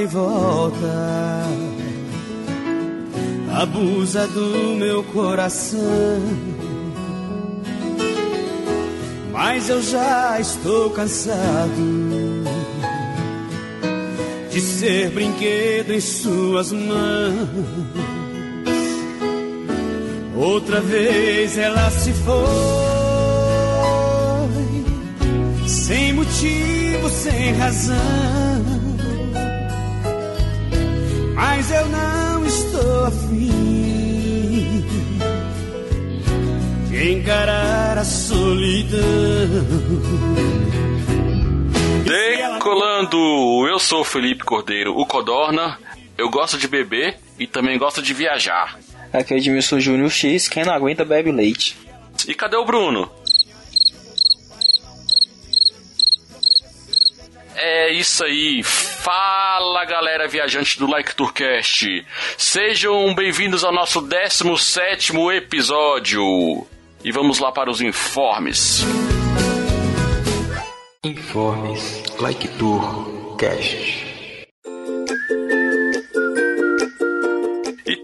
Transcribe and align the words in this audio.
Vai 0.00 0.04
e 0.04 0.06
volta, 0.06 1.46
abusa 3.60 4.26
do 4.28 4.76
meu 4.76 5.02
coração. 5.04 5.80
Mas 9.32 9.68
eu 9.68 9.82
já 9.82 10.38
estou 10.40 10.90
cansado 10.90 12.44
de 14.50 14.60
ser 14.60 15.10
brinquedo 15.10 15.92
em 15.92 16.00
suas 16.00 16.72
mãos. 16.72 17.48
Outra 20.36 20.80
vez 20.80 21.58
ela 21.58 21.90
se 21.90 22.12
foi, 22.12 22.46
sem 25.66 26.14
motivo, 26.14 27.10
sem 27.10 27.52
razão. 27.54 28.79
De 36.88 37.12
encarar 37.12 37.98
a 37.98 38.04
solidão. 38.04 39.00
Decolando, 42.04 43.68
eu 43.68 43.78
sou 43.78 44.00
o 44.00 44.04
Felipe 44.04 44.44
Cordeiro, 44.44 44.98
o 44.98 45.06
Codorna. 45.06 45.78
Eu 46.18 46.28
gosto 46.28 46.58
de 46.58 46.68
beber 46.68 47.18
e 47.38 47.46
também 47.46 47.78
gosto 47.78 48.02
de 48.02 48.12
viajar. 48.12 48.78
Aqui 49.12 49.34
é 49.34 49.36
Edmilson 49.38 49.80
Júnior 49.80 50.10
X, 50.10 50.48
quem 50.48 50.64
não 50.64 50.74
aguenta 50.74 51.04
bebe 51.04 51.32
leite. 51.32 51.76
E 52.28 52.34
cadê 52.34 52.56
o 52.56 52.64
Bruno? 52.64 53.10
É 57.90 57.92
isso 57.92 58.22
aí. 58.22 58.62
Fala 58.62 59.84
galera 59.84 60.28
viajante 60.28 60.78
do 60.78 60.86
Like 60.86 61.12
Tourcast. 61.12 62.06
Sejam 62.38 63.12
bem-vindos 63.16 63.64
ao 63.64 63.72
nosso 63.72 64.00
17 64.00 65.12
episódio. 65.32 66.64
E 67.02 67.10
vamos 67.10 67.40
lá 67.40 67.50
para 67.50 67.68
os 67.68 67.80
informes. 67.80 68.84
Informes 71.02 72.04
Like 72.20 72.46
Tour 72.50 73.34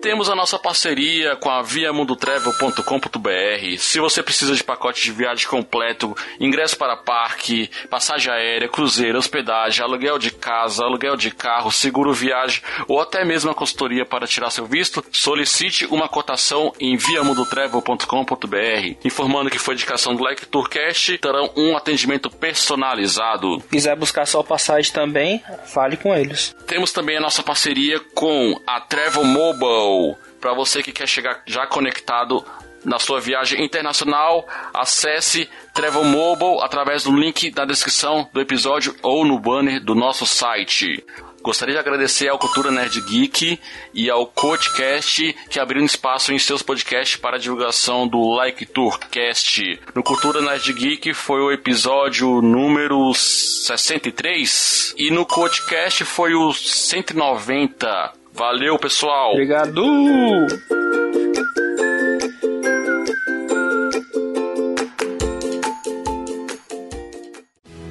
temos 0.07 0.31
a 0.31 0.37
nossa 0.37 0.57
parceria 0.57 1.35
com 1.35 1.51
a 1.51 1.63
viamundotravel.com.br. 1.63 3.77
Se 3.77 3.99
você 3.99 4.23
precisa 4.23 4.55
de 4.55 4.63
pacote 4.63 5.03
de 5.03 5.11
viagem 5.11 5.49
completo, 5.49 6.17
ingresso 6.39 6.79
para 6.79 6.97
parque, 6.97 7.69
passagem 7.91 8.33
aérea, 8.33 8.69
cruzeiro, 8.69 9.19
hospedagem, 9.19 9.83
aluguel 9.83 10.17
de 10.17 10.31
casa, 10.31 10.85
aluguel 10.85 11.17
de 11.17 11.33
carro, 11.33 11.73
seguro 11.73 12.13
viagem 12.13 12.63
ou 12.87 13.01
até 13.01 13.25
mesmo 13.25 13.51
a 13.51 13.55
consultoria 13.55 14.07
para 14.07 14.29
tirar 14.29 14.51
seu 14.51 14.65
visto, 14.65 15.05
solicite 15.11 15.87
uma 15.87 16.09
cotação 16.09 16.73
em 16.79 16.97
viamundotravel.com.br. 16.97 18.99
Informando 19.05 19.51
que 19.51 19.59
foi 19.59 19.75
indicação 19.75 20.15
do 20.15 20.23
Like 20.23 20.47
Tourcast, 20.47 21.19
terão 21.19 21.51
um 21.57 21.77
atendimento 21.77 22.31
personalizado. 22.31 23.61
Quiser 23.73 23.97
buscar 23.97 24.25
sua 24.25 24.45
passagem 24.45 24.93
também, 24.93 25.43
fale 25.65 25.97
com 25.97 26.15
eles. 26.15 26.55
Temos 26.65 26.93
também 26.93 27.17
a 27.17 27.21
nossa 27.21 27.43
parceria 27.43 27.99
com 28.15 28.61
a 28.65 28.81
Travel 28.81 29.25
Mobile. 29.25 29.96
Para 30.41 30.55
você 30.55 30.83
que 30.83 30.93
quer 30.93 31.07
chegar 31.09 31.43
já 31.47 31.67
conectado 31.67 32.45
na 32.85 32.99
sua 33.01 33.21
viagem 33.21 33.65
internacional, 33.65 34.47
acesse 34.73 35.49
Travel 35.75 36.05
Mobile 36.05 36.63
através 36.63 37.03
do 37.03 37.15
link 37.15 37.51
da 37.51 37.65
descrição 37.65 38.29
do 38.33 38.41
episódio 38.41 38.95
ou 39.03 39.25
no 39.25 39.39
banner 39.39 39.83
do 39.83 39.95
nosso 39.95 40.25
site. 40.25 41.05
Gostaria 41.47 41.75
de 41.75 41.81
agradecer 41.81 42.29
ao 42.29 42.41
Cultura 42.41 42.73
Nerd 42.73 43.01
Geek 43.03 43.61
e 43.95 44.11
ao 44.11 44.27
Coachcast 44.27 45.33
que 45.49 45.61
abriram 45.61 45.85
espaço 45.85 46.33
em 46.33 46.39
seus 46.41 46.61
podcasts 46.61 47.17
para 47.17 47.37
a 47.37 47.39
divulgação 47.39 48.09
do 48.09 48.31
Like 48.35 48.67
Tourcast. 48.67 49.81
No 49.95 50.03
Cultura 50.03 50.41
Nerd 50.41 50.73
Geek 50.73 51.15
foi 51.15 51.41
o 51.41 51.53
episódio 51.53 52.43
número 52.43 53.15
63 53.15 54.95
e 54.99 55.13
no 55.13 55.25
Coachcast 55.25 56.05
foi 56.05 56.35
o 56.35 56.53
190. 56.53 58.16
Valeu, 58.37 58.79
pessoal! 58.79 59.33
Obrigado! 59.33 59.83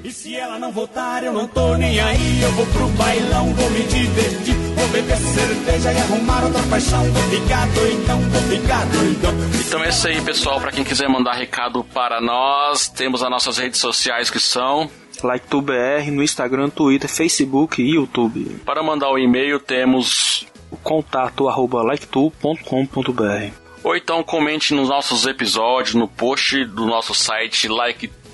E 0.04 0.12
se 0.12 0.36
ela 0.36 0.60
não 0.60 0.72
voltar, 0.72 1.24
eu 1.24 1.34
não 1.34 1.48
tô 1.48 1.76
nem 1.78 2.00
aí. 2.00 2.44
Eu 2.44 2.52
vou 2.52 2.66
pro 2.68 2.88
bailão, 2.90 3.54
vou 3.56 3.70
me 3.72 3.84
divertir. 3.86 4.54
Vou 4.76 4.88
beber 4.90 5.18
cerveja 5.18 5.92
e 5.92 5.98
arrumar 5.98 6.44
outra 6.44 6.62
paixão. 6.70 7.04
Vou 7.12 7.24
ficar 7.24 7.68
doidão, 7.70 8.22
vou 8.22 8.42
ficar 8.44 8.86
doidão. 8.86 9.34
Então 9.66 9.84
é 9.84 9.90
isso 9.90 10.08
aí, 10.08 10.22
pessoal. 10.22 10.62
Para 10.62 10.72
quem 10.72 10.84
quiser 10.84 11.10
mandar 11.10 11.34
recado 11.34 11.84
para 11.86 12.22
nós, 12.22 12.88
temos 12.88 13.24
as 13.24 13.32
nossas 13.32 13.58
redes 13.58 13.80
sociais 13.80 14.30
que 14.30 14.40
são 14.40 14.92
Like 15.24 15.48
Tour 15.48 15.62
BR 15.62 16.12
no 16.12 16.24
Instagram, 16.24 16.70
Twitter, 16.70 17.10
Facebook 17.10 17.82
e 17.82 17.96
YouTube. 17.96 18.58
Para 18.66 18.84
mandar 18.84 19.10
o 19.10 19.18
e-mail 19.18 19.60
temos 19.60 20.46
O 20.72 20.78
contato 20.78 21.48
arroba 21.48 21.84
liketour.com.br. 21.84 23.54
ou 23.84 23.96
então 23.96 24.24
comente 24.24 24.74
nos 24.74 24.90
nossos 24.90 25.26
episódios 25.26 25.94
no 25.96 26.08
post 26.08 26.66
do 26.66 26.86
nosso 26.86 27.14
site 27.14 27.68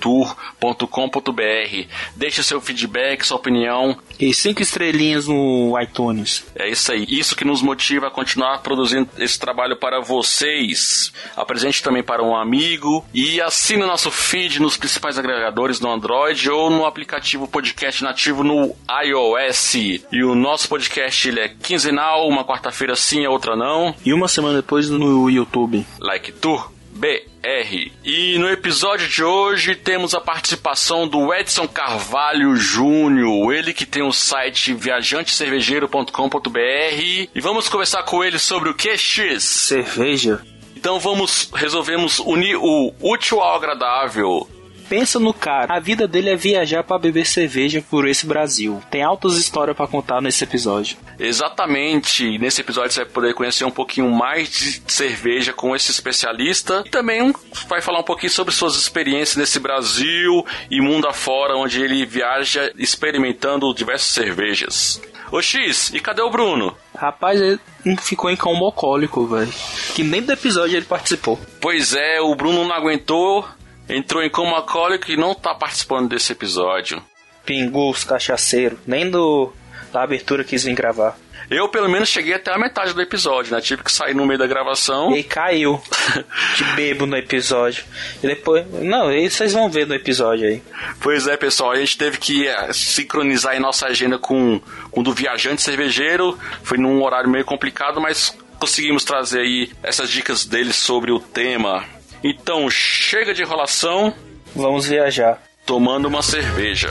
liketour.com.br. 0.02 1.88
Deixe 2.16 2.42
seu 2.42 2.60
feedback, 2.60 3.24
sua 3.24 3.36
opinião. 3.36 3.96
E 4.18 4.34
cinco 4.34 4.62
estrelinhas 4.62 5.26
no 5.26 5.78
iTunes. 5.80 6.44
É 6.54 6.68
isso 6.68 6.92
aí. 6.92 7.06
Isso 7.08 7.36
que 7.36 7.44
nos 7.44 7.62
motiva 7.62 8.08
a 8.08 8.10
continuar 8.10 8.58
produzindo 8.58 9.08
esse 9.18 9.38
trabalho 9.38 9.76
para 9.76 10.00
vocês. 10.00 11.12
Apresente 11.36 11.82
também 11.82 12.02
para 12.02 12.22
um 12.22 12.36
amigo 12.36 13.04
e 13.14 13.40
assine 13.40 13.82
nosso 13.82 14.10
feed 14.10 14.60
nos 14.60 14.76
principais 14.76 15.18
agregadores 15.18 15.80
no 15.80 15.90
Android 15.90 16.50
ou 16.50 16.70
no 16.70 16.84
aplicativo 16.84 17.46
podcast 17.46 18.02
nativo 18.02 18.42
no 18.42 18.74
iOS. 19.04 19.74
E 19.74 20.24
o 20.24 20.34
nosso 20.34 20.68
podcast 20.68 21.28
ele 21.28 21.40
é 21.40 21.48
quinzenal, 21.48 22.28
uma 22.28 22.44
quarta-feira 22.44 22.96
sim, 22.96 23.24
a 23.24 23.30
outra 23.30 23.56
não. 23.56 23.94
E 24.04 24.12
uma 24.12 24.28
semana 24.28 24.56
depois 24.56 24.88
no 24.90 25.30
YouTube. 25.30 25.86
Like 26.00 26.32
Tour 26.32 26.70
BR. 27.02 27.90
E 28.04 28.38
no 28.38 28.48
episódio 28.48 29.08
de 29.08 29.24
hoje 29.24 29.74
temos 29.74 30.14
a 30.14 30.20
participação 30.20 31.08
do 31.08 31.34
Edson 31.34 31.66
Carvalho 31.66 32.54
Júnior, 32.54 33.52
ele 33.52 33.74
que 33.74 33.84
tem 33.84 34.04
o 34.04 34.12
site 34.12 34.72
viajantecervejeiro.com.br 34.72 37.28
e 37.34 37.40
vamos 37.40 37.68
conversar 37.68 38.04
com 38.04 38.22
ele 38.22 38.38
sobre 38.38 38.70
o 38.70 38.74
que 38.74 38.96
X. 38.96 39.42
Cerveja. 39.42 40.46
Então 40.76 41.00
vamos 41.00 41.50
resolvemos 41.52 42.20
unir 42.20 42.54
o 42.54 42.94
útil 43.00 43.40
ao 43.40 43.56
agradável. 43.56 44.48
Pensa 44.92 45.18
no 45.18 45.32
cara. 45.32 45.74
A 45.74 45.80
vida 45.80 46.06
dele 46.06 46.28
é 46.28 46.36
viajar 46.36 46.84
pra 46.84 46.98
beber 46.98 47.24
cerveja 47.24 47.82
por 47.88 48.06
esse 48.06 48.26
Brasil. 48.26 48.82
Tem 48.90 49.02
altas 49.02 49.38
histórias 49.38 49.74
pra 49.74 49.86
contar 49.86 50.20
nesse 50.20 50.44
episódio. 50.44 50.98
Exatamente. 51.18 52.36
Nesse 52.38 52.60
episódio 52.60 52.92
você 52.92 53.02
vai 53.02 53.10
poder 53.10 53.32
conhecer 53.32 53.64
um 53.64 53.70
pouquinho 53.70 54.10
mais 54.10 54.50
de 54.50 54.82
cerveja 54.92 55.54
com 55.54 55.74
esse 55.74 55.90
especialista. 55.90 56.82
E 56.84 56.90
também 56.90 57.34
vai 57.66 57.80
falar 57.80 58.00
um 58.00 58.04
pouquinho 58.04 58.30
sobre 58.30 58.52
suas 58.52 58.76
experiências 58.76 59.36
nesse 59.38 59.58
Brasil 59.58 60.44
e 60.70 60.78
mundo 60.82 61.08
afora, 61.08 61.56
onde 61.56 61.80
ele 61.80 62.04
viaja 62.04 62.70
experimentando 62.76 63.72
diversas 63.72 64.08
cervejas. 64.08 65.00
Ô 65.30 65.40
X, 65.40 65.90
e 65.94 66.00
cadê 66.00 66.20
o 66.20 66.28
Bruno? 66.28 66.76
Rapaz, 66.94 67.40
ele 67.40 67.58
ficou 68.02 68.30
em 68.30 68.36
coma 68.36 68.66
alcoólico, 68.66 69.26
velho. 69.26 69.50
Que 69.94 70.04
nem 70.04 70.20
do 70.20 70.32
episódio 70.32 70.76
ele 70.76 70.84
participou. 70.84 71.40
Pois 71.62 71.94
é, 71.94 72.20
o 72.20 72.34
Bruno 72.34 72.62
não 72.62 72.74
aguentou, 72.74 73.48
entrou 73.88 74.22
em 74.22 74.30
coma 74.30 74.56
alcoólico 74.56 75.10
e 75.10 75.16
não 75.16 75.34
tá 75.34 75.54
participando 75.54 76.10
desse 76.10 76.32
episódio. 76.32 77.02
Pingou 77.44 77.90
os 77.90 78.04
cachaceiros. 78.04 78.78
Nem 78.86 79.10
do 79.10 79.52
Da 79.92 80.02
abertura 80.02 80.44
quis 80.44 80.64
vir 80.64 80.74
gravar. 80.74 81.16
Eu, 81.50 81.68
pelo 81.68 81.88
menos, 81.88 82.08
cheguei 82.08 82.32
até 82.32 82.50
a 82.50 82.58
metade 82.58 82.94
do 82.94 83.02
episódio, 83.02 83.54
né? 83.54 83.60
Tive 83.60 83.82
que 83.82 83.92
sair 83.92 84.14
no 84.14 84.24
meio 84.24 84.38
da 84.38 84.46
gravação. 84.46 85.14
E 85.14 85.22
caiu 85.22 85.78
de 86.56 86.64
bebo 86.76 87.04
no 87.04 87.14
episódio. 87.14 87.84
E 88.22 88.26
depois. 88.26 88.64
Não, 88.72 89.12
e 89.12 89.28
vocês 89.28 89.52
vão 89.52 89.68
ver 89.68 89.86
no 89.86 89.94
episódio 89.94 90.48
aí. 90.48 90.62
Pois 91.00 91.26
é, 91.26 91.36
pessoal, 91.36 91.72
a 91.72 91.76
gente 91.76 91.98
teve 91.98 92.16
que 92.16 92.46
é, 92.46 92.72
sincronizar 92.72 93.52
aí 93.52 93.60
nossa 93.60 93.86
agenda 93.86 94.18
com, 94.18 94.60
com 94.90 95.00
o 95.00 95.04
do 95.04 95.12
viajante 95.12 95.60
cervejeiro. 95.60 96.38
Foi 96.62 96.78
num 96.78 97.02
horário 97.02 97.28
meio 97.28 97.44
complicado, 97.44 98.00
mas 98.00 98.34
conseguimos 98.58 99.04
trazer 99.04 99.40
aí 99.40 99.70
essas 99.82 100.08
dicas 100.08 100.46
deles 100.46 100.76
sobre 100.76 101.12
o 101.12 101.20
tema. 101.20 101.84
Então, 102.22 102.70
chega 102.70 103.34
de 103.34 103.42
enrolação. 103.42 104.14
Vamos 104.54 104.86
viajar. 104.86 105.42
Tomando 105.66 106.06
uma 106.06 106.22
cerveja. 106.22 106.90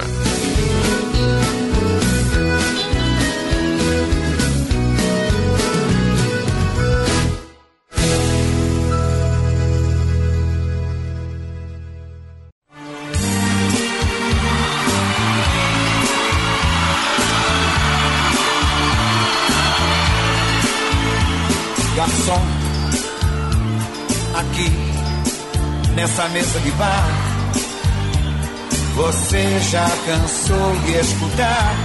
Você 28.96 29.60
já 29.72 29.90
cansou 30.06 30.76
de 30.86 31.00
escutar 31.00 31.76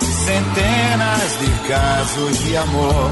centenas 0.00 1.38
de 1.38 1.68
casos 1.68 2.38
de 2.44 2.56
amor. 2.56 3.10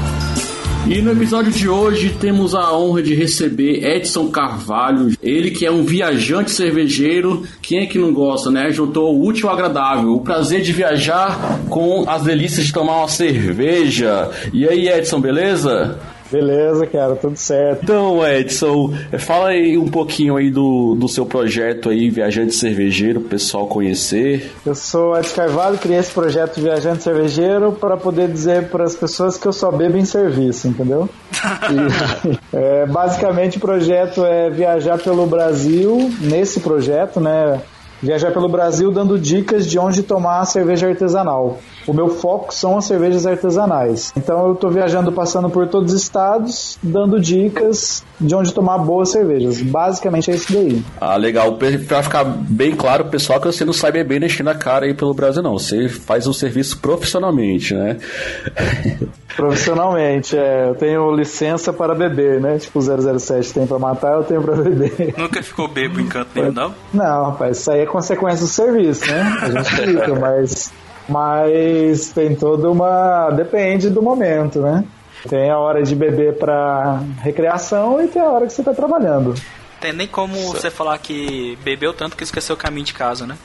E 0.87 1.01
no 1.01 1.11
episódio 1.11 1.51
de 1.51 1.69
hoje 1.69 2.15
temos 2.19 2.55
a 2.55 2.75
honra 2.75 3.03
de 3.03 3.13
receber 3.13 3.85
Edson 3.85 4.29
Carvalho, 4.29 5.15
ele 5.21 5.51
que 5.51 5.65
é 5.65 5.71
um 5.71 5.83
viajante 5.83 6.49
cervejeiro. 6.49 7.43
Quem 7.61 7.83
é 7.83 7.85
que 7.85 7.99
não 7.99 8.11
gosta, 8.11 8.49
né? 8.49 8.71
Juntou 8.71 9.15
o 9.15 9.27
útil 9.27 9.47
ao 9.47 9.53
agradável, 9.53 10.13
o 10.13 10.21
prazer 10.21 10.61
de 10.61 10.73
viajar 10.73 11.59
com 11.69 12.09
as 12.09 12.23
delícias 12.23 12.65
de 12.65 12.73
tomar 12.73 12.97
uma 12.97 13.07
cerveja. 13.07 14.31
E 14.51 14.67
aí, 14.67 14.87
Edson, 14.87 15.21
beleza? 15.21 15.99
Beleza, 16.31 16.85
cara, 16.85 17.15
tudo 17.15 17.37
certo. 17.37 17.83
Então, 17.83 18.25
Edson, 18.25 18.93
fala 19.19 19.49
aí 19.49 19.77
um 19.77 19.87
pouquinho 19.87 20.35
aí 20.35 20.51
do, 20.51 20.95
do 20.95 21.07
seu 21.07 21.25
projeto 21.25 21.89
aí, 21.89 22.09
Viajante 22.09 22.53
Cervejeiro, 22.53 23.19
pro 23.19 23.29
pessoal 23.29 23.67
conhecer. 23.67 24.51
Eu 24.65 24.75
sou 24.75 25.17
Edson 25.17 25.35
Carvalho, 25.35 25.77
criei 25.77 25.99
esse 25.99 26.11
projeto 26.11 26.61
Viajante 26.61 27.03
Cervejeiro 27.03 27.71
para 27.71 27.97
poder 27.97 28.27
dizer 28.27 28.69
para 28.69 28.83
as 28.83 28.95
pessoas 28.95 29.37
que 29.37 29.47
eu 29.47 29.53
só 29.53 29.71
bebo 29.71 29.97
em 29.97 30.05
serviço, 30.05 30.67
entendeu? 30.67 31.09
E, 31.69 32.55
é, 32.55 32.85
basicamente 32.85 33.57
o 33.57 33.61
projeto 33.61 34.25
é 34.25 34.49
viajar 34.49 34.97
pelo 34.97 35.25
Brasil, 35.25 36.11
nesse 36.19 36.59
projeto, 36.59 37.19
né? 37.19 37.61
Viajar 38.01 38.31
pelo 38.31 38.47
Brasil 38.47 38.91
dando 38.91 39.19
dicas 39.19 39.65
de 39.67 39.77
onde 39.77 40.03
tomar 40.03 40.45
cerveja 40.45 40.87
artesanal. 40.87 41.59
O 41.85 41.93
meu 41.93 42.09
foco 42.09 42.53
são 42.53 42.77
as 42.77 42.85
cervejas 42.85 43.25
artesanais. 43.25 44.13
Então 44.15 44.47
eu 44.47 44.53
estou 44.53 44.69
viajando, 44.69 45.11
passando 45.11 45.49
por 45.49 45.67
todos 45.67 45.93
os 45.93 46.01
estados, 46.01 46.77
dando 46.81 47.19
dicas 47.19 48.03
de 48.19 48.33
onde 48.35 48.53
tomar 48.53 48.77
boas 48.77 49.09
cervejas. 49.09 49.61
Basicamente 49.61 50.31
é 50.31 50.35
isso 50.35 50.53
daí. 50.53 50.83
Ah, 50.99 51.15
legal. 51.17 51.57
Pra 51.87 52.03
ficar 52.03 52.23
bem 52.23 52.75
claro, 52.75 53.05
pessoal, 53.05 53.39
que 53.39 53.47
você 53.47 53.65
não 53.65 53.73
sai 53.73 53.91
beber 53.91 54.23
enchendo 54.23 54.49
a 54.49 54.55
cara 54.55 54.85
aí 54.85 54.93
pelo 54.93 55.13
Brasil, 55.13 55.41
não. 55.41 55.57
Você 55.57 55.89
faz 55.89 56.27
um 56.27 56.33
serviço 56.33 56.79
profissionalmente, 56.79 57.73
né? 57.73 57.97
Profissionalmente, 59.35 60.37
é. 60.37 60.69
Eu 60.69 60.75
tenho 60.75 61.11
licença 61.15 61.71
para 61.71 61.95
beber, 61.95 62.41
né? 62.41 62.57
Tipo, 62.57 62.79
o 62.79 63.19
007 63.19 63.53
tem 63.53 63.67
para 63.67 63.79
matar, 63.79 64.13
eu 64.13 64.23
tenho 64.23 64.41
para 64.41 64.55
beber. 64.55 65.13
Nunca 65.17 65.41
ficou 65.41 65.67
bebo 65.67 65.99
em 65.99 66.07
canto 66.07 66.29
nenhum, 66.35 66.51
não? 66.51 66.75
Não, 66.93 67.25
rapaz, 67.25 67.59
isso 67.59 67.71
aí 67.71 67.81
é 67.81 67.85
consequência 67.85 68.41
do 68.41 68.47
serviço, 68.47 69.05
né? 69.07 69.37
A 69.41 69.51
gente 69.51 69.75
fica, 69.75 70.15
mas 70.19 70.71
mas 71.09 72.11
tem 72.11 72.35
toda 72.35 72.69
uma. 72.69 73.31
Depende 73.31 73.89
do 73.89 74.01
momento, 74.01 74.59
né? 74.59 74.85
Tem 75.27 75.49
a 75.49 75.57
hora 75.57 75.83
de 75.83 75.95
beber 75.95 76.37
para 76.37 77.01
recreação 77.21 78.01
e 78.01 78.07
tem 78.07 78.21
a 78.21 78.29
hora 78.29 78.45
que 78.45 78.53
você 78.53 78.63
tá 78.63 78.73
trabalhando. 78.73 79.33
Tem 79.81 79.91
nem 79.91 80.07
como 80.07 80.35
você 80.53 80.69
falar 80.69 80.97
que 80.97 81.57
bebeu 81.63 81.93
tanto 81.93 82.15
que 82.15 82.23
esqueceu 82.23 82.55
o 82.55 82.57
caminho 82.57 82.85
de 82.85 82.93
casa, 82.93 83.25
né? 83.25 83.37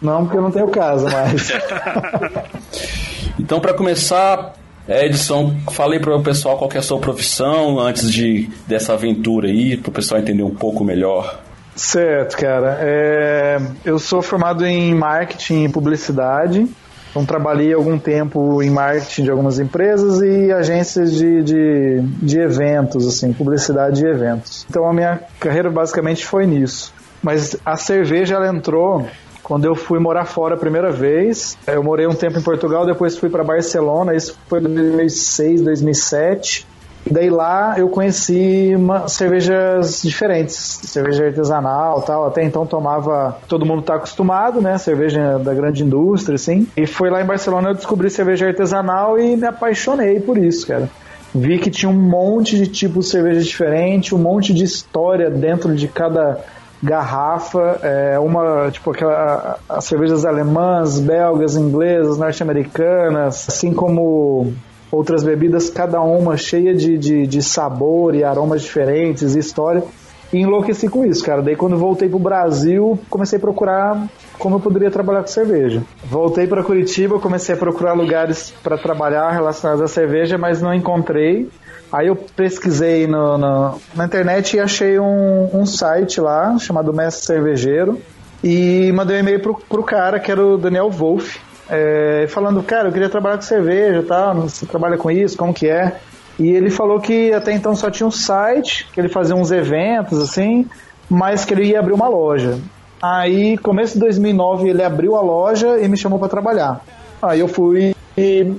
Não, 0.00 0.24
porque 0.24 0.38
eu 0.38 0.42
não 0.42 0.50
tenho 0.50 0.68
casa 0.68 1.10
mais. 1.10 1.50
então, 3.38 3.60
para 3.60 3.74
começar, 3.74 4.54
Edson, 4.88 5.56
falei 5.70 6.00
para 6.00 6.16
o 6.16 6.22
pessoal 6.22 6.56
qual 6.56 6.70
é 6.74 6.78
a 6.78 6.82
sua 6.82 6.98
profissão 6.98 7.78
antes 7.78 8.10
de 8.10 8.48
dessa 8.66 8.94
aventura 8.94 9.48
aí, 9.48 9.76
para 9.76 9.90
o 9.90 9.92
pessoal 9.92 10.20
entender 10.20 10.42
um 10.42 10.54
pouco 10.54 10.84
melhor. 10.84 11.40
Certo, 11.76 12.36
cara. 12.36 12.78
É, 12.80 13.58
eu 13.84 13.98
sou 13.98 14.20
formado 14.20 14.66
em 14.66 14.94
marketing 14.94 15.64
e 15.64 15.68
publicidade. 15.68 16.66
Então, 17.10 17.24
trabalhei 17.24 17.72
algum 17.72 17.98
tempo 17.98 18.62
em 18.62 18.70
marketing 18.70 19.24
de 19.24 19.30
algumas 19.30 19.58
empresas 19.58 20.20
e 20.20 20.52
agências 20.52 21.12
de, 21.12 21.42
de, 21.42 22.00
de 22.22 22.38
eventos, 22.38 23.06
assim, 23.06 23.32
publicidade 23.32 24.00
de 24.00 24.06
eventos. 24.06 24.64
Então, 24.70 24.88
a 24.88 24.92
minha 24.92 25.20
carreira 25.40 25.70
basicamente 25.70 26.24
foi 26.24 26.46
nisso. 26.46 26.94
Mas 27.20 27.56
a 27.64 27.76
cerveja, 27.76 28.36
ela 28.36 28.48
entrou 28.48 29.08
quando 29.50 29.64
eu 29.64 29.74
fui 29.74 29.98
morar 29.98 30.26
fora 30.26 30.54
a 30.54 30.56
primeira 30.56 30.92
vez. 30.92 31.58
Eu 31.66 31.82
morei 31.82 32.06
um 32.06 32.14
tempo 32.14 32.38
em 32.38 32.40
Portugal, 32.40 32.86
depois 32.86 33.18
fui 33.18 33.28
para 33.28 33.42
Barcelona, 33.42 34.14
isso 34.14 34.38
foi 34.46 34.60
em 34.60 34.62
2006, 34.62 35.62
2007. 35.62 36.68
Daí 37.10 37.28
lá 37.28 37.74
eu 37.76 37.88
conheci 37.88 38.72
uma, 38.76 39.08
cervejas 39.08 40.02
diferentes, 40.02 40.54
cerveja 40.54 41.26
artesanal 41.26 42.00
tal. 42.02 42.28
Até 42.28 42.44
então 42.44 42.64
tomava, 42.64 43.38
todo 43.48 43.66
mundo 43.66 43.82
tá 43.82 43.96
acostumado, 43.96 44.60
né? 44.60 44.78
Cerveja 44.78 45.36
da 45.40 45.52
grande 45.52 45.82
indústria, 45.82 46.36
assim. 46.36 46.68
E 46.76 46.86
foi 46.86 47.10
lá 47.10 47.20
em 47.20 47.26
Barcelona 47.26 47.70
eu 47.70 47.74
descobri 47.74 48.08
cerveja 48.08 48.46
artesanal 48.46 49.18
e 49.18 49.36
me 49.36 49.48
apaixonei 49.48 50.20
por 50.20 50.38
isso, 50.38 50.64
cara. 50.64 50.88
Vi 51.34 51.58
que 51.58 51.70
tinha 51.70 51.90
um 51.90 52.00
monte 52.00 52.56
de 52.56 52.68
tipos 52.68 53.06
de 53.06 53.10
cerveja 53.10 53.40
diferente, 53.40 54.14
um 54.14 54.18
monte 54.18 54.54
de 54.54 54.62
história 54.62 55.28
dentro 55.28 55.74
de 55.74 55.88
cada 55.88 56.38
garrafa, 56.82 57.78
é, 57.82 58.18
uma, 58.18 58.70
tipo, 58.70 58.90
aquela, 58.90 59.58
as 59.68 59.84
cervejas 59.84 60.24
alemãs, 60.24 60.98
belgas, 60.98 61.56
inglesas, 61.56 62.18
norte-americanas, 62.18 63.46
assim 63.48 63.72
como 63.72 64.52
outras 64.90 65.22
bebidas, 65.22 65.70
cada 65.70 66.00
uma 66.00 66.36
cheia 66.36 66.74
de, 66.74 66.98
de, 66.98 67.26
de 67.26 67.42
sabor 67.42 68.14
e 68.14 68.24
aromas 68.24 68.62
diferentes, 68.62 69.34
e 69.34 69.38
história. 69.38 69.84
E 70.32 70.38
enlouqueci 70.38 70.88
com 70.88 71.04
isso, 71.04 71.24
cara. 71.24 71.42
Daí 71.42 71.56
quando 71.56 71.76
voltei 71.76 72.08
pro 72.08 72.18
Brasil, 72.18 72.98
comecei 73.10 73.36
a 73.36 73.40
procurar 73.40 74.08
como 74.38 74.56
eu 74.56 74.60
poderia 74.60 74.90
trabalhar 74.90 75.22
com 75.22 75.26
cerveja. 75.26 75.82
Voltei 76.04 76.46
para 76.46 76.62
Curitiba, 76.62 77.18
comecei 77.18 77.54
a 77.54 77.58
procurar 77.58 77.94
lugares 77.94 78.54
para 78.62 78.78
trabalhar 78.78 79.30
relacionados 79.32 79.82
à 79.82 79.88
cerveja, 79.88 80.38
mas 80.38 80.62
não 80.62 80.72
encontrei. 80.72 81.48
Aí 81.92 82.06
eu 82.06 82.16
pesquisei 82.16 83.06
no, 83.06 83.36
no, 83.36 83.80
na 83.94 84.04
internet 84.04 84.56
e 84.56 84.60
achei 84.60 84.98
um, 84.98 85.50
um 85.52 85.66
site 85.66 86.20
lá 86.20 86.56
chamado 86.58 86.92
Mestre 86.92 87.26
Cervejeiro 87.26 88.00
e 88.42 88.92
mandei 88.92 89.16
um 89.16 89.20
e-mail 89.20 89.40
pro, 89.40 89.54
pro 89.54 89.82
cara 89.82 90.20
que 90.20 90.30
era 90.30 90.44
o 90.44 90.56
Daniel 90.56 90.90
Wolff 90.90 91.40
é, 91.70 92.26
falando, 92.28 92.62
cara, 92.64 92.88
eu 92.88 92.92
queria 92.92 93.08
trabalhar 93.08 93.36
com 93.36 93.42
cerveja, 93.42 94.02
tá? 94.02 94.32
Você 94.32 94.66
trabalha 94.66 94.98
com 94.98 95.08
isso? 95.10 95.36
Como 95.36 95.54
que 95.54 95.68
é? 95.68 95.98
E 96.36 96.50
ele 96.50 96.68
falou 96.68 96.98
que 96.98 97.32
até 97.32 97.52
então 97.52 97.76
só 97.76 97.90
tinha 97.90 98.06
um 98.06 98.10
site, 98.10 98.88
que 98.92 99.00
ele 99.00 99.08
fazia 99.08 99.36
uns 99.36 99.52
eventos 99.52 100.18
assim, 100.18 100.66
mas 101.08 101.44
que 101.44 101.54
ele 101.54 101.66
ia 101.66 101.78
abrir 101.78 101.92
uma 101.92 102.08
loja. 102.08 102.58
Aí, 103.00 103.56
começo 103.58 103.94
de 103.94 104.00
2009, 104.00 104.68
ele 104.68 104.82
abriu 104.82 105.14
a 105.14 105.20
loja 105.20 105.78
e 105.78 105.88
me 105.88 105.96
chamou 105.96 106.18
para 106.18 106.28
trabalhar. 106.28 106.80
Aí 107.22 107.40
eu 107.40 107.48
fui 107.48 107.94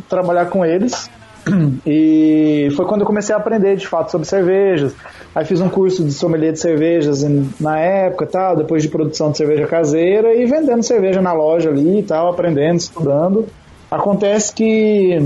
trabalhar 0.08 0.46
com 0.46 0.66
eles 0.66 1.10
e 1.86 2.70
foi 2.76 2.86
quando 2.86 3.02
eu 3.02 3.08
comecei 3.08 3.34
a 3.34 3.38
aprender 3.38 3.76
de 3.76 3.88
fato 3.88 4.12
sobre 4.12 4.28
cervejas. 4.28 4.94
Aí 5.34 5.46
fiz 5.46 5.62
um 5.62 5.70
curso 5.70 6.04
de 6.04 6.12
sommelier 6.12 6.52
de 6.54 6.60
cervejas 6.60 7.24
na 7.60 7.80
época, 7.80 8.28
tal, 8.28 8.56
depois 8.56 8.84
de 8.84 8.90
produção 8.90 9.32
de 9.32 9.38
cerveja 9.38 9.66
caseira 9.66 10.32
e 10.34 10.46
vendendo 10.46 10.84
cerveja 10.84 11.22
na 11.22 11.34
loja 11.34 11.70
ali 11.70 12.00
e 12.00 12.04
tal, 12.04 12.30
aprendendo, 12.30 12.78
estudando. 12.78 13.48
Acontece 13.90 14.54
que 14.54 15.18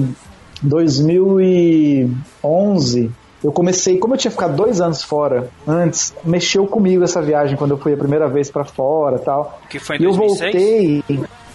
2011 0.62 3.12
eu 3.44 3.52
comecei, 3.52 3.98
como 4.00 4.14
eu 4.16 4.18
tinha 4.18 4.32
ficado 4.32 4.56
dois 4.56 4.82
anos 4.82 5.04
fora 5.04 5.50
antes, 5.68 6.16
mexeu 6.24 6.66
comigo 6.66 7.04
essa 7.04 7.22
viagem 7.22 7.56
quando 7.56 7.70
eu 7.72 7.78
fui 7.78 7.94
a 7.94 7.98
primeira 7.98 8.28
vez 8.28 8.50
para 8.50 8.66
fora, 8.66 9.20
tal. 9.20 9.62
Que 9.70 9.78
foi 9.78 9.98
em 9.98 10.00
2006? 10.00 10.42
E 10.42 10.46
eu 10.48 11.04
voltei, 11.04 11.04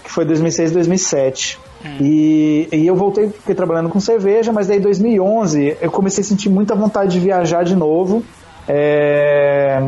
que 0.05 0.11
foi 0.11 0.25
2006, 0.25 0.71
2007. 0.71 1.59
Hum. 1.85 1.97
E, 2.01 2.69
e 2.73 2.87
eu 2.87 2.95
voltei, 2.95 3.29
fiquei 3.29 3.55
trabalhando 3.55 3.89
com 3.89 4.01
cerveja, 4.01 4.53
mas 4.53 4.67
daí 4.67 4.79
em 4.79 4.83
2011 4.83 5.79
eu 5.81 5.91
comecei 5.91 6.23
a 6.23 6.27
sentir 6.27 6.49
muita 6.49 6.75
vontade 6.75 7.13
de 7.13 7.21
viajar 7.21 7.65
de 7.65 7.75
novo. 7.75 8.23
É, 8.69 9.83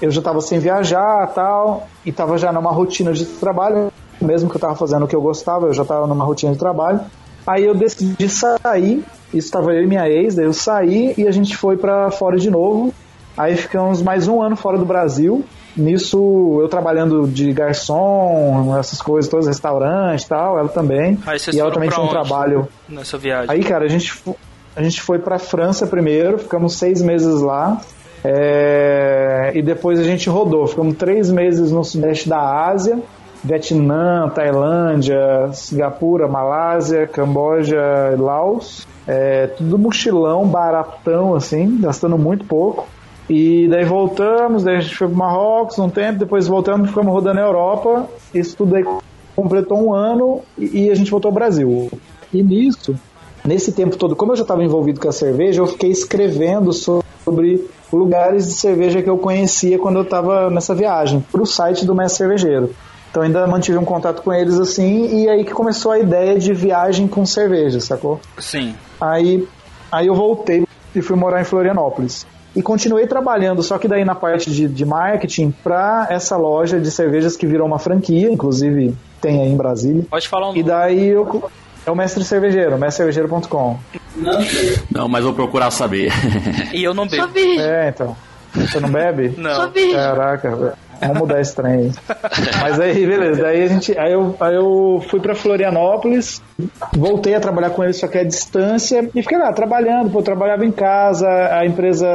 eu 0.00 0.10
já 0.10 0.20
estava 0.20 0.40
sem 0.40 0.58
viajar 0.58 1.26
tal, 1.34 1.86
e 2.04 2.10
estava 2.10 2.36
já 2.38 2.52
numa 2.52 2.70
rotina 2.70 3.12
de 3.12 3.24
trabalho. 3.24 3.92
mesmo 4.20 4.48
que 4.48 4.56
eu 4.56 4.60
tava 4.60 4.74
fazendo 4.74 5.04
o 5.04 5.08
que 5.08 5.14
eu 5.14 5.20
gostava, 5.20 5.66
eu 5.66 5.74
já 5.74 5.84
tava 5.84 6.06
numa 6.06 6.24
rotina 6.24 6.52
de 6.52 6.58
trabalho. 6.58 7.00
Aí 7.46 7.64
eu 7.64 7.74
decidi 7.74 8.28
sair, 8.28 9.04
isso 9.28 9.48
estava 9.48 9.72
eu 9.74 9.82
e 9.82 9.86
minha 9.86 10.08
ex, 10.08 10.34
daí 10.34 10.46
eu 10.46 10.52
saí 10.52 11.14
e 11.18 11.28
a 11.28 11.30
gente 11.30 11.56
foi 11.56 11.76
para 11.76 12.10
fora 12.10 12.38
de 12.38 12.50
novo. 12.50 12.92
Aí 13.36 13.56
ficamos 13.56 14.00
mais 14.00 14.28
um 14.28 14.40
ano 14.40 14.56
fora 14.56 14.78
do 14.78 14.84
Brasil. 14.84 15.44
Nisso, 15.76 16.58
eu 16.60 16.68
trabalhando 16.68 17.26
de 17.26 17.52
garçom, 17.52 18.76
essas 18.78 19.02
coisas, 19.02 19.30
todos 19.30 19.46
restaurante 19.46 20.22
e 20.22 20.28
tal, 20.28 20.58
ela 20.58 20.68
também. 20.68 21.18
Aí 21.26 21.38
vocês 21.38 21.56
e 21.56 21.60
ela 21.60 21.72
também 21.72 21.88
tinha 21.88 22.04
um 22.04 22.08
trabalho. 22.08 22.68
Nessa 22.88 23.18
viagem. 23.18 23.50
Aí, 23.50 23.62
cara, 23.64 23.84
a 23.84 23.88
gente, 23.88 24.22
a 24.76 24.82
gente 24.82 25.00
foi 25.00 25.18
pra 25.18 25.38
França 25.38 25.86
primeiro, 25.86 26.38
ficamos 26.38 26.76
seis 26.76 27.02
meses 27.02 27.40
lá. 27.40 27.80
é, 28.24 29.52
e 29.54 29.62
depois 29.62 29.98
a 29.98 30.04
gente 30.04 30.28
rodou. 30.30 30.66
Ficamos 30.66 30.96
três 30.96 31.30
meses 31.30 31.70
no 31.70 31.84
sudeste 31.84 32.28
da 32.28 32.66
Ásia. 32.68 32.98
Vietnã, 33.44 34.30
Tailândia, 34.30 35.52
Singapura, 35.52 36.26
Malásia, 36.26 37.06
Camboja 37.06 38.12
e 38.14 38.16
Laos. 38.16 38.86
É, 39.06 39.48
tudo 39.48 39.78
mochilão, 39.78 40.46
baratão, 40.46 41.34
assim, 41.34 41.78
gastando 41.78 42.16
muito 42.16 42.46
pouco. 42.46 42.88
E 43.28 43.66
daí 43.68 43.84
voltamos, 43.84 44.64
daí 44.64 44.76
a 44.76 44.80
gente 44.80 44.96
foi 44.96 45.08
pro 45.08 45.16
Marrocos 45.16 45.78
um 45.78 45.88
tempo, 45.88 46.18
depois 46.18 46.46
voltamos, 46.46 46.88
ficamos 46.88 47.12
rodando 47.12 47.40
a 47.40 47.42
Europa. 47.42 48.08
Isso 48.34 48.56
tudo 48.56 48.76
aí 48.76 48.84
completou 49.34 49.82
um 49.82 49.94
ano 49.94 50.42
e, 50.58 50.84
e 50.84 50.90
a 50.90 50.94
gente 50.94 51.10
voltou 51.10 51.30
ao 51.30 51.34
Brasil. 51.34 51.90
E 52.32 52.42
nisso, 52.42 52.94
nesse 53.44 53.72
tempo 53.72 53.96
todo, 53.96 54.14
como 54.14 54.32
eu 54.32 54.36
já 54.36 54.42
estava 54.42 54.62
envolvido 54.62 55.00
com 55.00 55.08
a 55.08 55.12
cerveja, 55.12 55.62
eu 55.62 55.66
fiquei 55.66 55.90
escrevendo 55.90 56.72
sobre 56.72 57.66
lugares 57.92 58.46
de 58.46 58.52
cerveja 58.52 59.02
que 59.02 59.08
eu 59.08 59.16
conhecia 59.16 59.78
quando 59.78 59.96
eu 59.96 60.02
estava 60.02 60.50
nessa 60.50 60.74
viagem, 60.74 61.24
pro 61.32 61.46
site 61.46 61.86
do 61.86 61.94
Mestre 61.94 62.18
Cervejeiro. 62.18 62.74
Então 63.10 63.22
ainda 63.22 63.46
mantive 63.46 63.78
um 63.78 63.84
contato 63.84 64.22
com 64.22 64.32
eles 64.32 64.58
assim, 64.58 65.22
e 65.22 65.28
aí 65.28 65.44
que 65.44 65.52
começou 65.52 65.92
a 65.92 65.98
ideia 66.00 66.36
de 66.36 66.52
viagem 66.52 67.06
com 67.06 67.24
cerveja, 67.24 67.78
sacou? 67.78 68.20
Sim. 68.38 68.74
Aí, 69.00 69.46
aí 69.90 70.08
eu 70.08 70.14
voltei 70.16 70.66
e 70.94 71.00
fui 71.00 71.14
morar 71.14 71.40
em 71.40 71.44
Florianópolis. 71.44 72.26
E 72.54 72.62
continuei 72.62 73.06
trabalhando, 73.06 73.62
só 73.62 73.78
que 73.78 73.88
daí 73.88 74.04
na 74.04 74.14
parte 74.14 74.50
de, 74.50 74.68
de 74.68 74.84
marketing, 74.84 75.50
para 75.62 76.06
essa 76.10 76.36
loja 76.36 76.78
de 76.78 76.90
cervejas 76.90 77.36
que 77.36 77.46
virou 77.46 77.66
uma 77.66 77.78
franquia, 77.78 78.30
inclusive 78.30 78.94
tem 79.20 79.40
aí 79.42 79.48
em 79.48 79.56
Brasília. 79.56 80.04
Pode 80.08 80.28
falar 80.28 80.50
um 80.50 80.56
E 80.56 80.62
daí 80.62 81.08
eu. 81.08 81.50
É 81.86 81.90
o 81.90 81.94
Mestre 81.96 82.24
Cervejeiro, 82.24 82.78
mestrecervejeiro.com. 82.78 83.78
Não, 84.90 85.06
mas 85.06 85.22
vou 85.24 85.34
procurar 85.34 85.70
saber. 85.70 86.10
E 86.72 86.82
eu 86.82 86.94
não 86.94 87.06
Sou 87.08 87.18
bebo. 87.26 87.32
virgem. 87.32 87.60
É, 87.60 87.88
então. 87.88 88.16
Você 88.54 88.80
não 88.80 88.88
bebe? 88.88 89.34
Não. 89.36 89.54
Sou 89.54 89.70
virgem. 89.70 89.94
Caraca, 89.94 90.56
velho. 90.56 90.72
Vamos 91.06 91.18
mudar 91.18 91.40
esse 91.40 91.54
trem 91.54 91.72
aí. 91.72 91.92
Mas 92.60 92.80
aí, 92.80 93.06
beleza. 93.06 93.42
Daí 93.42 93.62
a 93.62 93.66
gente. 93.66 93.98
Aí 93.98 94.12
eu, 94.12 94.34
aí 94.40 94.54
eu 94.54 95.04
fui 95.08 95.20
pra 95.20 95.34
Florianópolis, 95.34 96.42
voltei 96.92 97.34
a 97.34 97.40
trabalhar 97.40 97.70
com 97.70 97.84
eles, 97.84 97.96
só 97.98 98.08
que 98.08 98.18
à 98.18 98.24
distância, 98.24 99.08
e 99.14 99.22
fiquei 99.22 99.38
lá 99.38 99.52
trabalhando. 99.52 100.10
Pô, 100.10 100.20
eu 100.20 100.22
trabalhava 100.22 100.64
em 100.64 100.72
casa, 100.72 101.28
a 101.28 101.66
empresa 101.66 102.08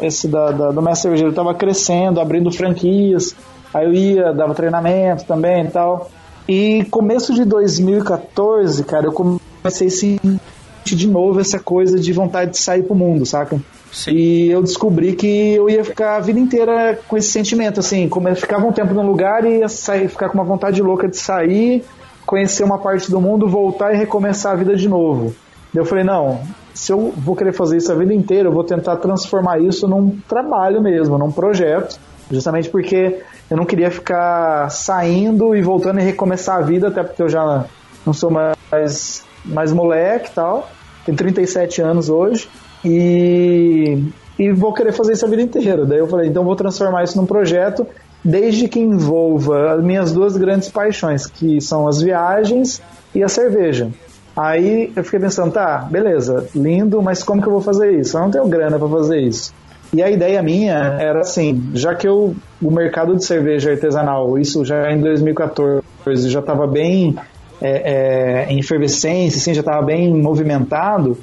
esse 0.00 0.28
da, 0.28 0.50
da, 0.50 0.70
do 0.70 0.82
Mestre 0.82 1.02
Cervejeiro 1.02 1.32
tava 1.34 1.54
crescendo, 1.54 2.20
abrindo 2.20 2.50
franquias. 2.50 3.34
Aí 3.72 3.84
eu 3.84 3.92
ia, 3.92 4.32
dava 4.32 4.54
treinamento 4.54 5.24
também 5.24 5.64
e 5.64 5.68
tal. 5.68 6.10
E 6.48 6.84
começo 6.90 7.34
de 7.34 7.44
2014, 7.44 8.84
cara, 8.84 9.06
eu 9.06 9.12
comecei 9.12 9.88
a 9.88 9.90
sentir 9.90 10.40
de 10.84 11.08
novo 11.08 11.40
essa 11.40 11.58
coisa 11.58 11.98
de 11.98 12.12
vontade 12.12 12.52
de 12.52 12.58
sair 12.58 12.84
pro 12.84 12.94
mundo, 12.94 13.26
saca? 13.26 13.60
Sim. 13.96 14.10
E 14.10 14.50
eu 14.50 14.62
descobri 14.62 15.14
que 15.14 15.54
eu 15.54 15.70
ia 15.70 15.82
ficar 15.82 16.16
a 16.16 16.20
vida 16.20 16.38
inteira 16.38 16.98
com 17.08 17.16
esse 17.16 17.30
sentimento, 17.30 17.80
assim, 17.80 18.10
como 18.10 18.28
eu 18.28 18.36
ficava 18.36 18.66
um 18.66 18.70
tempo 18.70 18.92
num 18.92 19.06
lugar 19.06 19.42
e 19.46 19.60
ia 19.60 19.70
sair, 19.70 20.06
ficar 20.06 20.28
com 20.28 20.34
uma 20.34 20.44
vontade 20.44 20.82
louca 20.82 21.08
de 21.08 21.16
sair, 21.16 21.82
conhecer 22.26 22.62
uma 22.62 22.78
parte 22.78 23.10
do 23.10 23.18
mundo, 23.18 23.48
voltar 23.48 23.94
e 23.94 23.96
recomeçar 23.96 24.52
a 24.52 24.54
vida 24.54 24.76
de 24.76 24.86
novo. 24.86 25.34
Eu 25.74 25.86
falei, 25.86 26.04
não, 26.04 26.42
se 26.74 26.92
eu 26.92 27.10
vou 27.16 27.34
querer 27.34 27.54
fazer 27.54 27.78
isso 27.78 27.90
a 27.90 27.94
vida 27.94 28.12
inteira, 28.12 28.50
eu 28.50 28.52
vou 28.52 28.64
tentar 28.64 28.96
transformar 28.96 29.60
isso 29.60 29.88
num 29.88 30.18
trabalho 30.28 30.82
mesmo, 30.82 31.16
num 31.16 31.32
projeto, 31.32 31.98
justamente 32.30 32.68
porque 32.68 33.22
eu 33.50 33.56
não 33.56 33.64
queria 33.64 33.90
ficar 33.90 34.68
saindo 34.68 35.56
e 35.56 35.62
voltando 35.62 36.00
e 36.00 36.02
recomeçar 36.02 36.58
a 36.58 36.60
vida, 36.60 36.88
até 36.88 37.02
porque 37.02 37.22
eu 37.22 37.30
já 37.30 37.64
não 38.04 38.12
sou 38.12 38.30
mais, 38.30 39.24
mais 39.42 39.72
moleque 39.72 40.28
e 40.28 40.34
tal, 40.34 40.68
tenho 41.06 41.16
37 41.16 41.80
anos 41.80 42.10
hoje, 42.10 42.46
e, 42.86 44.04
e 44.38 44.52
vou 44.52 44.72
querer 44.72 44.92
fazer 44.92 45.14
isso 45.14 45.26
a 45.26 45.28
vida 45.28 45.42
inteira. 45.42 45.84
Daí 45.84 45.98
eu 45.98 46.06
falei, 46.06 46.28
então 46.28 46.44
vou 46.44 46.54
transformar 46.54 47.02
isso 47.02 47.18
num 47.18 47.26
projeto, 47.26 47.86
desde 48.24 48.68
que 48.68 48.78
envolva 48.78 49.72
as 49.72 49.82
minhas 49.82 50.12
duas 50.12 50.36
grandes 50.36 50.68
paixões, 50.68 51.26
que 51.26 51.60
são 51.60 51.88
as 51.88 52.00
viagens 52.00 52.80
e 53.14 53.22
a 53.22 53.28
cerveja. 53.28 53.90
Aí 54.36 54.92
eu 54.94 55.02
fiquei 55.02 55.18
pensando, 55.18 55.52
tá, 55.52 55.78
beleza, 55.78 56.48
lindo, 56.54 57.02
mas 57.02 57.22
como 57.22 57.40
que 57.42 57.48
eu 57.48 57.52
vou 57.52 57.62
fazer 57.62 57.98
isso? 57.98 58.16
Eu 58.16 58.22
não 58.22 58.30
tenho 58.30 58.46
grana 58.46 58.78
para 58.78 58.88
fazer 58.88 59.20
isso. 59.20 59.52
E 59.92 60.02
a 60.02 60.10
ideia 60.10 60.42
minha 60.42 60.74
era 60.98 61.20
assim, 61.20 61.70
já 61.74 61.94
que 61.94 62.06
eu, 62.06 62.34
o 62.60 62.70
mercado 62.70 63.16
de 63.16 63.24
cerveja 63.24 63.70
artesanal, 63.70 64.38
isso 64.38 64.64
já 64.64 64.92
em 64.92 65.00
2014, 65.00 66.28
já 66.28 66.40
estava 66.40 66.66
bem 66.66 67.16
é, 67.62 68.44
é, 68.44 68.52
em 68.52 68.58
efervescência, 68.58 69.38
assim, 69.38 69.54
já 69.54 69.60
estava 69.60 69.82
bem 69.82 70.12
movimentado, 70.12 71.16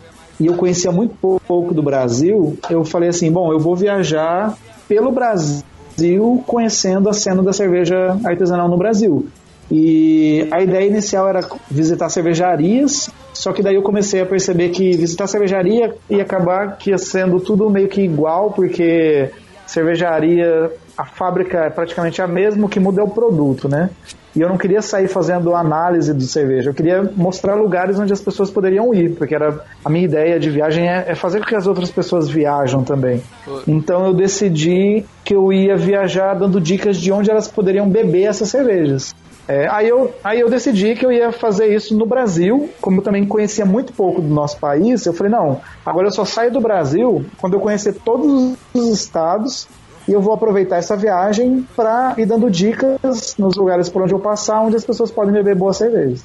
e 0.43 0.47
eu 0.47 0.55
conhecia 0.55 0.91
muito 0.91 1.15
pouco 1.47 1.73
do 1.73 1.81
Brasil, 1.81 2.57
eu 2.69 2.83
falei 2.83 3.07
assim, 3.07 3.31
bom, 3.31 3.53
eu 3.53 3.59
vou 3.59 3.77
viajar 3.77 4.57
pelo 4.89 5.09
Brasil 5.09 6.43
conhecendo 6.45 7.07
a 7.07 7.13
cena 7.13 7.41
da 7.41 7.53
cerveja 7.53 8.17
artesanal 8.25 8.67
no 8.67 8.77
Brasil. 8.77 9.25
E 9.71 10.45
a 10.51 10.61
ideia 10.61 10.85
inicial 10.85 11.29
era 11.29 11.39
visitar 11.71 12.09
cervejarias, 12.09 13.09
só 13.33 13.53
que 13.53 13.63
daí 13.63 13.75
eu 13.75 13.81
comecei 13.81 14.19
a 14.19 14.25
perceber 14.25 14.69
que 14.69 14.97
visitar 14.97 15.27
cervejaria 15.27 15.95
ia 16.09 16.23
acabar 16.23 16.77
que 16.77 16.89
ia 16.89 16.97
sendo 16.97 17.39
tudo 17.39 17.69
meio 17.69 17.87
que 17.87 18.01
igual, 18.01 18.51
porque 18.51 19.29
cervejaria, 19.65 20.69
a 20.97 21.05
fábrica 21.05 21.59
é 21.59 21.69
praticamente 21.69 22.21
a 22.21 22.27
mesma, 22.27 22.65
o 22.65 22.69
que 22.69 22.79
muda 22.79 23.01
é 23.01 23.03
o 23.03 23.09
produto, 23.09 23.67
né? 23.67 23.89
E 24.35 24.41
eu 24.41 24.49
não 24.49 24.57
queria 24.57 24.81
sair 24.81 25.07
fazendo 25.07 25.55
análise 25.55 26.13
de 26.13 26.25
cerveja, 26.25 26.71
eu 26.71 26.73
queria 26.73 27.03
mostrar 27.15 27.55
lugares 27.55 27.99
onde 27.99 28.11
as 28.11 28.21
pessoas 28.21 28.49
poderiam 28.49 28.93
ir, 28.93 29.15
porque 29.15 29.35
era 29.35 29.63
a 29.85 29.89
minha 29.89 30.05
ideia 30.05 30.39
de 30.39 30.49
viagem 30.49 30.87
é, 30.87 31.05
é 31.09 31.15
fazer 31.15 31.39
com 31.39 31.45
que 31.45 31.55
as 31.55 31.67
outras 31.67 31.91
pessoas 31.91 32.29
viajam 32.29 32.83
também. 32.83 33.21
Então 33.67 34.05
eu 34.07 34.13
decidi 34.13 35.05
que 35.23 35.35
eu 35.35 35.53
ia 35.53 35.75
viajar 35.75 36.33
dando 36.33 36.59
dicas 36.59 36.97
de 36.97 37.11
onde 37.11 37.29
elas 37.29 37.47
poderiam 37.47 37.87
beber 37.87 38.23
essas 38.23 38.49
cervejas. 38.49 39.13
É, 39.47 39.67
aí, 39.69 39.89
eu, 39.89 40.13
aí 40.23 40.39
eu 40.39 40.49
decidi 40.49 40.95
que 40.95 41.05
eu 41.05 41.11
ia 41.11 41.31
fazer 41.31 41.67
isso 41.67 41.95
no 41.97 42.05
Brasil, 42.05 42.69
como 42.79 42.99
eu 42.99 43.03
também 43.03 43.25
conhecia 43.25 43.65
muito 43.65 43.91
pouco 43.91 44.21
do 44.21 44.33
nosso 44.33 44.57
país, 44.57 45.05
eu 45.05 45.13
falei, 45.13 45.33
não, 45.33 45.59
agora 45.85 46.07
eu 46.07 46.11
só 46.11 46.23
saio 46.23 46.49
do 46.49 46.61
Brasil 46.61 47.25
quando 47.41 47.55
eu 47.55 47.59
conhecer 47.59 47.93
todos 48.05 48.55
os 48.73 48.87
estados 48.89 49.67
e 50.07 50.13
eu 50.13 50.21
vou 50.21 50.33
aproveitar 50.33 50.77
essa 50.77 50.95
viagem 50.95 51.65
para 51.75 52.15
ir 52.17 52.25
dando 52.25 52.49
dicas 52.49 53.35
nos 53.37 53.55
lugares 53.55 53.89
por 53.89 54.01
onde 54.01 54.13
eu 54.13 54.19
passar, 54.19 54.61
onde 54.61 54.75
as 54.75 54.85
pessoas 54.85 55.11
podem 55.11 55.33
beber 55.33 55.55
boas 55.55 55.77
cervejas. 55.77 56.23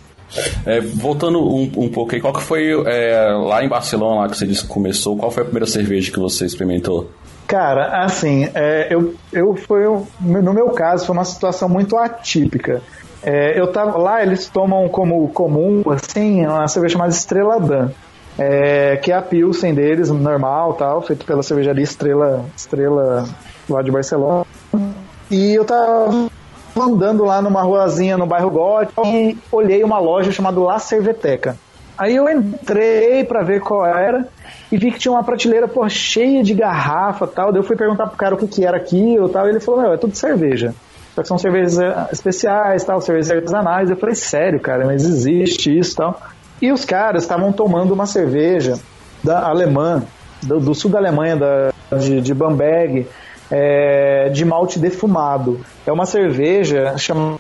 É, 0.66 0.80
voltando 0.80 1.40
um, 1.40 1.70
um 1.76 1.88
pouco 1.88 2.14
aí, 2.14 2.20
qual 2.20 2.32
que 2.32 2.42
foi 2.42 2.70
é, 2.86 3.30
lá 3.32 3.64
em 3.64 3.68
Barcelona, 3.68 4.22
lá 4.22 4.28
que 4.28 4.36
você 4.36 4.46
disse 4.46 4.62
que 4.62 4.68
começou, 4.68 5.16
qual 5.16 5.30
foi 5.30 5.42
a 5.42 5.46
primeira 5.46 5.66
cerveja 5.66 6.12
que 6.12 6.18
você 6.18 6.44
experimentou? 6.44 7.10
Cara, 7.46 8.04
assim, 8.04 8.46
é, 8.54 8.88
eu, 8.90 9.14
eu 9.32 9.54
foi 9.54 9.84
no 10.20 10.52
meu 10.52 10.68
caso 10.70 11.06
foi 11.06 11.14
uma 11.14 11.24
situação 11.24 11.66
muito 11.66 11.96
atípica. 11.96 12.82
É, 13.22 13.58
eu 13.58 13.66
tava 13.72 13.96
lá, 13.96 14.22
eles 14.22 14.48
tomam 14.48 14.86
como 14.88 15.26
comum 15.28 15.82
assim 15.90 16.46
uma 16.46 16.68
cerveja 16.68 16.92
chamada 16.92 17.10
Estrela 17.10 17.58
Dan, 17.58 17.90
é, 18.38 18.96
que 18.98 19.10
é 19.10 19.14
a 19.14 19.22
pilsen 19.22 19.74
deles, 19.74 20.10
normal, 20.10 20.74
tal, 20.74 21.00
feito 21.00 21.24
pela 21.24 21.42
cervejaria 21.42 21.82
Estrela, 21.82 22.44
Estrela 22.54 23.26
lá 23.68 23.82
de 23.82 23.90
Barcelona. 23.90 24.44
E 25.30 25.54
eu 25.54 25.64
tava 25.64 26.30
andando 26.76 27.24
lá 27.24 27.42
numa 27.42 27.62
ruazinha 27.62 28.16
no 28.16 28.26
bairro 28.26 28.50
Gótico 28.50 29.06
e 29.06 29.36
olhei 29.50 29.82
uma 29.82 29.98
loja 29.98 30.30
chamada 30.30 30.60
La 30.60 30.78
Cerveteca. 30.78 31.56
Aí 31.96 32.14
eu 32.14 32.28
entrei 32.28 33.24
pra 33.24 33.42
ver 33.42 33.60
qual 33.60 33.84
era 33.84 34.28
e 34.70 34.78
vi 34.78 34.92
que 34.92 35.00
tinha 35.00 35.10
uma 35.10 35.24
prateleira 35.24 35.66
pô, 35.66 35.88
cheia 35.88 36.44
de 36.44 36.54
garrafa 36.54 37.26
tal. 37.26 37.50
Daí 37.50 37.60
eu 37.60 37.64
fui 37.64 37.76
perguntar 37.76 38.06
pro 38.06 38.16
cara 38.16 38.36
o 38.36 38.38
que, 38.38 38.46
que 38.46 38.64
era 38.64 38.76
aquilo 38.76 39.28
tal. 39.28 39.46
E 39.46 39.50
ele 39.50 39.60
falou: 39.60 39.92
é 39.92 39.96
tudo 39.96 40.14
cerveja. 40.14 40.74
Só 41.16 41.22
que 41.22 41.28
são 41.28 41.36
cervejas 41.36 41.76
eh, 41.76 42.08
especiais, 42.12 42.84
tal, 42.84 43.00
cervejas 43.00 43.32
artesanais. 43.32 43.90
Eu 43.90 43.96
falei: 43.96 44.14
Sério, 44.14 44.60
cara, 44.60 44.86
mas 44.86 45.04
existe 45.04 45.76
isso 45.76 45.96
tal. 45.96 46.20
E 46.62 46.70
os 46.70 46.84
caras 46.84 47.24
estavam 47.24 47.52
tomando 47.52 47.92
uma 47.92 48.06
cerveja 48.06 48.78
da 49.22 49.48
alemã, 49.48 50.04
do, 50.42 50.60
do 50.60 50.74
sul 50.76 50.90
da 50.90 50.98
Alemanha, 50.98 51.36
da, 51.36 51.72
de, 51.96 52.20
de 52.20 52.34
Bamberg, 52.34 53.08
é, 53.50 54.28
de 54.30 54.44
malte 54.44 54.78
defumado. 54.78 55.60
É 55.86 55.92
uma 55.92 56.06
cerveja 56.06 56.96
chamada 56.98 57.38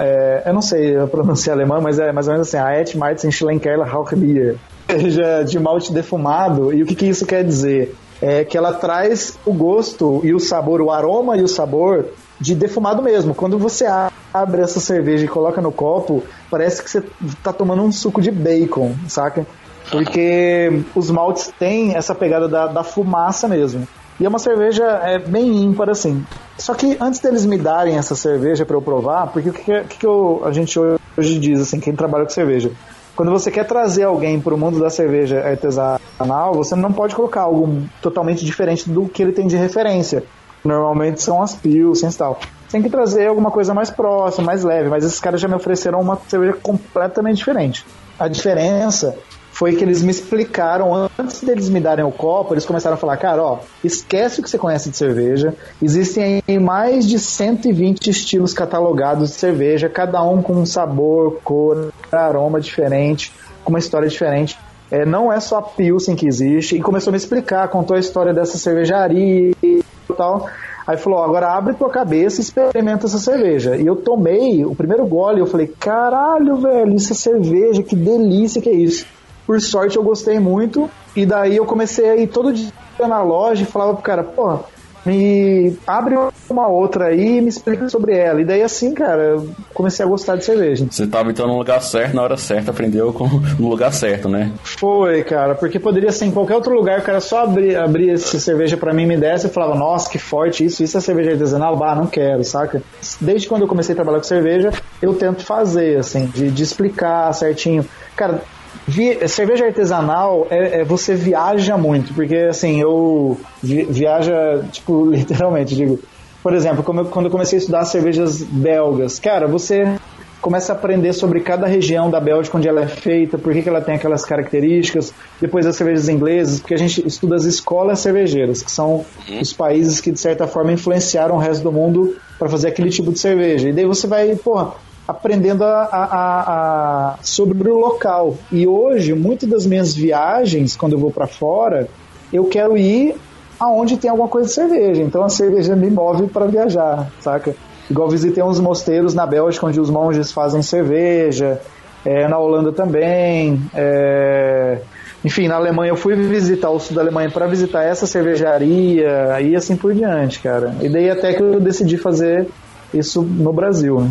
é, 0.00 0.42
eu 0.46 0.52
não 0.52 0.62
sei 0.62 0.96
a 0.96 1.06
pronúncia 1.06 1.52
alemã, 1.52 1.80
mas 1.80 1.98
é 1.98 2.12
mais 2.12 2.26
ou 2.26 2.32
menos 2.32 2.48
assim, 2.48 2.58
a 2.58 2.80
Et 2.80 2.96
Martin 2.96 3.30
Schlenkerler 3.30 3.86
Rauchbier, 3.86 4.56
cerveja 4.88 5.44
de 5.44 5.58
malte 5.58 5.92
defumado, 5.92 6.72
e 6.72 6.82
o 6.82 6.86
que, 6.86 6.94
que 6.94 7.06
isso 7.06 7.24
quer 7.24 7.44
dizer? 7.44 7.94
É 8.20 8.44
que 8.44 8.58
ela 8.58 8.74
traz 8.74 9.38
o 9.46 9.52
gosto 9.52 10.20
e 10.24 10.34
o 10.34 10.40
sabor, 10.40 10.82
o 10.82 10.90
aroma 10.90 11.36
e 11.38 11.42
o 11.42 11.48
sabor 11.48 12.06
de 12.38 12.54
defumado 12.54 13.02
mesmo. 13.02 13.34
Quando 13.34 13.58
você 13.58 13.86
abre 14.32 14.60
essa 14.60 14.78
cerveja 14.78 15.24
e 15.24 15.28
coloca 15.28 15.60
no 15.62 15.72
copo, 15.72 16.22
parece 16.50 16.82
que 16.82 16.90
você 16.90 17.02
tá 17.42 17.50
tomando 17.50 17.82
um 17.82 17.90
suco 17.90 18.20
de 18.20 18.30
bacon, 18.30 18.94
saca? 19.08 19.46
Porque 19.90 20.82
os 20.94 21.10
maltes 21.10 21.50
têm 21.58 21.96
essa 21.96 22.14
pegada 22.14 22.46
da, 22.46 22.66
da 22.66 22.84
fumaça 22.84 23.48
mesmo. 23.48 23.88
E 24.20 24.26
é 24.26 24.28
uma 24.28 24.38
cerveja 24.38 24.84
é, 24.84 25.18
bem 25.18 25.64
ímpar, 25.64 25.88
assim. 25.88 26.24
Só 26.58 26.74
que 26.74 26.94
antes 27.00 27.20
deles 27.20 27.46
me 27.46 27.56
darem 27.56 27.96
essa 27.96 28.14
cerveja 28.14 28.66
para 28.66 28.76
eu 28.76 28.82
provar, 28.82 29.28
porque 29.28 29.48
o 29.48 29.52
que, 29.52 29.62
que, 29.84 29.96
que 29.96 30.06
eu, 30.06 30.42
a 30.44 30.52
gente 30.52 30.78
hoje 30.78 31.38
diz, 31.38 31.58
assim, 31.58 31.80
quem 31.80 31.96
trabalha 31.96 32.24
com 32.24 32.30
cerveja? 32.30 32.70
Quando 33.16 33.30
você 33.32 33.50
quer 33.50 33.64
trazer 33.66 34.04
alguém 34.04 34.38
para 34.38 34.54
o 34.54 34.58
mundo 34.58 34.78
da 34.78 34.90
cerveja 34.90 35.40
artesanal, 35.40 36.52
você 36.52 36.76
não 36.76 36.92
pode 36.92 37.14
colocar 37.14 37.42
algo 37.42 37.82
totalmente 38.02 38.44
diferente 38.44 38.90
do 38.90 39.08
que 39.08 39.22
ele 39.22 39.32
tem 39.32 39.46
de 39.46 39.56
referência. 39.56 40.22
Normalmente 40.62 41.22
são 41.22 41.42
as 41.42 41.54
pilsens 41.54 42.14
e 42.14 42.18
tal. 42.18 42.38
Tem 42.70 42.82
que 42.82 42.90
trazer 42.90 43.26
alguma 43.26 43.50
coisa 43.50 43.72
mais 43.72 43.90
próxima, 43.90 44.46
mais 44.46 44.62
leve, 44.62 44.90
mas 44.90 45.02
esses 45.02 45.18
caras 45.18 45.40
já 45.40 45.48
me 45.48 45.54
ofereceram 45.54 45.98
uma 45.98 46.18
cerveja 46.28 46.52
completamente 46.62 47.38
diferente. 47.38 47.86
A 48.18 48.28
diferença 48.28 49.16
foi 49.60 49.76
que 49.76 49.84
eles 49.84 50.02
me 50.02 50.10
explicaram, 50.10 51.10
antes 51.18 51.42
deles 51.42 51.68
me 51.68 51.80
darem 51.80 52.02
o 52.02 52.10
copo, 52.10 52.54
eles 52.54 52.64
começaram 52.64 52.94
a 52.94 52.96
falar, 52.96 53.18
cara, 53.18 53.42
ó, 53.42 53.58
esquece 53.84 54.40
o 54.40 54.42
que 54.42 54.48
você 54.48 54.56
conhece 54.56 54.88
de 54.88 54.96
cerveja, 54.96 55.54
existem 55.82 56.42
mais 56.58 57.06
de 57.06 57.18
120 57.18 58.08
estilos 58.08 58.54
catalogados 58.54 59.28
de 59.28 59.34
cerveja, 59.34 59.86
cada 59.90 60.22
um 60.22 60.40
com 60.40 60.54
um 60.54 60.64
sabor, 60.64 61.40
cor, 61.44 61.92
aroma 62.10 62.58
diferente, 62.58 63.34
com 63.62 63.68
uma 63.68 63.78
história 63.78 64.08
diferente. 64.08 64.58
É, 64.90 65.04
não 65.04 65.30
é 65.30 65.38
só 65.40 65.58
a 65.58 65.62
Pilsen 65.62 66.16
que 66.16 66.26
existe, 66.26 66.76
e 66.76 66.80
começou 66.80 67.10
a 67.10 67.12
me 67.12 67.18
explicar, 67.18 67.68
contou 67.68 67.98
a 67.98 68.00
história 68.00 68.32
dessa 68.32 68.56
cervejaria 68.56 69.52
e 69.62 69.84
tal. 70.16 70.48
Aí 70.86 70.96
falou, 70.96 71.22
agora 71.22 71.52
abre 71.52 71.74
tua 71.74 71.90
cabeça 71.90 72.40
e 72.40 72.44
experimenta 72.44 73.04
essa 73.04 73.18
cerveja. 73.18 73.76
E 73.76 73.86
eu 73.86 73.94
tomei 73.94 74.64
o 74.64 74.74
primeiro 74.74 75.06
gole 75.06 75.36
e 75.36 75.40
eu 75.40 75.46
falei, 75.46 75.66
caralho, 75.78 76.56
velho, 76.56 76.96
isso 76.96 77.12
é 77.12 77.14
cerveja, 77.14 77.82
que 77.82 77.94
delícia 77.94 78.62
que 78.62 78.70
é 78.70 78.74
isso. 78.74 79.19
Por 79.46 79.60
sorte 79.60 79.96
eu 79.96 80.02
gostei 80.02 80.38
muito. 80.38 80.90
E 81.14 81.26
daí 81.26 81.56
eu 81.56 81.66
comecei 81.66 82.08
a 82.08 82.16
ir 82.16 82.28
todo 82.28 82.52
dia 82.52 82.70
na 83.00 83.22
loja 83.22 83.62
e 83.62 83.66
falava 83.66 83.94
pro 83.94 84.02
cara, 84.02 84.22
pô, 84.22 84.60
me 85.04 85.76
abre 85.86 86.14
uma 86.48 86.68
outra 86.68 87.06
aí 87.06 87.38
e 87.38 87.40
me 87.40 87.48
explica 87.48 87.88
sobre 87.88 88.16
ela. 88.16 88.40
E 88.40 88.44
daí 88.44 88.62
assim, 88.62 88.92
cara, 88.92 89.22
eu 89.22 89.48
comecei 89.72 90.04
a 90.04 90.08
gostar 90.08 90.36
de 90.36 90.44
cerveja. 90.44 90.86
Você 90.90 91.06
tava 91.06 91.30
então 91.30 91.46
no 91.46 91.56
lugar 91.56 91.80
certo, 91.82 92.14
na 92.14 92.22
hora 92.22 92.36
certa, 92.36 92.70
aprendeu 92.70 93.12
com, 93.12 93.26
no 93.58 93.68
lugar 93.68 93.92
certo, 93.92 94.28
né? 94.28 94.52
Foi, 94.62 95.22
cara, 95.24 95.54
porque 95.54 95.78
poderia 95.78 96.12
ser 96.12 96.26
em 96.26 96.30
qualquer 96.30 96.54
outro 96.54 96.74
lugar, 96.74 97.00
o 97.00 97.02
cara 97.02 97.20
só 97.20 97.44
abria, 97.44 97.82
abria 97.82 98.12
essa 98.12 98.38
cerveja 98.38 98.76
para 98.76 98.92
mim, 98.92 99.06
me 99.06 99.16
desse 99.16 99.46
e 99.46 99.50
falava, 99.50 99.74
nossa, 99.74 100.10
que 100.10 100.18
forte 100.18 100.64
isso, 100.64 100.82
isso 100.82 100.96
é 100.96 101.00
cerveja 101.00 101.32
artesanal? 101.32 101.76
Bah, 101.76 101.94
não 101.94 102.06
quero, 102.06 102.44
saca? 102.44 102.82
Desde 103.20 103.48
quando 103.48 103.62
eu 103.62 103.68
comecei 103.68 103.92
a 103.92 103.96
trabalhar 103.96 104.18
com 104.18 104.24
cerveja, 104.24 104.70
eu 105.00 105.14
tento 105.14 105.44
fazer, 105.44 105.98
assim, 105.98 106.26
de, 106.26 106.50
de 106.50 106.62
explicar 106.62 107.32
certinho. 107.32 107.84
Cara, 108.14 108.42
Vi, 108.90 109.28
cerveja 109.28 109.66
artesanal 109.66 110.48
é, 110.50 110.80
é, 110.80 110.84
você 110.84 111.14
viaja 111.14 111.76
muito, 111.76 112.12
porque 112.12 112.34
assim, 112.34 112.80
eu 112.80 113.38
vi, 113.62 113.84
viaja, 113.84 114.64
tipo, 114.72 115.06
literalmente, 115.14 115.76
digo. 115.76 116.00
Por 116.42 116.54
exemplo, 116.54 116.82
eu, 116.86 117.04
quando 117.04 117.26
eu 117.26 117.30
comecei 117.30 117.58
a 117.58 117.60
estudar 117.60 117.84
cervejas 117.84 118.42
belgas, 118.42 119.20
cara, 119.20 119.46
você 119.46 119.96
começa 120.40 120.72
a 120.72 120.76
aprender 120.76 121.12
sobre 121.12 121.40
cada 121.40 121.66
região 121.66 122.10
da 122.10 122.18
Bélgica 122.18 122.56
onde 122.56 122.66
ela 122.66 122.80
é 122.80 122.86
feita, 122.88 123.38
por 123.38 123.52
que, 123.52 123.62
que 123.62 123.68
ela 123.68 123.80
tem 123.80 123.94
aquelas 123.94 124.24
características, 124.24 125.12
depois 125.40 125.66
as 125.66 125.76
cervejas 125.76 126.08
inglesas, 126.08 126.58
porque 126.58 126.74
a 126.74 126.78
gente 126.78 127.06
estuda 127.06 127.36
as 127.36 127.44
escolas 127.44 128.00
cervejeiras, 128.00 128.62
que 128.62 128.72
são 128.72 129.04
uhum. 129.28 129.40
os 129.40 129.52
países 129.52 130.00
que 130.00 130.10
de 130.10 130.18
certa 130.18 130.46
forma 130.46 130.72
influenciaram 130.72 131.36
o 131.36 131.38
resto 131.38 131.62
do 131.62 131.70
mundo 131.70 132.16
para 132.38 132.48
fazer 132.48 132.68
aquele 132.68 132.90
tipo 132.90 133.12
de 133.12 133.18
cerveja. 133.18 133.68
E 133.68 133.72
daí 133.72 133.84
você 133.84 134.06
vai, 134.06 134.34
porra, 134.34 134.72
aprendendo 135.10 135.64
a, 135.64 135.82
a, 135.92 137.14
a, 137.14 137.18
sobre 137.22 137.68
o 137.68 137.78
local. 137.78 138.36
E 138.50 138.66
hoje, 138.66 139.14
muitas 139.14 139.48
das 139.48 139.66
minhas 139.66 139.94
viagens, 139.94 140.76
quando 140.76 140.92
eu 140.92 140.98
vou 140.98 141.10
para 141.10 141.26
fora, 141.26 141.88
eu 142.32 142.44
quero 142.44 142.76
ir 142.76 143.14
aonde 143.58 143.96
tem 143.98 144.10
alguma 144.10 144.28
coisa 144.28 144.48
de 144.48 144.54
cerveja. 144.54 145.02
Então 145.02 145.22
a 145.22 145.28
cerveja 145.28 145.76
me 145.76 145.90
move 145.90 146.28
para 146.28 146.46
viajar, 146.46 147.10
saca? 147.20 147.54
Igual 147.90 148.08
visitei 148.08 148.42
uns 148.42 148.58
mosteiros 148.58 149.14
na 149.14 149.26
Bélgica 149.26 149.66
onde 149.66 149.80
os 149.80 149.90
monges 149.90 150.32
fazem 150.32 150.62
cerveja, 150.62 151.60
é, 152.04 152.26
na 152.28 152.38
Holanda 152.38 152.72
também. 152.72 153.60
É, 153.74 154.78
enfim, 155.24 155.48
na 155.48 155.56
Alemanha 155.56 155.90
eu 155.90 155.96
fui 155.96 156.14
visitar 156.14 156.70
o 156.70 156.78
sul 156.78 156.96
da 156.96 157.02
Alemanha 157.02 157.30
para 157.30 157.46
visitar 157.46 157.82
essa 157.82 158.06
cervejaria 158.06 159.40
e 159.42 159.54
assim 159.54 159.76
por 159.76 159.92
diante, 159.92 160.40
cara. 160.40 160.74
E 160.80 160.88
daí 160.88 161.10
até 161.10 161.34
que 161.34 161.42
eu 161.42 161.60
decidi 161.60 161.98
fazer 161.98 162.46
isso 162.94 163.22
no 163.22 163.52
Brasil. 163.52 164.00
Né? 164.00 164.10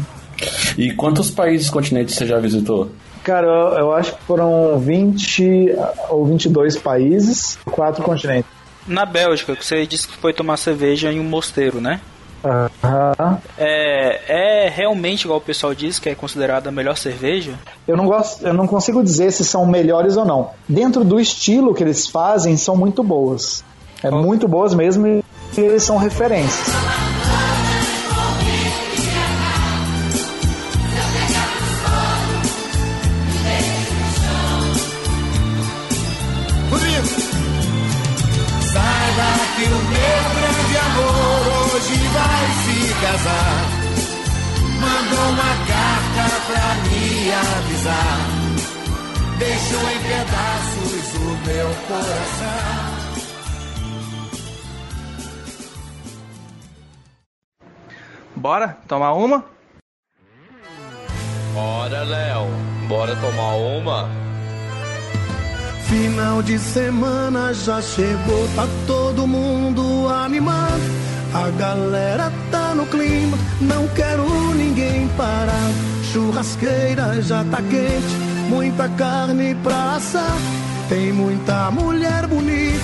E 0.77 0.93
quantos 0.93 1.29
países 1.29 1.69
continentes 1.69 2.15
você 2.15 2.25
já 2.25 2.39
visitou? 2.39 2.89
Cara, 3.23 3.45
eu, 3.45 3.79
eu 3.79 3.93
acho 3.93 4.15
que 4.15 4.23
foram 4.23 4.79
20 4.79 5.75
ou 6.09 6.25
22 6.25 6.77
países, 6.77 7.57
quatro 7.65 8.03
continentes. 8.03 8.49
Na 8.87 9.05
Bélgica, 9.05 9.55
você 9.55 9.85
disse 9.85 10.07
que 10.07 10.17
foi 10.17 10.33
tomar 10.33 10.57
cerveja 10.57 11.11
em 11.11 11.19
um 11.19 11.23
mosteiro, 11.23 11.79
né? 11.79 11.99
Uhum. 12.43 13.37
É, 13.57 14.65
é 14.65 14.69
realmente 14.69 15.23
igual 15.23 15.39
o 15.39 15.41
pessoal 15.41 15.75
diz 15.75 15.99
que 15.99 16.09
é 16.09 16.15
considerada 16.15 16.69
a 16.69 16.71
melhor 16.71 16.95
cerveja? 16.95 17.53
Eu 17.87 17.97
não 17.97 18.05
gosto, 18.05 18.45
eu 18.45 18.53
não 18.53 18.65
consigo 18.65 19.03
dizer 19.03 19.31
se 19.31 19.43
são 19.43 19.65
melhores 19.65 20.15
ou 20.15 20.25
não. 20.25 20.51
Dentro 20.67 21.03
do 21.03 21.19
estilo 21.19 21.73
que 21.73 21.83
eles 21.83 22.07
fazem, 22.07 22.55
são 22.55 22.75
muito 22.75 23.03
boas. 23.03 23.63
É 24.01 24.09
muito 24.09 24.47
boas 24.47 24.73
mesmo 24.73 25.05
e 25.05 25.23
eles 25.57 25.83
são 25.83 25.97
referências. 25.97 26.88
Casar. 43.19 43.65
Mandou 44.79 45.29
uma 45.29 45.53
carta 45.67 46.25
pra 46.47 46.67
me 46.83 47.31
avisar. 47.31 48.19
Deixou 49.37 49.81
em 49.91 49.99
pedaços 49.99 51.15
o 51.15 51.47
meu 51.47 51.69
coração. 51.87 52.99
Bora 58.35 58.77
tomar 58.87 59.13
uma? 59.13 59.45
Bora, 61.53 62.03
Léo. 62.03 62.47
Bora 62.87 63.15
tomar 63.17 63.55
uma? 63.55 64.09
Final 65.87 66.43
de 66.43 66.59
semana 66.59 67.53
já 67.53 67.81
chegou, 67.81 68.47
tá 68.55 68.67
todo 68.85 69.27
mundo 69.27 70.07
animado. 70.07 71.09
A 71.33 71.49
galera 71.51 72.31
tá 72.49 72.73
no 72.73 72.85
clima, 72.87 73.37
não 73.61 73.87
quero 73.89 74.23
ninguém 74.55 75.07
parar. 75.09 75.71
Churrasqueira 76.11 77.21
já 77.21 77.43
tá 77.43 77.57
quente, 77.57 78.15
muita 78.49 78.89
carne 78.89 79.55
pra 79.61 79.95
assar. 79.95 80.37
Tem 80.89 81.13
muita 81.13 81.69
mulher 81.69 82.25
bonita, 82.25 82.83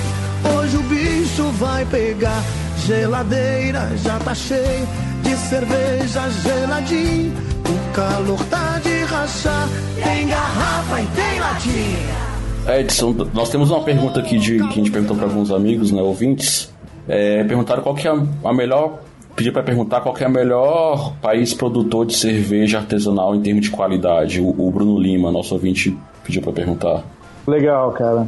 hoje 0.56 0.78
o 0.78 0.84
bicho 0.84 1.44
vai 1.54 1.86
pegar. 1.86 2.44
Geladeira 2.86 3.90
já 3.98 4.20
tá 4.20 4.36
cheia 4.36 4.86
de 5.24 5.36
cerveja 5.38 6.30
geladinha. 6.44 7.34
O 7.68 7.94
calor 7.96 8.44
tá 8.46 8.80
de 8.84 9.04
rachar, 9.06 9.68
tem 9.96 10.28
garrafa 10.28 11.02
e 11.02 11.06
tem 11.08 11.40
latinha. 11.40 12.80
Edson, 12.80 13.16
nós 13.34 13.50
temos 13.50 13.72
uma 13.72 13.82
pergunta 13.82 14.20
aqui 14.20 14.38
de 14.38 14.58
que 14.58 14.64
a 14.64 14.72
gente 14.72 14.92
perguntou 14.92 15.16
para 15.16 15.26
alguns 15.26 15.50
amigos, 15.50 15.92
né, 15.92 16.02
ouvintes. 16.02 16.75
É, 17.08 17.44
perguntaram 17.44 17.84
qual 17.84 17.96
que 17.96 18.08
é 18.08 18.12
a 18.12 18.54
melhor. 18.54 19.00
Pediu 19.36 19.52
para 19.52 19.64
perguntar 19.64 20.00
qual 20.00 20.16
que 20.16 20.24
é 20.24 20.28
o 20.28 20.32
melhor 20.32 21.14
país 21.22 21.54
produtor 21.54 22.06
de 22.06 22.16
cerveja 22.16 22.78
artesanal 22.78 23.36
em 23.36 23.42
termos 23.42 23.66
de 23.66 23.72
qualidade. 23.72 24.40
O, 24.40 24.50
o 24.50 24.72
Bruno 24.72 24.98
Lima, 24.98 25.32
nosso 25.32 25.54
ouvinte, 25.54 25.98
pediu 26.24 26.42
para 26.42 26.54
perguntar. 26.54 27.04
Legal, 27.46 27.92
cara. 27.92 28.26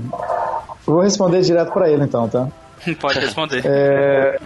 Vou 0.86 1.02
responder 1.02 1.42
direto 1.42 1.72
para 1.72 1.90
ele 1.90 2.04
então, 2.04 2.28
tá? 2.28 2.48
Pode 3.00 3.20
responder. 3.20 3.62
É... 3.66 4.38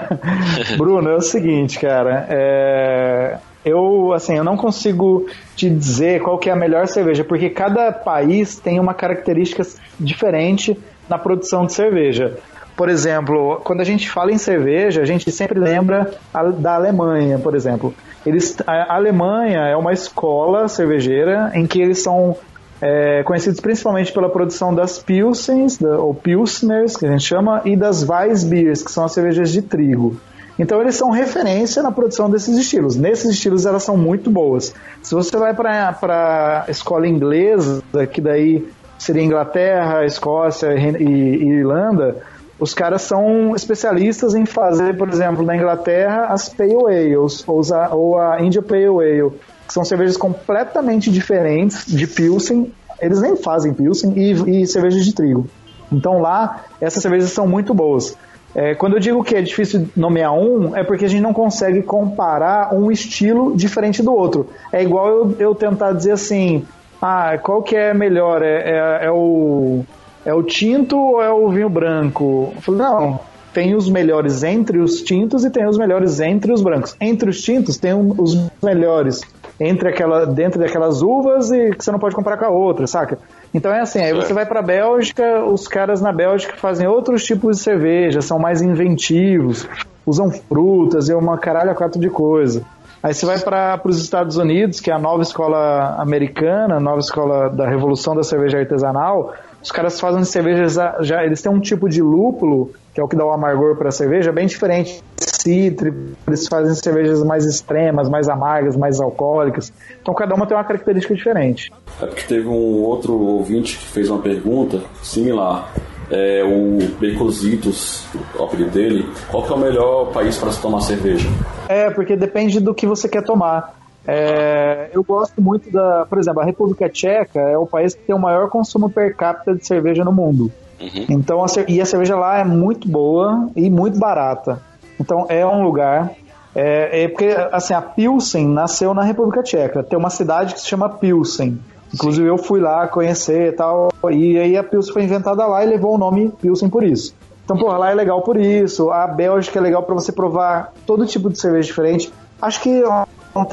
Bruno, 0.76 1.10
é 1.10 1.16
o 1.16 1.20
seguinte, 1.20 1.78
cara. 1.78 2.26
É... 2.28 3.38
Eu, 3.64 4.12
assim, 4.12 4.36
eu 4.36 4.44
não 4.44 4.56
consigo 4.56 5.26
te 5.56 5.68
dizer 5.68 6.22
qual 6.22 6.38
que 6.38 6.48
é 6.48 6.52
a 6.52 6.56
melhor 6.56 6.86
cerveja, 6.86 7.24
porque 7.24 7.50
cada 7.50 7.90
país 7.90 8.60
tem 8.60 8.78
uma 8.78 8.94
característica 8.94 9.64
diferente 9.98 10.78
na 11.08 11.18
produção 11.18 11.66
de 11.66 11.72
cerveja. 11.72 12.38
Por 12.76 12.90
exemplo, 12.90 13.60
quando 13.64 13.80
a 13.80 13.84
gente 13.84 14.10
fala 14.10 14.30
em 14.30 14.38
cerveja, 14.38 15.00
a 15.00 15.06
gente 15.06 15.30
sempre 15.32 15.58
lembra 15.58 16.12
da 16.58 16.74
Alemanha, 16.74 17.38
por 17.38 17.54
exemplo. 17.54 17.94
Eles, 18.24 18.56
a 18.66 18.94
Alemanha 18.94 19.60
é 19.60 19.76
uma 19.76 19.92
escola 19.92 20.68
cervejeira 20.68 21.52
em 21.54 21.66
que 21.66 21.80
eles 21.80 22.02
são 22.02 22.36
é, 22.80 23.22
conhecidos 23.22 23.60
principalmente 23.60 24.12
pela 24.12 24.28
produção 24.28 24.74
das 24.74 24.98
Pilsens, 24.98 25.78
da, 25.78 25.98
ou 25.98 26.14
Pilsners, 26.14 26.96
que 26.96 27.06
a 27.06 27.10
gente 27.10 27.24
chama, 27.24 27.62
e 27.64 27.74
das 27.76 28.06
Weissbiers, 28.06 28.82
que 28.82 28.90
são 28.92 29.04
as 29.04 29.12
cervejas 29.12 29.50
de 29.50 29.62
trigo. 29.62 30.20
Então 30.58 30.80
eles 30.80 30.94
são 30.94 31.10
referência 31.10 31.82
na 31.82 31.90
produção 31.90 32.30
desses 32.30 32.56
estilos. 32.56 32.96
Nesses 32.96 33.30
estilos 33.30 33.66
elas 33.66 33.82
são 33.82 33.96
muito 33.96 34.30
boas. 34.30 34.74
Se 35.02 35.14
você 35.14 35.36
vai 35.36 35.54
para 35.54 36.64
a 36.66 36.70
escola 36.70 37.06
inglesa, 37.06 37.82
que 38.10 38.20
daí 38.20 38.66
seria 38.98 39.22
Inglaterra, 39.22 40.04
Escócia 40.04 40.74
e, 40.74 41.02
e 41.02 41.48
Irlanda, 41.58 42.16
os 42.58 42.72
caras 42.72 43.02
são 43.02 43.54
especialistas 43.54 44.34
em 44.34 44.46
fazer, 44.46 44.96
por 44.96 45.08
exemplo, 45.08 45.44
na 45.44 45.56
Inglaterra, 45.56 46.26
as 46.26 46.48
Pale 46.48 46.74
Ales, 46.86 47.46
ou, 47.46 47.60
ou 47.92 48.18
a 48.18 48.40
India 48.40 48.62
Pale 48.62 48.86
Ale, 48.86 49.30
que 49.66 49.72
são 49.72 49.84
cervejas 49.84 50.16
completamente 50.16 51.10
diferentes 51.10 51.84
de 51.86 52.06
Pilsen. 52.06 52.72
Eles 53.00 53.20
nem 53.20 53.36
fazem 53.36 53.74
Pilsen 53.74 54.12
e, 54.16 54.62
e 54.62 54.66
cervejas 54.66 55.04
de 55.04 55.14
trigo. 55.14 55.46
Então 55.92 56.20
lá, 56.20 56.64
essas 56.80 57.02
cervejas 57.02 57.30
são 57.30 57.46
muito 57.46 57.74
boas. 57.74 58.16
É, 58.54 58.74
quando 58.74 58.94
eu 58.94 59.00
digo 59.00 59.22
que 59.22 59.36
é 59.36 59.42
difícil 59.42 59.86
nomear 59.94 60.32
um, 60.32 60.74
é 60.74 60.82
porque 60.82 61.04
a 61.04 61.08
gente 61.08 61.20
não 61.20 61.34
consegue 61.34 61.82
comparar 61.82 62.74
um 62.74 62.90
estilo 62.90 63.54
diferente 63.54 64.02
do 64.02 64.14
outro. 64.14 64.48
É 64.72 64.82
igual 64.82 65.08
eu, 65.08 65.36
eu 65.38 65.54
tentar 65.54 65.92
dizer 65.92 66.12
assim, 66.12 66.64
ah, 67.00 67.36
qual 67.42 67.62
que 67.62 67.76
é 67.76 67.92
melhor? 67.92 68.42
É, 68.42 68.62
é, 68.62 69.04
é, 69.04 69.10
o, 69.10 69.84
é 70.26 70.34
o 70.34 70.42
tinto 70.42 70.98
ou 70.98 71.22
é 71.22 71.30
o 71.30 71.48
vinho 71.48 71.70
branco? 71.70 72.52
Eu 72.56 72.60
falei, 72.60 72.80
não, 72.80 73.20
tem 73.54 73.74
os 73.74 73.88
melhores 73.88 74.42
entre 74.42 74.78
os 74.78 75.00
tintos 75.00 75.44
e 75.44 75.50
tem 75.50 75.66
os 75.66 75.78
melhores 75.78 76.20
entre 76.20 76.52
os 76.52 76.60
brancos. 76.60 76.96
Entre 77.00 77.30
os 77.30 77.40
tintos 77.40 77.78
tem 77.78 77.94
um, 77.94 78.12
os 78.18 78.50
melhores 78.62 79.22
entre 79.58 79.88
aquela, 79.88 80.26
dentro 80.26 80.60
daquelas 80.60 81.00
uvas 81.00 81.50
e 81.50 81.70
que 81.70 81.82
você 81.82 81.90
não 81.90 81.98
pode 81.98 82.14
comparar 82.14 82.36
com 82.36 82.44
a 82.44 82.50
outra, 82.50 82.86
saca? 82.86 83.18
Então 83.54 83.72
é 83.72 83.80
assim, 83.80 84.00
aí 84.00 84.12
você 84.12 84.34
vai 84.34 84.44
para 84.44 84.60
Bélgica, 84.60 85.44
os 85.44 85.66
caras 85.66 86.02
na 86.02 86.12
Bélgica 86.12 86.56
fazem 86.56 86.86
outros 86.86 87.24
tipos 87.24 87.56
de 87.56 87.62
cerveja, 87.62 88.20
são 88.20 88.38
mais 88.38 88.60
inventivos, 88.60 89.66
usam 90.04 90.30
frutas 90.30 91.08
e 91.08 91.14
uma 91.14 91.38
caralho 91.38 91.70
a 91.70 91.74
quatro 91.74 92.00
de 92.00 92.10
coisa. 92.10 92.62
Aí 93.02 93.14
você 93.14 93.24
vai 93.24 93.38
para 93.38 93.80
os 93.84 94.02
Estados 94.02 94.36
Unidos, 94.36 94.80
que 94.80 94.90
é 94.90 94.94
a 94.94 94.98
nova 94.98 95.22
escola 95.22 95.94
americana, 95.98 96.76
a 96.76 96.80
nova 96.80 96.98
escola 96.98 97.48
da 97.48 97.66
revolução 97.66 98.16
da 98.16 98.22
cerveja 98.22 98.58
artesanal. 98.58 99.32
Os 99.66 99.72
caras 99.72 99.98
fazem 99.98 100.22
cervejas 100.22 100.78
já, 101.00 101.24
eles 101.24 101.42
têm 101.42 101.50
um 101.50 101.58
tipo 101.58 101.88
de 101.88 102.00
lúpulo, 102.00 102.70
que 102.94 103.00
é 103.00 103.02
o 103.02 103.08
que 103.08 103.16
dá 103.16 103.26
o 103.26 103.32
amargor 103.32 103.74
para 103.74 103.88
a 103.88 103.90
cerveja, 103.90 104.30
bem 104.30 104.46
diferente 104.46 105.02
cítrico, 105.18 105.98
eles 106.24 106.46
fazem 106.46 106.72
cervejas 106.76 107.24
mais 107.24 107.44
extremas, 107.44 108.08
mais 108.08 108.28
amargas, 108.28 108.76
mais 108.76 109.00
alcoólicas. 109.00 109.72
Então 110.00 110.14
cada 110.14 110.36
uma 110.36 110.46
tem 110.46 110.56
uma 110.56 110.62
característica 110.62 111.16
diferente. 111.16 111.72
É 112.00 112.06
porque 112.06 112.22
teve 112.22 112.46
um 112.46 112.84
outro 112.84 113.12
ouvinte 113.12 113.76
que 113.76 113.86
fez 113.86 114.08
uma 114.08 114.22
pergunta 114.22 114.82
similar. 115.02 115.74
É, 116.12 116.44
o 116.44 116.78
Baconzitos, 117.00 118.06
o 118.38 118.44
apelido 118.44 118.70
dele, 118.70 119.04
qual 119.28 119.42
que 119.42 119.52
é 119.52 119.56
o 119.56 119.58
melhor 119.58 120.12
país 120.12 120.38
para 120.38 120.52
se 120.52 120.62
tomar 120.62 120.80
cerveja? 120.80 121.28
É, 121.68 121.90
porque 121.90 122.14
depende 122.14 122.60
do 122.60 122.72
que 122.72 122.86
você 122.86 123.08
quer 123.08 123.24
tomar. 123.24 123.75
É, 124.06 124.90
eu 124.92 125.02
gosto 125.02 125.42
muito 125.42 125.70
da, 125.70 126.06
por 126.06 126.18
exemplo, 126.18 126.40
a 126.40 126.44
República 126.44 126.88
Tcheca 126.88 127.40
é 127.40 127.58
o 127.58 127.66
país 127.66 127.94
que 127.94 128.02
tem 128.02 128.14
o 128.14 128.18
maior 128.18 128.48
consumo 128.48 128.88
per 128.88 129.16
capita 129.16 129.54
de 129.54 129.66
cerveja 129.66 130.04
no 130.04 130.12
mundo. 130.12 130.52
Uhum. 130.80 131.06
Então, 131.08 131.42
a, 131.42 131.46
e 131.66 131.80
a 131.80 131.86
cerveja 131.86 132.16
lá 132.16 132.38
é 132.38 132.44
muito 132.44 132.88
boa 132.88 133.48
e 133.56 133.68
muito 133.68 133.98
barata. 133.98 134.62
Então 135.00 135.26
é 135.28 135.44
um 135.44 135.62
lugar. 135.62 136.12
É, 136.54 137.04
é, 137.04 137.08
porque 137.08 137.36
assim 137.52 137.74
a 137.74 137.82
Pilsen 137.82 138.46
nasceu 138.48 138.94
na 138.94 139.02
República 139.02 139.42
Tcheca. 139.42 139.82
Tem 139.82 139.98
uma 139.98 140.10
cidade 140.10 140.54
que 140.54 140.60
se 140.60 140.66
chama 140.66 140.88
Pilsen. 140.88 141.58
Inclusive 141.92 142.26
eu 142.26 142.38
fui 142.38 142.60
lá 142.60 142.86
conhecer 142.88 143.48
e 143.48 143.52
tal. 143.52 143.92
E 144.10 144.38
aí 144.38 144.56
a 144.56 144.62
Pilsen 144.62 144.92
foi 144.92 145.02
inventada 145.02 145.46
lá 145.46 145.64
e 145.64 145.68
levou 145.68 145.94
o 145.94 145.98
nome 145.98 146.32
Pilsen 146.40 146.68
por 146.68 146.82
isso. 146.82 147.14
Então, 147.44 147.56
por 147.56 147.78
lá 147.78 147.92
é 147.92 147.94
legal 147.94 148.22
por 148.22 148.36
isso. 148.36 148.90
A 148.90 149.06
Bélgica 149.06 149.60
é 149.60 149.62
legal 149.62 149.82
para 149.84 149.94
você 149.94 150.10
provar 150.10 150.72
todo 150.84 151.06
tipo 151.06 151.30
de 151.30 151.38
cerveja 151.38 151.68
diferente. 151.68 152.12
Acho 152.42 152.60
que 152.60 152.82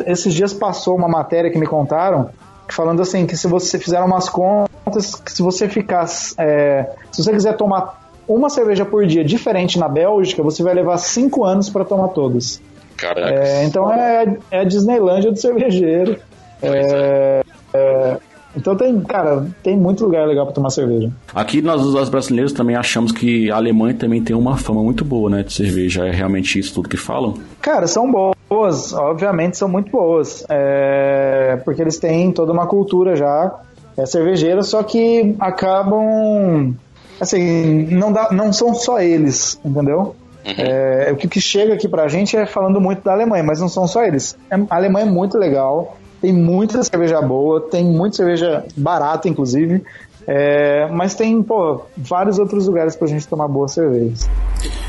esses 0.06 0.34
dias 0.34 0.54
passou 0.54 0.96
uma 0.96 1.08
matéria 1.08 1.52
que 1.52 1.58
me 1.58 1.68
contaram 1.68 2.30
falando 2.70 3.02
assim 3.02 3.26
que 3.26 3.38
se 3.38 3.48
você 3.48 3.78
fizer 3.78 4.00
umas 4.00 4.30
contas, 4.30 5.16
que 5.16 5.32
se 5.32 5.42
você 5.42 5.68
ficar, 5.70 6.06
é, 6.38 6.90
se 7.12 7.24
você 7.24 7.32
quiser 7.32 7.56
tomar 7.56 8.02
uma 8.28 8.50
cerveja 8.50 8.86
por 8.86 9.06
dia 9.06 9.24
diferente 9.24 9.78
na 9.78 9.88
Bélgica, 9.88 10.42
você 10.42 10.64
vai 10.64 10.74
levar 10.74 10.98
cinco 10.98 11.44
anos 11.44 11.70
para 11.70 11.84
tomar 11.84 12.10
todas. 12.10 12.62
Caraca. 12.98 13.34
É, 13.34 13.64
então 13.66 13.92
é, 13.92 14.38
é 14.50 14.60
a 14.60 14.64
Disneylândia 14.64 15.32
do 15.32 15.40
cervejeiro. 15.40 16.20
É, 16.62 17.42
é, 17.74 18.18
então 18.56 18.76
tem, 18.76 19.00
cara, 19.02 19.48
tem 19.62 19.76
muito 19.76 20.04
lugar 20.04 20.28
legal 20.28 20.46
para 20.46 20.56
tomar 20.56 20.70
cerveja. 20.70 21.12
Aqui 21.34 21.62
nós, 21.62 21.82
os 21.82 22.10
brasileiros, 22.10 22.54
também 22.54 22.76
achamos 22.76 23.12
que 23.12 23.50
a 23.50 23.56
Alemanha 23.56 23.96
também 23.96 24.24
tem 24.24 24.36
uma 24.36 24.58
fama 24.58 24.84
muito 24.84 25.04
boa, 25.04 25.30
né, 25.30 25.44
de 25.44 25.54
cerveja. 25.54 26.06
É 26.06 26.12
realmente 26.12 26.60
isso 26.60 26.74
tudo 26.74 26.90
que 26.90 26.98
falam? 26.98 27.36
Cara, 27.62 27.88
são 27.88 28.12
boas, 28.12 28.94
obviamente 28.94 29.58
são 29.58 29.68
muito 29.68 29.92
boas. 29.92 30.46
É, 30.50 31.60
porque 31.66 31.82
eles 31.82 31.98
têm 31.98 32.32
toda 32.32 32.52
uma 32.52 32.68
cultura 32.68 33.16
já 33.16 33.60
é 33.98 34.06
cervejeira, 34.06 34.64
só 34.64 34.82
que 34.84 35.36
acabam 35.40 36.76
assim, 37.20 37.86
não, 37.92 38.12
dá, 38.12 38.30
não 38.32 38.52
são 38.52 38.74
só 38.74 39.00
eles, 39.00 39.60
entendeu? 39.64 40.16
Uhum. 40.46 40.54
É, 40.58 41.10
o 41.12 41.16
que 41.16 41.40
chega 41.40 41.74
aqui 41.74 41.88
pra 41.88 42.08
gente 42.08 42.36
é 42.36 42.46
falando 42.46 42.82
muito 42.82 43.02
da 43.04 43.14
Alemanha, 43.14 43.44
mas 43.44 43.62
não 43.62 43.70
são 43.70 43.88
só 43.88 44.04
eles. 44.04 44.38
É, 44.50 44.56
a 44.56 44.76
Alemanha 44.76 45.06
é 45.06 45.10
muito 45.10 45.38
legal, 45.38 45.98
tem 46.24 46.32
muita 46.32 46.82
cerveja 46.82 47.22
boa, 47.22 47.60
tem 47.60 47.84
muita 47.84 48.16
cerveja 48.16 48.64
barata, 48.78 49.28
inclusive. 49.28 49.84
É, 50.26 50.88
mas 50.90 51.16
tem, 51.16 51.44
pô, 51.44 51.82
vários 51.98 52.40
outros 52.40 52.66
lugares 52.66 52.96
pra 52.96 53.10
gente 53.10 53.28
tomar 53.28 53.50
boas 53.50 53.74
cervejas. 53.74 54.30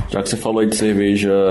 Já 0.08 0.22
que 0.22 0.28
você 0.28 0.36
falou 0.36 0.60
aí 0.60 0.68
de 0.68 0.76
cerveja, 0.76 1.50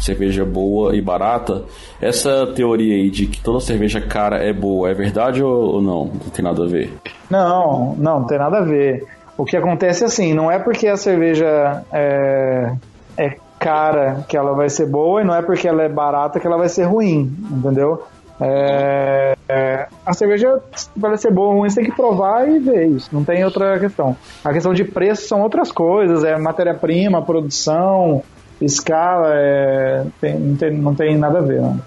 cerveja 0.00 0.46
boa 0.46 0.96
e 0.96 1.02
barata, 1.02 1.64
essa 2.00 2.46
teoria 2.56 2.94
aí 2.94 3.10
de 3.10 3.26
que 3.26 3.38
toda 3.42 3.60
cerveja 3.60 4.00
cara 4.00 4.38
é 4.38 4.50
boa, 4.50 4.90
é 4.90 4.94
verdade 4.94 5.42
ou, 5.42 5.74
ou 5.74 5.82
não? 5.82 6.04
Não 6.06 6.30
tem 6.32 6.42
nada 6.42 6.64
a 6.64 6.66
ver? 6.66 6.90
Não, 7.28 7.94
não, 7.98 8.20
não 8.20 8.24
tem 8.26 8.38
nada 8.38 8.60
a 8.60 8.64
ver. 8.64 9.04
O 9.36 9.44
que 9.44 9.58
acontece 9.58 10.04
é 10.04 10.06
assim, 10.06 10.32
não 10.32 10.50
é 10.50 10.58
porque 10.58 10.88
a 10.88 10.96
cerveja 10.96 11.84
é, 11.92 12.72
é 13.18 13.36
cara 13.58 14.24
que 14.26 14.38
ela 14.38 14.54
vai 14.54 14.70
ser 14.70 14.86
boa 14.86 15.20
e 15.20 15.24
não 15.24 15.34
é 15.34 15.42
porque 15.42 15.68
ela 15.68 15.82
é 15.82 15.88
barata 15.88 16.40
que 16.40 16.46
ela 16.46 16.56
vai 16.56 16.70
ser 16.70 16.84
ruim, 16.84 17.30
entendeu? 17.50 18.04
É, 18.40 19.36
é, 19.48 19.86
a 20.06 20.12
cerveja 20.12 20.60
vai 20.96 21.16
ser 21.16 21.32
boa 21.32 21.48
ou 21.48 21.58
ruim, 21.58 21.70
você 21.70 21.80
tem 21.80 21.90
que 21.90 21.96
provar 21.96 22.48
e 22.48 22.58
ver 22.58 22.86
isso, 22.86 23.08
não 23.12 23.24
tem 23.24 23.44
outra 23.44 23.78
questão. 23.78 24.16
A 24.44 24.52
questão 24.52 24.72
de 24.72 24.84
preço 24.84 25.26
são 25.26 25.42
outras 25.42 25.72
coisas, 25.72 26.22
é 26.22 26.38
matéria-prima, 26.38 27.20
produção, 27.22 28.22
escala, 28.60 29.32
é, 29.34 30.04
tem, 30.20 30.38
não, 30.38 30.56
tem, 30.56 30.72
não 30.72 30.94
tem 30.94 31.18
nada 31.18 31.38
a 31.38 31.42
ver. 31.42 31.60
Não. 31.60 31.80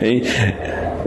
Ei, 0.00 0.22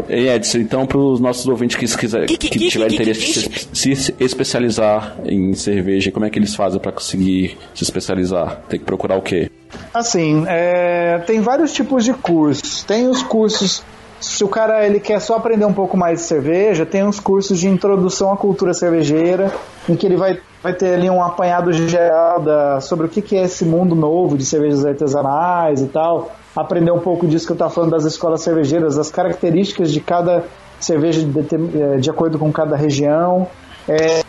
ei 0.09 0.29
Edson, 0.29 0.59
então 0.59 0.85
para 0.85 0.97
os 0.97 1.19
nossos 1.19 1.47
ouvintes 1.47 1.75
que, 1.75 1.97
quiser, 1.97 2.25
que, 2.25 2.37
que 2.37 2.69
tiverem 2.69 2.95
interesse 2.95 3.47
em 3.47 3.75
se, 3.75 3.95
se 3.95 4.15
especializar 4.19 5.15
em 5.25 5.53
cerveja, 5.53 6.11
como 6.11 6.25
é 6.25 6.29
que 6.29 6.39
eles 6.39 6.55
fazem 6.55 6.79
para 6.79 6.91
conseguir 6.91 7.57
se 7.73 7.83
especializar? 7.83 8.61
Tem 8.69 8.79
que 8.79 8.85
procurar 8.85 9.17
o 9.17 9.21
quê? 9.21 9.49
Assim, 9.93 10.43
é, 10.47 11.19
tem 11.25 11.41
vários 11.41 11.73
tipos 11.73 12.03
de 12.03 12.13
cursos. 12.13 12.83
Tem 12.83 13.07
os 13.07 13.23
cursos 13.23 13.83
se 14.21 14.43
o 14.43 14.47
cara 14.47 14.85
ele 14.85 14.99
quer 14.99 15.19
só 15.19 15.35
aprender 15.35 15.65
um 15.65 15.73
pouco 15.73 15.97
mais 15.97 16.19
de 16.19 16.25
cerveja, 16.25 16.85
tem 16.85 17.03
uns 17.03 17.19
cursos 17.19 17.59
de 17.59 17.67
introdução 17.67 18.31
à 18.31 18.37
cultura 18.37 18.73
cervejeira, 18.73 19.51
em 19.89 19.95
que 19.95 20.05
ele 20.05 20.15
vai, 20.15 20.39
vai 20.61 20.73
ter 20.73 20.93
ali 20.93 21.09
um 21.09 21.21
apanhado 21.23 21.73
geral 21.73 22.39
da, 22.39 22.79
sobre 22.79 23.07
o 23.07 23.09
que, 23.09 23.21
que 23.21 23.35
é 23.35 23.43
esse 23.43 23.65
mundo 23.65 23.95
novo 23.95 24.37
de 24.37 24.45
cervejas 24.45 24.85
artesanais 24.85 25.81
e 25.81 25.87
tal 25.87 26.31
aprender 26.55 26.91
um 26.91 26.99
pouco 26.99 27.25
disso 27.25 27.45
que 27.45 27.51
eu 27.51 27.55
estava 27.55 27.71
falando 27.71 27.91
das 27.91 28.03
escolas 28.03 28.41
cervejeiras, 28.41 28.95
das 28.95 29.09
características 29.09 29.91
de 29.91 30.01
cada 30.01 30.43
cerveja 30.79 31.21
de, 31.21 32.01
de 32.01 32.09
acordo 32.09 32.37
com 32.37 32.51
cada 32.51 32.75
região. 32.75 33.47
É, 33.87 34.21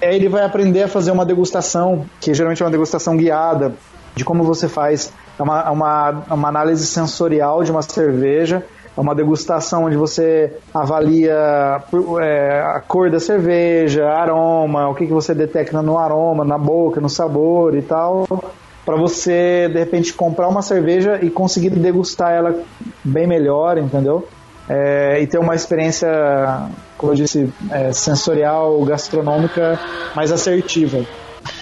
é, 0.00 0.16
ele 0.16 0.28
vai 0.28 0.44
aprender 0.44 0.84
a 0.84 0.88
fazer 0.88 1.10
uma 1.10 1.24
degustação, 1.24 2.06
que 2.20 2.32
geralmente 2.32 2.62
é 2.62 2.64
uma 2.64 2.70
degustação 2.70 3.16
guiada, 3.16 3.74
de 4.14 4.24
como 4.24 4.42
você 4.42 4.68
faz 4.68 5.12
uma, 5.38 5.70
uma, 5.70 6.10
uma 6.30 6.48
análise 6.48 6.86
sensorial 6.86 7.62
de 7.62 7.70
uma 7.70 7.82
cerveja, 7.82 8.64
é 8.98 9.00
uma 9.00 9.14
degustação 9.14 9.84
onde 9.84 9.96
você 9.96 10.52
avalia 10.74 11.32
é, 12.20 12.60
a 12.74 12.80
cor 12.80 13.08
da 13.08 13.20
cerveja, 13.20 14.08
aroma, 14.08 14.88
o 14.88 14.94
que, 14.94 15.06
que 15.06 15.12
você 15.12 15.32
detecta 15.32 15.80
no 15.80 15.96
aroma, 15.96 16.44
na 16.44 16.58
boca, 16.58 17.00
no 17.00 17.08
sabor 17.08 17.76
e 17.76 17.82
tal 17.82 18.26
para 18.84 18.96
você 18.96 19.68
de 19.68 19.78
repente 19.78 20.14
comprar 20.14 20.48
uma 20.48 20.62
cerveja 20.62 21.18
e 21.22 21.28
conseguir 21.28 21.68
degustar 21.68 22.32
ela 22.32 22.58
bem 23.04 23.26
melhor, 23.26 23.76
entendeu? 23.76 24.26
É, 24.66 25.20
e 25.20 25.26
ter 25.26 25.38
uma 25.38 25.54
experiência, 25.54 26.08
como 26.96 27.12
eu 27.12 27.16
disse, 27.16 27.52
é, 27.70 27.92
sensorial, 27.92 28.82
gastronômica 28.86 29.78
mais 30.16 30.32
assertiva. 30.32 31.04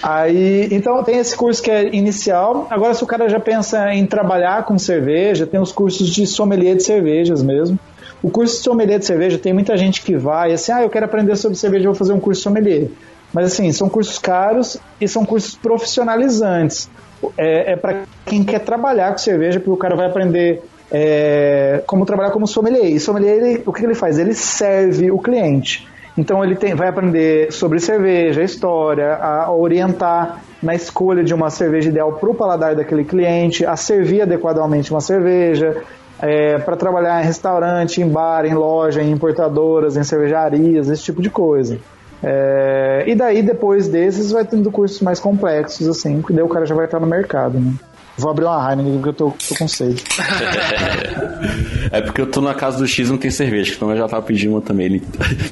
Aí, 0.01 0.67
então 0.71 1.03
tem 1.03 1.17
esse 1.17 1.35
curso 1.35 1.61
que 1.61 1.71
é 1.71 1.93
inicial. 1.95 2.67
Agora, 2.69 2.93
se 2.93 3.03
o 3.03 3.07
cara 3.07 3.27
já 3.27 3.39
pensa 3.39 3.93
em 3.93 4.05
trabalhar 4.05 4.65
com 4.65 4.77
cerveja, 4.77 5.45
tem 5.45 5.59
os 5.59 5.71
cursos 5.71 6.09
de 6.09 6.25
sommelier 6.25 6.75
de 6.75 6.83
cervejas 6.83 7.41
mesmo. 7.41 7.79
O 8.21 8.29
curso 8.29 8.57
de 8.57 8.63
sommelier 8.63 8.99
de 8.99 9.05
cerveja 9.05 9.37
tem 9.37 9.53
muita 9.53 9.77
gente 9.77 10.01
que 10.01 10.15
vai 10.15 10.51
assim, 10.51 10.71
ah, 10.71 10.81
eu 10.81 10.89
quero 10.89 11.05
aprender 11.05 11.35
sobre 11.35 11.57
cerveja, 11.57 11.85
vou 11.85 11.95
fazer 11.95 12.13
um 12.13 12.19
curso 12.19 12.41
sommelier. 12.41 12.89
Mas 13.33 13.53
assim, 13.53 13.71
são 13.71 13.89
cursos 13.89 14.17
caros 14.17 14.77
e 14.99 15.07
são 15.07 15.25
cursos 15.25 15.55
profissionalizantes. 15.55 16.89
É, 17.37 17.73
é 17.73 17.75
para 17.75 18.03
quem 18.25 18.43
quer 18.43 18.59
trabalhar 18.59 19.11
com 19.11 19.17
cerveja, 19.17 19.59
porque 19.59 19.71
o 19.71 19.77
cara 19.77 19.95
vai 19.95 20.07
aprender 20.07 20.63
é, 20.91 21.83
como 21.85 22.05
trabalhar 22.05 22.31
como 22.31 22.47
sommelier. 22.47 22.85
E 22.85 22.99
sommelier, 22.99 23.37
ele, 23.37 23.63
o 23.65 23.73
que 23.73 23.83
ele 23.83 23.95
faz? 23.95 24.17
Ele 24.17 24.33
serve 24.33 25.11
o 25.11 25.19
cliente. 25.19 25.87
Então 26.17 26.43
ele 26.43 26.55
tem, 26.55 26.73
vai 26.73 26.87
aprender 26.87 27.51
sobre 27.51 27.79
cerveja, 27.79 28.43
história, 28.43 29.15
a 29.15 29.51
orientar 29.51 30.41
na 30.63 30.73
escolha 30.73 31.23
de 31.23 31.33
uma 31.33 31.49
cerveja 31.49 31.89
ideal 31.89 32.13
para 32.13 32.29
o 32.29 32.33
paladar 32.33 32.75
daquele 32.75 33.03
cliente, 33.03 33.65
a 33.65 33.75
servir 33.75 34.21
adequadamente 34.21 34.89
uma 34.89 35.01
cerveja, 35.01 35.83
é, 36.19 36.57
para 36.57 36.75
trabalhar 36.75 37.21
em 37.21 37.25
restaurante, 37.25 38.01
em 38.01 38.07
bar, 38.07 38.45
em 38.45 38.55
loja, 38.55 39.03
em 39.03 39.11
importadoras, 39.11 39.95
em 39.95 40.03
cervejarias, 40.03 40.89
esse 40.89 41.03
tipo 41.03 41.21
de 41.21 41.29
coisa. 41.29 41.77
É, 42.23 43.03
e 43.05 43.13
daí, 43.13 43.43
depois 43.43 43.87
desses, 43.87 44.31
vai 44.31 44.43
tendo 44.43 44.71
cursos 44.71 44.99
mais 45.01 45.19
complexos, 45.19 45.87
assim, 45.87 46.19
porque 46.19 46.33
daí 46.33 46.43
o 46.43 46.49
cara 46.49 46.65
já 46.65 46.73
vai 46.73 46.85
estar 46.85 46.99
no 46.99 47.05
mercado, 47.05 47.59
né? 47.59 47.73
Vou 48.17 48.31
abrir 48.31 48.45
uma 48.45 48.69
Heineken 48.69 48.93
porque 48.93 49.09
eu 49.09 49.13
tô, 49.13 49.31
tô 49.47 49.55
com 49.55 49.67
sede. 49.67 50.03
é 51.91 52.01
porque 52.01 52.21
eu 52.21 52.25
tô 52.25 52.41
na 52.41 52.55
casa 52.55 52.79
do 52.79 52.87
X 52.87 53.07
e 53.07 53.11
não 53.11 53.17
tem 53.17 53.29
cerveja, 53.29 53.73
então 53.75 53.91
eu 53.91 53.97
já 53.97 54.07
tava 54.07 54.23
pedindo 54.23 54.53
uma 54.53 54.61
também. 54.61 54.87
Ele 54.87 55.03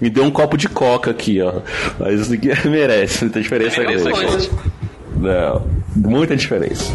me 0.02 0.10
deu 0.10 0.24
um 0.24 0.32
copo 0.32 0.58
de 0.58 0.68
coca 0.68 1.12
aqui, 1.12 1.40
ó. 1.42 1.62
Mas 2.00 2.22
isso 2.22 2.34
aqui 2.34 2.50
merece, 2.68 3.26
muita 3.26 3.40
diferença 3.40 3.82
é 3.82 3.86
grande. 3.86 4.52
Não, 5.16 5.66
muita 5.96 6.36
diferença. 6.36 6.92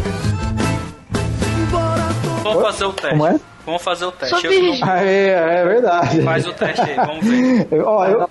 Vamos 2.43 2.63
fazer 2.63 2.85
o 2.85 2.93
teste. 2.93 3.11
Como 3.11 3.27
é? 3.27 3.41
Vamos 3.65 3.83
fazer 3.83 4.05
o 4.07 4.13
teste. 4.13 4.47
Eu 4.47 4.63
não... 4.63 4.79
ah, 4.83 5.05
é, 5.05 5.61
é 5.61 5.65
verdade. 5.65 6.23
Faz 6.23 6.47
o 6.47 6.53
teste 6.53 6.81
aí, 6.83 6.97
vamos 6.97 7.25
ver. 7.25 7.69
Ó, 7.87 8.07
eu... 8.07 8.29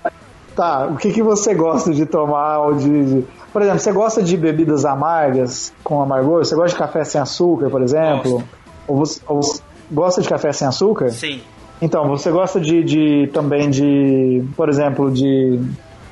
Tá, 0.54 0.86
o 0.86 0.96
que, 0.96 1.12
que 1.12 1.22
você 1.22 1.54
gosta 1.54 1.92
de 1.92 2.04
tomar 2.04 2.58
ou 2.58 2.74
de, 2.74 3.24
Por 3.52 3.62
exemplo, 3.62 3.80
você 3.80 3.92
gosta 3.92 4.22
de 4.22 4.36
bebidas 4.36 4.84
amargas 4.84 5.72
com 5.82 6.00
amargor? 6.00 6.44
Você 6.44 6.54
gosta 6.54 6.70
de 6.70 6.76
café 6.76 7.04
sem 7.04 7.20
açúcar, 7.20 7.68
por 7.68 7.82
exemplo? 7.82 8.44
Ou 8.86 8.96
você, 8.96 9.20
ou 9.26 9.42
você 9.42 9.60
gosta 9.90 10.22
de 10.22 10.28
café 10.28 10.52
sem 10.52 10.68
açúcar? 10.68 11.10
Sim. 11.10 11.40
Então, 11.82 12.08
você 12.08 12.30
gosta 12.30 12.60
de, 12.60 12.84
de 12.84 13.30
também 13.32 13.70
de, 13.70 14.44
por 14.56 14.68
exemplo, 14.68 15.10
de 15.10 15.58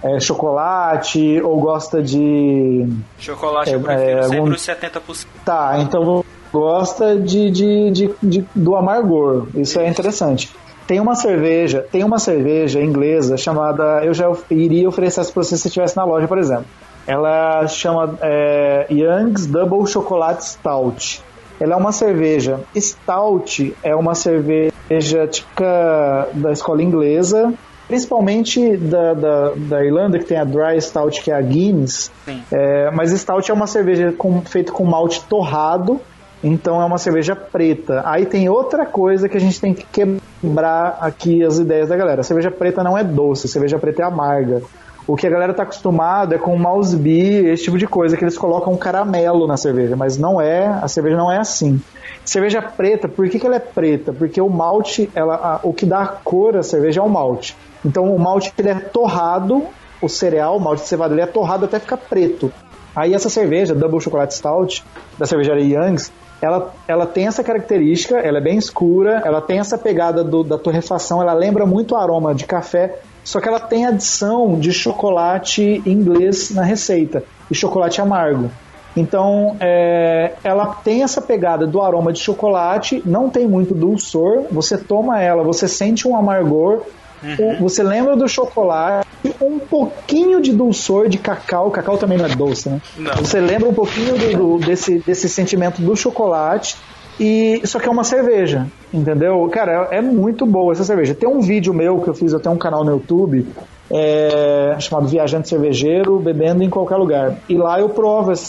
é, 0.03 0.19
chocolate 0.19 1.41
ou 1.43 1.61
gosta 1.61 2.03
de. 2.03 2.89
Chocolate 3.19 3.71
é, 3.71 3.75
eu 3.75 3.81
prefiro 3.81 4.19
é, 4.19 4.23
sempre 4.23 4.51
os 4.51 4.67
70%. 4.67 5.27
Tá, 5.45 5.79
então 5.81 6.25
gosta 6.53 7.17
de, 7.17 7.51
de, 7.51 7.91
de, 7.91 8.15
de, 8.23 8.45
do 8.55 8.75
amargor. 8.75 9.49
Isso 9.55 9.79
é 9.79 9.89
interessante. 9.89 10.51
Tem 10.87 11.01
uma 11.01 11.15
cerveja, 11.15 11.85
tem 11.93 12.03
uma 12.03 12.19
cerveja 12.19 12.81
inglesa 12.81 13.37
chamada. 13.37 14.03
Eu 14.03 14.15
já 14.15 14.33
iria 14.51 14.89
oferecer 14.89 15.21
essa 15.21 15.33
pra 15.33 15.43
você 15.43 15.57
se 15.57 15.69
estivesse 15.69 15.97
na 15.97 16.05
loja, 16.05 16.27
por 16.27 16.39
exemplo. 16.39 16.65
Ela 17.09 17.67
chama 17.67 18.19
é, 18.21 18.87
Young's 18.91 19.47
Double 19.47 19.87
Chocolate 19.87 20.45
Stout. 20.45 21.23
Ela 21.59 21.73
é 21.73 21.77
uma 21.77 21.91
cerveja. 21.91 22.61
Stout 22.77 23.75
é 23.83 23.97
uma 23.97 24.15
cerveja 24.15 25.27
típica 25.27 26.29
da 26.35 26.53
escola 26.53 26.83
inglesa, 26.83 27.53
principalmente 27.89 28.77
da, 28.77 29.15
da, 29.15 29.53
da, 29.57 29.85
Irlanda, 29.85 30.19
que 30.19 30.27
tem 30.27 30.37
a 30.37 30.45
Dry 30.45 30.81
Stout, 30.81 31.23
que 31.23 31.31
é 31.31 31.35
a 31.35 31.41
Guinness. 31.41 32.13
É, 32.53 32.91
mas 32.91 33.11
Stout 33.11 33.51
é 33.51 33.55
uma 33.55 33.67
cerveja 33.67 34.13
com, 34.13 34.43
feita 34.43 34.71
com 34.71 34.85
malte 34.85 35.25
torrado 35.25 35.99
então 36.43 36.81
é 36.81 36.85
uma 36.85 36.99
cerveja 36.99 37.35
preta. 37.35 38.03
Aí 38.05 38.25
tem 38.25 38.49
outra 38.49 38.87
coisa 38.87 39.29
que 39.29 39.37
a 39.37 39.41
gente 39.41 39.61
tem 39.61 39.75
que 39.75 39.85
quebrar 39.85 40.99
aqui 41.01 41.43
as 41.43 41.59
ideias 41.59 41.89
da 41.89 41.97
galera. 41.97 42.21
A 42.21 42.25
cerveja 42.25 42.51
preta 42.51 42.83
não 42.85 42.97
é 42.97 43.03
doce, 43.03 43.47
a 43.47 43.51
cerveja 43.51 43.79
preta 43.79 44.03
é 44.03 44.05
amarga. 44.05 44.63
O 45.09 45.17
que 45.17 45.27
a 45.27 45.31
galera 45.31 45.55
tá 45.55 45.63
acostumado 45.63 46.35
é 46.35 46.39
com 46.39 46.55
mouse 46.59 46.95
beer, 46.95 47.47
esse 47.47 47.65
tipo 47.65 47.79
de 47.79 47.87
coisa, 47.87 48.15
que 48.15 48.23
eles 48.23 48.37
colocam 48.37 48.77
caramelo 48.77 49.47
na 49.47 49.57
cerveja, 49.57 49.97
mas 49.97 50.19
não 50.19 50.39
é, 50.39 50.67
a 50.67 50.87
cerveja 50.87 51.17
não 51.17 51.33
é 51.33 51.39
assim. 51.39 51.81
Cerveja 52.27 52.61
preta, 52.61 53.09
por 53.09 53.27
que, 53.27 53.39
que 53.39 53.47
ela 53.47 53.57
é 53.57 53.59
preta? 53.59 54.13
Porque 54.13 54.39
o 54.39 54.51
malte, 54.51 55.11
ela, 55.15 55.35
a, 55.35 55.61
o 55.63 55.73
que 55.73 55.87
dá 55.87 56.07
cor 56.07 56.59
à 56.59 56.63
cerveja 56.63 57.01
é 57.01 57.03
o 57.03 57.09
malte. 57.09 57.57
Então 57.83 58.15
o 58.15 58.19
malte 58.19 58.53
ele 58.59 58.69
é 58.69 58.75
torrado, 58.75 59.65
o 60.03 60.11
cereal, 60.11 60.59
o 60.59 60.61
malte 60.61 60.83
de 60.83 60.89
cevada, 60.89 61.15
ele 61.15 61.23
é 61.23 61.27
torrado 61.27 61.65
até 61.65 61.81
ficar 61.81 61.97
preto. 61.97 62.53
Aí 62.95 63.15
essa 63.15 63.31
cerveja, 63.31 63.75
Double 63.75 64.03
Chocolate 64.03 64.35
Stout, 64.35 64.85
da 65.19 65.25
cervejaria 65.25 65.79
Young's, 65.79 66.13
ela, 66.43 66.75
ela 66.87 67.07
tem 67.07 67.27
essa 67.27 67.43
característica, 67.43 68.19
ela 68.19 68.39
é 68.39 68.41
bem 68.43 68.59
escura, 68.59 69.23
ela 69.25 69.41
tem 69.41 69.59
essa 69.59 69.79
pegada 69.79 70.23
do, 70.23 70.45
da 70.45 70.59
torrefação, 70.59 71.23
ela 71.23 71.33
lembra 71.33 71.65
muito 71.65 71.95
o 71.95 71.97
aroma 71.97 72.35
de 72.35 72.45
café, 72.45 72.99
só 73.29 73.41
que 73.41 73.47
ela 73.47 73.61
tem 73.61 73.85
adição 73.85 74.59
de 74.59 74.73
chocolate 74.73 75.83
inglês 75.85 76.49
na 76.49 76.63
receita 76.63 77.23
e 77.51 77.55
chocolate 77.55 78.01
amargo. 78.01 78.51
Então, 78.97 79.55
é, 79.61 80.33
ela 80.43 80.69
tem 80.83 81.03
essa 81.03 81.21
pegada 81.21 81.67
do 81.67 81.83
aroma 81.83 82.11
de 82.11 82.21
chocolate, 82.21 83.03
não 83.05 83.29
tem 83.29 83.47
muito 83.47 83.75
dulçor. 83.75 84.45
Você 84.51 84.79
toma 84.79 85.21
ela, 85.21 85.45
você 85.45 85.69
sente 85.69 86.09
um 86.09 86.17
amargor, 86.17 86.85
Uhum. 87.21 87.57
Você 87.63 87.83
lembra 87.83 88.15
do 88.15 88.29
chocolate, 88.29 89.05
um 89.41 89.59
pouquinho 89.59 90.41
de 90.41 90.53
dulçor 90.53 91.09
de 91.09 91.19
cacau. 91.19 91.69
Cacau 91.69 91.99
também 91.99 92.17
não 92.17 92.27
é 92.27 92.29
doce, 92.29 92.69
né? 92.69 92.81
Não. 92.97 93.17
Você 93.17 93.41
lembra 93.41 93.69
um 93.69 93.75
pouquinho 93.75 94.17
do, 94.17 94.59
do, 94.59 94.65
desse, 94.65 95.01
desse 95.01 95.29
sentimento 95.29 95.83
do 95.83 95.97
chocolate. 95.97 96.77
E 97.21 97.61
só 97.65 97.79
que 97.81 97.89
é 97.89 97.91
uma 97.91 98.05
cerveja, 98.05 98.67
entendeu? 98.93 99.49
Cara, 99.49 99.89
é, 99.91 99.99
é, 99.99 100.01
muito 100.01 100.47
boa 100.47 100.73
essa 100.73 100.85
cerveja. 100.85 101.15
Tem 101.15 101.29
um 101.29 101.41
vídeo 101.41 101.75
meu 101.75 102.01
que 102.01 102.09
eu 102.09 102.15
fiz, 102.15 102.33
eu 102.33 102.39
tenho 102.39 102.55
um 102.55 102.59
canal 102.59 102.85
no 102.85 102.93
YouTube 102.93 103.47
é, 103.91 104.77
chamado 104.79 105.09
Viajante 105.09 105.49
Cervejeiro, 105.49 106.19
bebendo 106.21 106.63
em 106.63 106.71
qualquer 106.71 106.97
lugar. 106.97 107.37
E 107.49 107.57
lá 107.57 107.81
eu 107.81 107.89
provo 107.89 108.31
essa 108.31 108.45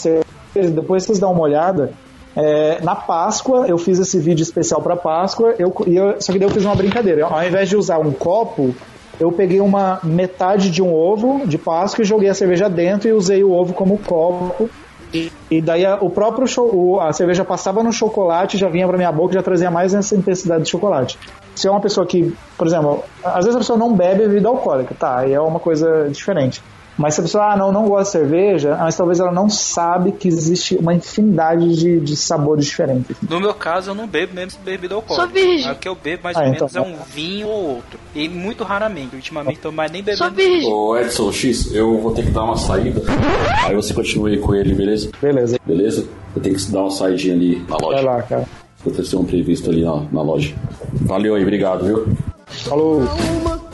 cerveja. 0.52 0.74
Depois 0.74 1.04
vocês 1.04 1.18
dão 1.18 1.32
uma 1.32 1.42
olhada. 1.42 1.92
É, 2.36 2.80
na 2.82 2.94
Páscoa, 2.94 3.66
eu 3.66 3.76
fiz 3.76 3.98
esse 3.98 4.18
vídeo 4.18 4.42
especial 4.42 4.80
para 4.80 4.94
Páscoa, 4.94 5.54
eu, 5.58 5.74
eu, 5.86 6.20
só 6.20 6.32
que 6.32 6.38
daí 6.38 6.48
eu 6.48 6.52
fiz 6.52 6.64
uma 6.64 6.76
brincadeira. 6.76 7.26
Ao 7.26 7.42
invés 7.42 7.68
de 7.68 7.76
usar 7.76 7.98
um 7.98 8.12
copo, 8.12 8.72
eu 9.18 9.32
peguei 9.32 9.60
uma 9.60 9.98
metade 10.02 10.70
de 10.70 10.80
um 10.80 10.94
ovo 10.94 11.46
de 11.46 11.58
Páscoa 11.58 12.02
e 12.02 12.06
joguei 12.06 12.28
a 12.28 12.34
cerveja 12.34 12.70
dentro 12.70 13.08
e 13.08 13.12
usei 13.12 13.42
o 13.42 13.52
ovo 13.52 13.74
como 13.74 13.98
copo. 13.98 14.70
E, 15.12 15.60
daí 15.60 15.84
a, 15.84 15.96
o 15.96 16.08
próprio 16.10 16.46
show, 16.46 17.00
a 17.00 17.12
cerveja 17.12 17.44
passava 17.44 17.82
no 17.82 17.92
chocolate, 17.92 18.56
já 18.56 18.68
vinha 18.68 18.86
para 18.86 18.96
minha 18.96 19.10
boca, 19.10 19.34
já 19.34 19.42
trazia 19.42 19.70
mais 19.70 19.92
essa 19.92 20.14
intensidade 20.14 20.64
de 20.64 20.70
chocolate. 20.70 21.18
Se 21.54 21.66
é 21.66 21.70
uma 21.70 21.80
pessoa 21.80 22.06
que, 22.06 22.34
por 22.56 22.66
exemplo, 22.66 23.02
às 23.24 23.44
vezes 23.44 23.56
a 23.56 23.58
pessoa 23.58 23.78
não 23.78 23.92
bebe 23.92 24.28
bebida 24.28 24.48
alcoólica, 24.48 24.94
tá? 24.94 25.18
Aí 25.18 25.32
é 25.32 25.40
uma 25.40 25.58
coisa 25.58 26.08
diferente. 26.08 26.62
Mas 27.00 27.14
se 27.14 27.20
a 27.20 27.22
pessoa 27.22 27.54
ah, 27.54 27.56
não, 27.56 27.72
não 27.72 27.88
gosta 27.88 28.04
de 28.04 28.10
cerveja, 28.10 28.76
mas 28.78 28.94
talvez 28.94 29.18
ela 29.18 29.32
não 29.32 29.48
sabe 29.48 30.12
que 30.12 30.28
existe 30.28 30.76
uma 30.76 30.92
infinidade 30.92 31.74
de, 31.74 31.98
de 31.98 32.14
sabores 32.14 32.66
diferentes. 32.66 33.16
No 33.26 33.40
meu 33.40 33.54
caso, 33.54 33.92
eu 33.92 33.94
não 33.94 34.06
bebo 34.06 34.34
mesmo 34.34 34.60
bebida 34.62 34.96
alcoólica. 34.96 35.26
Sou 35.26 35.34
virgem. 35.34 35.72
O 35.72 35.76
que 35.76 35.88
eu 35.88 35.94
bebo 35.94 36.24
mais 36.24 36.36
ah, 36.36 36.40
ou 36.40 36.46
então, 36.48 36.68
menos 36.70 36.76
é 36.76 36.80
um 36.80 37.02
vinho 37.04 37.48
ou 37.48 37.76
outro. 37.76 37.98
E 38.14 38.28
muito 38.28 38.64
raramente. 38.64 39.16
Ultimamente 39.16 39.56
estou 39.56 39.72
mais 39.72 39.90
nem 39.90 40.02
bebendo. 40.02 40.18
Sou 40.18 40.30
virgem. 40.30 40.70
Ô 40.70 40.94
Edson 40.98 41.32
X, 41.32 41.74
eu 41.74 41.98
vou 42.02 42.12
ter 42.12 42.26
que 42.26 42.32
dar 42.32 42.44
uma 42.44 42.58
saída. 42.58 43.00
Aí 43.64 43.74
você 43.74 43.94
continua 43.94 44.28
aí 44.28 44.36
com 44.36 44.54
ele, 44.54 44.74
beleza? 44.74 45.10
Beleza. 45.22 45.58
Beleza? 45.64 46.06
Eu 46.36 46.42
tenho 46.42 46.54
que 46.54 46.70
dar 46.70 46.80
uma 46.80 46.90
saidinha 46.90 47.34
ali 47.34 47.64
na 47.66 47.78
loja. 47.78 48.02
Vai 48.02 48.04
lá, 48.16 48.22
cara. 48.24 48.44
Acontecer 48.78 49.16
um 49.16 49.24
previsto 49.24 49.70
ali 49.70 49.82
na, 49.82 50.04
na 50.12 50.20
loja. 50.20 50.54
Valeu 50.92 51.34
aí, 51.34 51.42
obrigado, 51.42 51.86
viu? 51.86 52.14
Falou. 52.46 53.04
A 53.04 53.69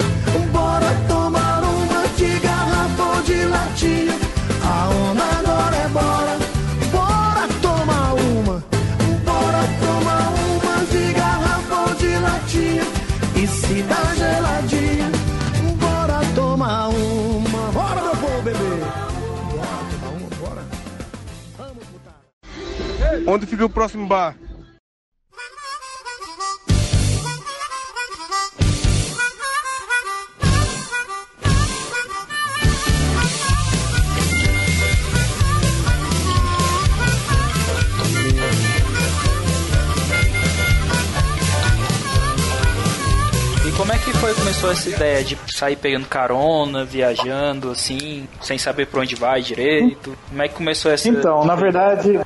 Onde 23.27 23.45
fica 23.45 23.67
o 23.67 23.71
próximo 23.71 24.07
bar? 24.07 24.37
como 43.77 43.93
é 43.93 43.99
que 43.99 44.11
foi 44.15 44.35
começou 44.35 44.71
essa 44.71 44.89
ideia 44.89 45.23
de 45.23 45.39
sair 45.47 45.77
pegando 45.77 46.07
carona, 46.07 46.85
viajando 46.85 47.71
assim, 47.71 48.27
sem 48.41 48.57
saber 48.57 48.87
para 48.87 49.01
onde 49.01 49.15
vai 49.15 49.43
direito? 49.43 50.17
Como 50.29 50.43
é 50.43 50.49
que 50.49 50.55
começou 50.55 50.91
essa 50.91 51.09
Então, 51.09 51.45
na 51.45 51.55
verdade, 51.55 52.19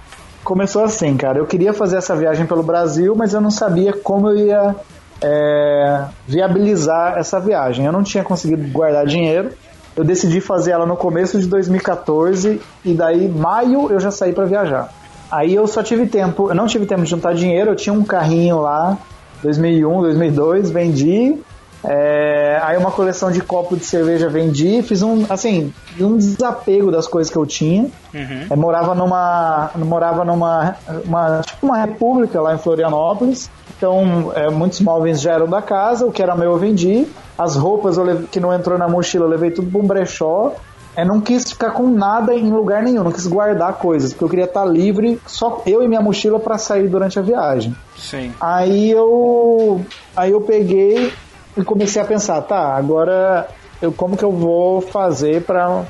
começou 0.50 0.82
assim, 0.82 1.16
cara. 1.16 1.38
Eu 1.38 1.46
queria 1.46 1.72
fazer 1.72 1.96
essa 1.96 2.16
viagem 2.16 2.44
pelo 2.44 2.60
Brasil, 2.60 3.14
mas 3.14 3.32
eu 3.32 3.40
não 3.40 3.52
sabia 3.52 3.92
como 3.92 4.30
eu 4.30 4.36
ia 4.36 4.74
é, 5.22 6.04
viabilizar 6.26 7.16
essa 7.16 7.38
viagem. 7.38 7.86
Eu 7.86 7.92
não 7.92 8.02
tinha 8.02 8.24
conseguido 8.24 8.66
guardar 8.72 9.06
dinheiro 9.06 9.52
Eu 9.96 10.02
decidi 10.02 10.40
fazer 10.40 10.72
ela 10.72 10.84
no 10.84 10.96
começo 10.96 11.38
de 11.38 11.46
2014 11.46 12.60
e 12.84 12.94
daí 12.94 13.28
maio 13.28 13.92
eu 13.92 14.00
já 14.00 14.10
saí 14.10 14.32
para 14.32 14.44
viajar. 14.44 14.92
Aí 15.30 15.54
eu 15.54 15.68
só 15.68 15.84
tive 15.84 16.08
tempo, 16.08 16.48
eu 16.48 16.54
não 16.54 16.66
tive 16.66 16.84
tempo 16.84 17.02
de 17.02 17.10
juntar 17.10 17.32
dinheiro, 17.32 17.70
eu 17.70 17.76
tinha 17.76 17.92
um 17.92 18.02
carrinho 18.02 18.60
lá, 18.60 18.98
2001, 19.44 20.00
2002, 20.00 20.70
vendi. 20.70 21.38
É, 21.82 22.60
aí 22.62 22.76
uma 22.76 22.90
coleção 22.90 23.30
de 23.30 23.40
copo 23.40 23.76
de 23.76 23.84
cerveja 23.84 24.28
vendi, 24.28 24.82
fiz 24.82 25.02
um, 25.02 25.24
assim, 25.30 25.72
um 25.98 26.16
desapego 26.16 26.90
das 26.90 27.06
coisas 27.06 27.32
que 27.32 27.38
eu 27.38 27.46
tinha. 27.46 27.84
Uhum. 28.14 28.46
É, 28.50 28.56
morava 28.56 28.94
numa, 28.94 29.70
morava 29.76 30.24
numa, 30.24 30.76
uma, 31.04 31.40
tipo 31.40 31.66
uma 31.66 31.78
república 31.78 32.40
lá 32.40 32.54
em 32.54 32.58
Florianópolis. 32.58 33.50
Então, 33.76 34.30
é, 34.34 34.50
muitos 34.50 34.80
móveis 34.80 35.20
já 35.20 35.32
eram 35.32 35.48
da 35.48 35.62
casa, 35.62 36.04
o 36.06 36.12
que 36.12 36.22
era 36.22 36.36
meu 36.36 36.52
eu 36.52 36.58
vendi. 36.58 37.06
As 37.38 37.56
roupas 37.56 37.96
leve- 37.96 38.26
que 38.26 38.38
não 38.38 38.52
entrou 38.52 38.76
na 38.76 38.86
mochila 38.86 39.24
eu 39.24 39.30
levei 39.30 39.50
tudo 39.50 39.70
para 39.70 39.80
um 39.80 39.86
brechó. 39.86 40.52
É, 40.94 41.04
não 41.04 41.20
quis 41.20 41.48
ficar 41.50 41.70
com 41.70 41.86
nada 41.86 42.34
em 42.34 42.50
lugar 42.50 42.82
nenhum, 42.82 43.04
não 43.04 43.12
quis 43.12 43.26
guardar 43.26 43.74
coisas, 43.74 44.12
porque 44.12 44.24
eu 44.24 44.28
queria 44.28 44.44
estar 44.44 44.64
livre, 44.64 45.20
só 45.24 45.62
eu 45.64 45.82
e 45.84 45.88
minha 45.88 46.00
mochila 46.02 46.40
para 46.40 46.58
sair 46.58 46.88
durante 46.88 47.16
a 47.16 47.22
viagem. 47.22 47.74
Sim. 47.96 48.34
Aí 48.40 48.90
eu, 48.90 49.80
aí 50.16 50.32
eu 50.32 50.40
peguei 50.40 51.12
e 51.56 51.64
comecei 51.64 52.00
a 52.00 52.04
pensar, 52.04 52.40
tá, 52.42 52.74
agora 52.76 53.48
eu, 53.80 53.92
como 53.92 54.16
que 54.16 54.24
eu 54.24 54.32
vou 54.32 54.80
fazer 54.80 55.42
para 55.42 55.84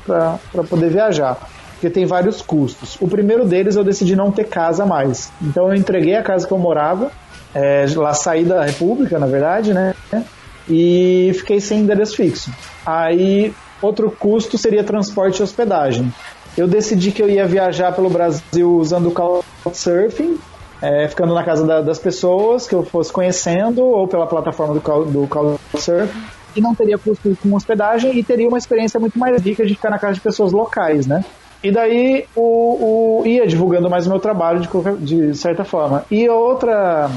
poder 0.69 0.89
viajar? 0.89 1.37
Porque 1.73 1.89
tem 1.89 2.05
vários 2.05 2.41
custos. 2.41 2.97
O 3.01 3.07
primeiro 3.07 3.45
deles 3.45 3.75
eu 3.75 3.83
decidi 3.83 4.15
não 4.15 4.31
ter 4.31 4.45
casa 4.45 4.85
mais. 4.85 5.31
Então 5.41 5.67
eu 5.67 5.75
entreguei 5.75 6.15
a 6.15 6.23
casa 6.23 6.45
que 6.45 6.53
eu 6.53 6.57
morava, 6.57 7.11
é, 7.53 7.85
lá 7.95 8.13
saí 8.13 8.45
da 8.45 8.63
República, 8.63 9.17
na 9.17 9.25
verdade, 9.25 9.73
né? 9.73 9.93
E 10.69 11.31
fiquei 11.35 11.59
sem 11.59 11.79
endereço 11.79 12.15
fixo. 12.15 12.51
Aí 12.85 13.53
outro 13.81 14.11
custo 14.11 14.57
seria 14.57 14.83
transporte 14.83 15.39
e 15.39 15.43
hospedagem. 15.43 16.13
Eu 16.55 16.67
decidi 16.67 17.11
que 17.11 17.21
eu 17.21 17.29
ia 17.29 17.47
viajar 17.47 17.93
pelo 17.93 18.09
Brasil 18.09 18.75
usando 18.75 19.07
o 19.07 19.43
Couchsurfing, 19.63 20.37
é, 20.81 21.07
ficando 21.07 21.33
na 21.33 21.43
casa 21.43 21.65
da- 21.65 21.81
das 21.81 21.99
pessoas 21.99 22.67
que 22.67 22.73
eu 22.73 22.83
fosse 22.83 23.11
conhecendo 23.13 23.83
ou 23.85 24.07
pela 24.07 24.25
plataforma 24.27 24.73
do, 24.73 24.81
Cou- 24.81 25.05
do 25.05 25.27
Couchsurfing 25.27 26.11
e 26.55 26.61
não 26.61 26.73
teria 26.75 26.97
custo 26.97 27.37
com 27.41 27.55
hospedagem 27.55 28.17
e 28.17 28.23
teria 28.23 28.47
uma 28.47 28.57
experiência 28.57 28.99
muito 28.99 29.17
mais 29.19 29.41
rica 29.41 29.65
de 29.65 29.75
ficar 29.75 29.89
na 29.89 29.99
casa 29.99 30.13
de 30.15 30.21
pessoas 30.21 30.51
locais, 30.51 31.05
né? 31.07 31.23
E 31.63 31.71
daí 31.71 32.25
o, 32.35 33.21
o- 33.21 33.27
ia 33.27 33.45
divulgando 33.45 33.89
mais 33.89 34.07
o 34.07 34.09
meu 34.09 34.19
trabalho 34.19 34.59
de, 34.59 34.67
qualquer- 34.67 34.97
de 34.97 35.35
certa 35.37 35.63
forma. 35.63 36.03
E 36.09 36.27
outra, 36.27 37.09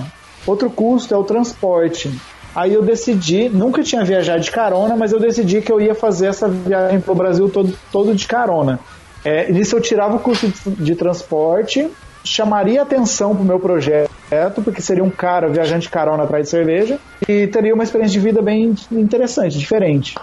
outro 0.46 0.68
custo 0.70 1.14
é 1.14 1.16
o 1.16 1.24
transporte. 1.24 2.12
Aí 2.54 2.72
eu 2.74 2.82
decidi, 2.82 3.48
nunca 3.48 3.82
tinha 3.82 4.04
viajado 4.04 4.40
de 4.40 4.50
carona, 4.50 4.94
mas 4.94 5.10
eu 5.12 5.18
decidi 5.18 5.60
que 5.60 5.72
eu 5.72 5.80
ia 5.80 5.94
fazer 5.94 6.26
essa 6.28 6.46
viagem 6.48 7.00
pro 7.00 7.14
Brasil 7.14 7.48
todo, 7.48 7.74
todo 7.90 8.14
de 8.14 8.26
carona. 8.28 8.78
É, 9.24 9.50
nisso 9.50 9.74
eu 9.74 9.80
tirava 9.80 10.16
o 10.16 10.20
custo 10.20 10.46
de, 10.46 10.70
de 10.84 10.94
transporte, 10.94 11.90
chamaria 12.24 12.82
atenção 12.82 13.36
pro 13.36 13.44
meu 13.44 13.60
projeto, 13.60 14.62
porque 14.64 14.80
seria 14.80 15.04
um 15.04 15.10
cara 15.10 15.48
viajando 15.48 15.80
de 15.80 15.90
carona 15.90 16.24
atrás 16.24 16.44
de 16.44 16.50
cerveja, 16.50 16.98
e 17.28 17.46
teria 17.46 17.74
uma 17.74 17.84
experiência 17.84 18.18
de 18.18 18.26
vida 18.26 18.42
bem 18.42 18.74
interessante, 18.90 19.58
diferente. 19.58 20.14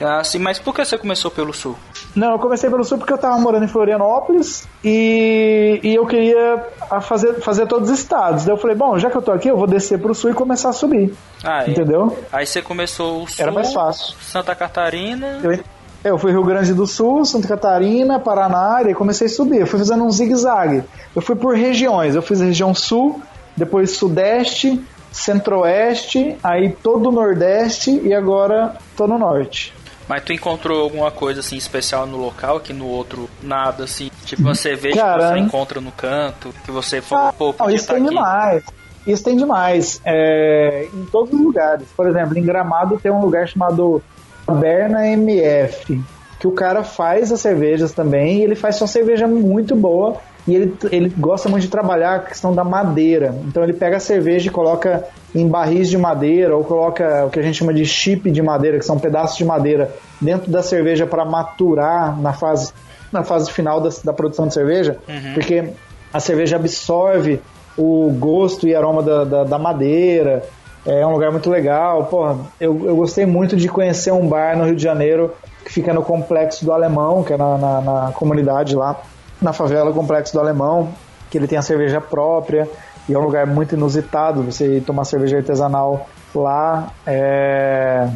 Ah, 0.00 0.24
sim, 0.24 0.38
mas 0.38 0.58
por 0.58 0.74
que 0.74 0.82
você 0.82 0.96
começou 0.96 1.30
pelo 1.30 1.52
sul? 1.52 1.76
Não, 2.16 2.32
eu 2.32 2.38
comecei 2.38 2.70
pelo 2.70 2.82
sul 2.84 2.96
porque 2.96 3.12
eu 3.12 3.18
tava 3.18 3.38
morando 3.38 3.64
em 3.64 3.68
Florianópolis 3.68 4.66
e, 4.82 5.78
e 5.82 5.94
eu 5.94 6.06
queria 6.06 6.64
fazer, 7.02 7.34
fazer 7.40 7.66
todos 7.66 7.90
os 7.90 7.98
estados. 7.98 8.44
Daí 8.44 8.54
eu 8.54 8.58
falei, 8.58 8.74
bom, 8.74 8.98
já 8.98 9.10
que 9.10 9.16
eu 9.16 9.22
tô 9.22 9.30
aqui, 9.30 9.48
eu 9.48 9.56
vou 9.56 9.66
descer 9.66 9.98
pro 9.98 10.14
sul 10.14 10.30
e 10.30 10.34
começar 10.34 10.70
a 10.70 10.72
subir. 10.72 11.14
Ah, 11.44 11.64
é. 11.64 11.70
Entendeu? 11.70 12.16
Aí 12.32 12.46
você 12.46 12.62
começou 12.62 13.24
o 13.24 13.28
sul, 13.28 13.42
Era 13.42 13.52
mais 13.52 13.72
fácil. 13.72 14.16
Santa 14.22 14.54
Catarina. 14.54 15.40
Eu, 15.42 15.58
eu 16.04 16.16
fui 16.18 16.30
Rio 16.32 16.44
Grande 16.44 16.72
do 16.72 16.86
Sul, 16.86 17.24
Santa 17.24 17.48
Catarina, 17.48 18.18
Paraná, 18.18 18.82
e 18.88 18.94
comecei 18.94 19.26
a 19.26 19.30
subir. 19.30 19.60
Eu 19.60 19.66
fui 19.66 19.78
fazendo 19.78 20.04
um 20.04 20.10
zigue-zague. 20.10 20.82
Eu 21.14 21.20
fui 21.22 21.36
por 21.36 21.54
regiões. 21.54 22.14
Eu 22.14 22.22
fiz 22.22 22.40
a 22.40 22.44
região 22.46 22.74
sul, 22.74 23.20
depois 23.56 23.90
sudeste, 23.92 24.82
centro-oeste, 25.12 26.36
aí 26.42 26.70
todo 26.82 27.08
o 27.08 27.12
nordeste 27.12 27.90
e 28.04 28.12
agora 28.14 28.76
tô 28.96 29.06
no 29.06 29.18
norte. 29.18 29.74
Mas 30.08 30.24
tu 30.24 30.32
encontrou 30.32 30.82
alguma 30.82 31.10
coisa 31.10 31.40
assim 31.40 31.56
especial 31.56 32.04
no 32.06 32.16
local 32.16 32.58
que 32.58 32.72
no 32.72 32.86
outro 32.86 33.30
nada 33.42 33.84
assim? 33.84 34.10
Tipo 34.24 34.42
uma 34.42 34.54
cerveja 34.56 34.96
que 34.96 35.00
Cara, 35.00 35.28
você 35.34 35.38
encontra 35.38 35.80
no 35.80 35.92
canto, 35.92 36.52
que 36.64 36.70
você 36.70 37.00
falou, 37.00 37.26
Ah, 37.28 37.32
pô, 37.32 37.46
não, 37.46 37.52
podia 37.52 37.76
isso 37.76 37.84
estar 37.84 37.94
tem 37.94 38.02
aqui. 38.04 38.14
demais. 38.14 38.64
Isso 39.06 39.24
tem 39.24 39.36
demais. 39.36 40.00
É, 40.04 40.88
em 40.92 41.04
todos 41.06 41.32
os 41.32 41.40
lugares. 41.40 41.86
Por 41.96 42.08
exemplo, 42.08 42.36
em 42.36 42.42
Gramado 42.42 42.98
tem 43.00 43.10
um 43.10 43.20
lugar 43.20 43.46
chamado 43.48 44.02
Taberna 44.50 45.06
MF, 45.06 46.02
que 46.38 46.46
o 46.46 46.52
cara 46.52 46.82
faz 46.82 47.30
as 47.30 47.40
cervejas 47.40 47.92
também 47.92 48.38
e 48.38 48.42
ele 48.42 48.54
faz 48.54 48.76
só 48.76 48.86
cerveja 48.86 49.26
muito 49.26 49.76
boa. 49.76 50.16
E 50.48 50.54
ele, 50.54 50.74
ele 50.90 51.08
gosta 51.10 51.48
muito 51.48 51.64
de 51.64 51.68
trabalhar 51.68 52.14
a 52.14 52.18
questão 52.20 52.54
da 52.54 52.64
madeira. 52.64 53.34
Então 53.46 53.62
ele 53.62 53.74
pega 53.74 53.98
a 53.98 54.00
cerveja 54.00 54.48
e 54.48 54.50
coloca 54.50 55.04
em 55.34 55.46
barris 55.46 55.88
de 55.88 55.98
madeira 55.98 56.56
ou 56.56 56.64
coloca 56.64 57.26
o 57.26 57.30
que 57.30 57.38
a 57.38 57.42
gente 57.42 57.58
chama 57.58 57.74
de 57.74 57.84
chip 57.84 58.30
de 58.30 58.42
madeira, 58.42 58.78
que 58.78 58.84
são 58.84 58.98
pedaços 58.98 59.36
de 59.36 59.44
madeira, 59.44 59.94
dentro 60.20 60.50
da 60.50 60.62
cerveja 60.62 61.06
para 61.06 61.24
maturar 61.24 62.18
na 62.20 62.32
fase, 62.32 62.72
na 63.12 63.22
fase 63.22 63.50
final 63.52 63.80
da, 63.80 63.90
da 64.02 64.12
produção 64.12 64.48
de 64.48 64.54
cerveja. 64.54 64.96
Porque 65.34 65.70
a 66.12 66.18
cerveja 66.18 66.56
absorve 66.56 67.40
o 67.76 68.10
gosto 68.18 68.66
e 68.66 68.74
aroma 68.74 69.02
da, 69.02 69.24
da, 69.24 69.44
da 69.44 69.58
madeira. 69.58 70.42
É 70.86 71.06
um 71.06 71.12
lugar 71.12 71.30
muito 71.30 71.50
legal. 71.50 72.04
Porra, 72.04 72.38
eu, 72.60 72.86
eu 72.86 72.96
gostei 72.96 73.26
muito 73.26 73.56
de 73.56 73.68
conhecer 73.68 74.12
um 74.12 74.26
bar 74.26 74.56
no 74.56 74.64
Rio 74.64 74.76
de 74.76 74.82
Janeiro 74.82 75.32
que 75.64 75.72
fica 75.72 75.92
no 75.92 76.02
Complexo 76.02 76.64
do 76.64 76.72
Alemão, 76.72 77.22
que 77.22 77.32
é 77.32 77.36
na, 77.36 77.58
na, 77.58 77.80
na 77.80 78.12
comunidade 78.12 78.74
lá, 78.74 78.96
na 79.40 79.52
favela 79.52 79.92
Complexo 79.92 80.32
do 80.32 80.40
Alemão, 80.40 80.88
que 81.30 81.36
ele 81.36 81.46
tem 81.46 81.58
a 81.58 81.62
cerveja 81.62 82.00
própria 82.00 82.68
e 83.08 83.14
é 83.14 83.18
um 83.18 83.22
lugar 83.22 83.46
muito 83.46 83.74
inusitado 83.74 84.42
você 84.42 84.82
tomar 84.86 85.04
cerveja 85.04 85.38
artesanal 85.38 86.08
lá. 86.34 86.90
É... 87.06 88.08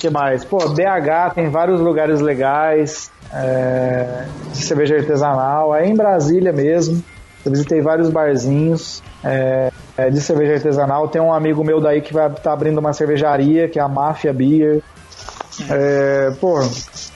Que 0.00 0.10
mais? 0.10 0.44
Pô, 0.44 0.58
BH 0.58 1.34
tem 1.34 1.48
vários 1.48 1.80
lugares 1.80 2.20
legais 2.20 3.10
é, 3.32 4.24
de 4.52 4.64
cerveja 4.64 4.96
artesanal. 4.96 5.72
Aí 5.72 5.90
em 5.90 5.94
Brasília 5.96 6.52
mesmo, 6.52 7.02
eu 7.44 7.50
visitei 7.50 7.80
vários 7.80 8.08
barzinhos 8.08 9.02
é, 9.24 9.72
é, 9.98 10.08
de 10.08 10.20
cerveja 10.20 10.54
artesanal. 10.54 11.08
Tem 11.08 11.20
um 11.20 11.32
amigo 11.32 11.64
meu 11.64 11.80
daí 11.80 12.00
que 12.00 12.14
vai 12.14 12.30
estar 12.30 12.52
abrindo 12.52 12.78
uma 12.78 12.92
cervejaria, 12.92 13.68
que 13.68 13.80
é 13.80 13.82
a 13.82 13.88
Mafia 13.88 14.32
Beer. 14.32 14.80
É, 15.68 16.30
pô, 16.40 16.60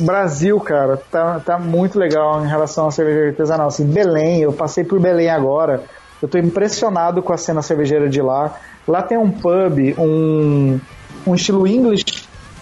Brasil, 0.01 0.59
cara, 0.59 0.97
tá, 0.97 1.38
tá 1.38 1.59
muito 1.59 1.97
legal 1.97 2.45
em 2.45 2.49
relação 2.49 2.88
à 2.88 2.90
cerveja 2.90 3.29
artesanal. 3.29 3.68
Assim, 3.68 3.87
Belém, 3.87 4.40
eu 4.40 4.53
passei 4.53 4.83
por 4.83 4.99
Belém 4.99 5.31
agora. 5.31 5.85
Eu 6.21 6.27
tô 6.29 6.38
impressionado 6.38 7.23
com 7.23 7.33
a 7.33 7.37
cena 7.37 7.62
cervejeira 7.62 8.09
de 8.09 8.21
lá. 8.21 8.57
Lá 8.87 9.01
tem 9.01 9.16
um 9.16 9.31
pub, 9.31 9.95
um, 9.97 10.81
um 11.25 11.35
estilo 11.37 11.68
English 11.68 12.05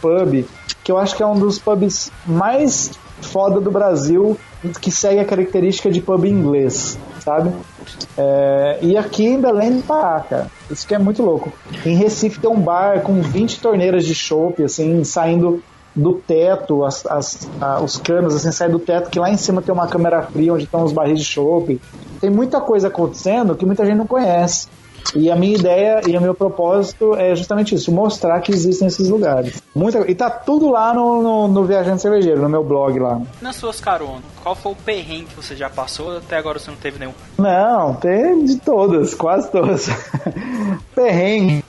pub, 0.03 0.45
que 0.85 0.93
eu 0.93 0.99
acho 0.99 1.17
que 1.17 1.23
é 1.23 1.27
um 1.27 1.39
dos 1.39 1.59
pubs 1.59 2.13
mais 2.27 2.91
foda 3.23 3.59
do 3.59 3.71
Brasil, 3.71 4.39
que 4.83 4.91
segue 4.91 5.21
a 5.21 5.25
característica 5.25 5.91
de 5.91 6.03
pub 6.03 6.27
inglês, 6.27 6.99
sabe? 7.21 7.53
É, 8.17 8.79
e 8.83 8.97
aqui 8.97 9.25
em 9.25 9.41
Belém 9.41 9.81
tá, 9.81 10.25
cara. 10.29 10.47
Isso 10.71 10.87
que 10.87 10.95
é 10.95 10.99
muito 10.99 11.23
louco. 11.23 11.53
Em 11.85 11.95
Recife 11.95 12.39
tem 12.41 12.51
um 12.51 12.61
bar 12.61 13.01
com 13.03 13.21
20 13.23 13.61
torneiras 13.61 14.05
de 14.05 14.15
chopp, 14.15 14.63
assim, 14.63 15.03
saindo 15.05 15.63
do 15.95 16.15
teto, 16.15 16.85
as, 16.85 17.05
as- 17.07 17.49
a- 17.61 17.81
os 17.81 17.97
canos 17.97 18.35
assim, 18.35 18.53
saem 18.53 18.71
do 18.71 18.79
teto, 18.79 19.11
que 19.11 19.19
lá 19.19 19.29
em 19.31 19.37
cima 19.37 19.61
tem 19.61 19.75
uma 19.75 19.89
câmera 19.89 20.23
fria 20.23 20.53
onde 20.55 20.65
estão 20.65 20.85
os 20.85 20.93
barris 20.93 21.19
de 21.19 21.25
chopp. 21.25 21.81
Tem 22.21 22.31
muita 22.31 22.61
coisa 22.61 22.89
acontecendo 22.89 23.57
que 23.57 23.67
muita 23.67 23.85
gente 23.85 23.97
não 23.99 24.07
conhece. 24.07 24.69
E 25.15 25.31
a 25.31 25.37
minha 25.37 25.57
ideia 25.57 26.01
e 26.07 26.17
o 26.17 26.21
meu 26.21 26.35
propósito 26.35 27.15
é 27.15 27.35
justamente 27.35 27.75
isso, 27.75 27.91
mostrar 27.91 28.41
que 28.41 28.53
existem 28.53 28.89
esses 28.89 29.09
lugares. 29.09 29.61
Muita, 29.75 30.11
e 30.11 30.15
tá 30.15 30.31
tudo 30.31 30.71
lá 30.71 30.95
no, 30.95 31.23
no, 31.23 31.49
no 31.49 31.65
Viajante 31.65 32.03
Cervejeiro, 32.03 32.41
no 32.41 32.49
meu 32.49 32.63
blog 32.63 32.99
lá. 32.99 33.21
Nas 33.41 33.57
suas 33.57 33.81
caronas, 33.81 34.23
qual 34.43 34.55
foi 34.55 34.73
o 34.73 34.77
perrengue 34.77 35.27
que 35.27 35.37
você 35.37 35.57
já 35.57 35.69
passou? 35.69 36.19
Até 36.19 36.37
agora 36.37 36.59
você 36.59 36.71
não 36.71 36.79
teve 36.79 36.99
nenhum. 36.99 37.13
Não, 37.39 37.95
tem 37.95 38.45
de 38.45 38.57
todas, 38.57 39.15
quase 39.15 39.51
todas. 39.51 39.89
Perrengue 40.95 41.65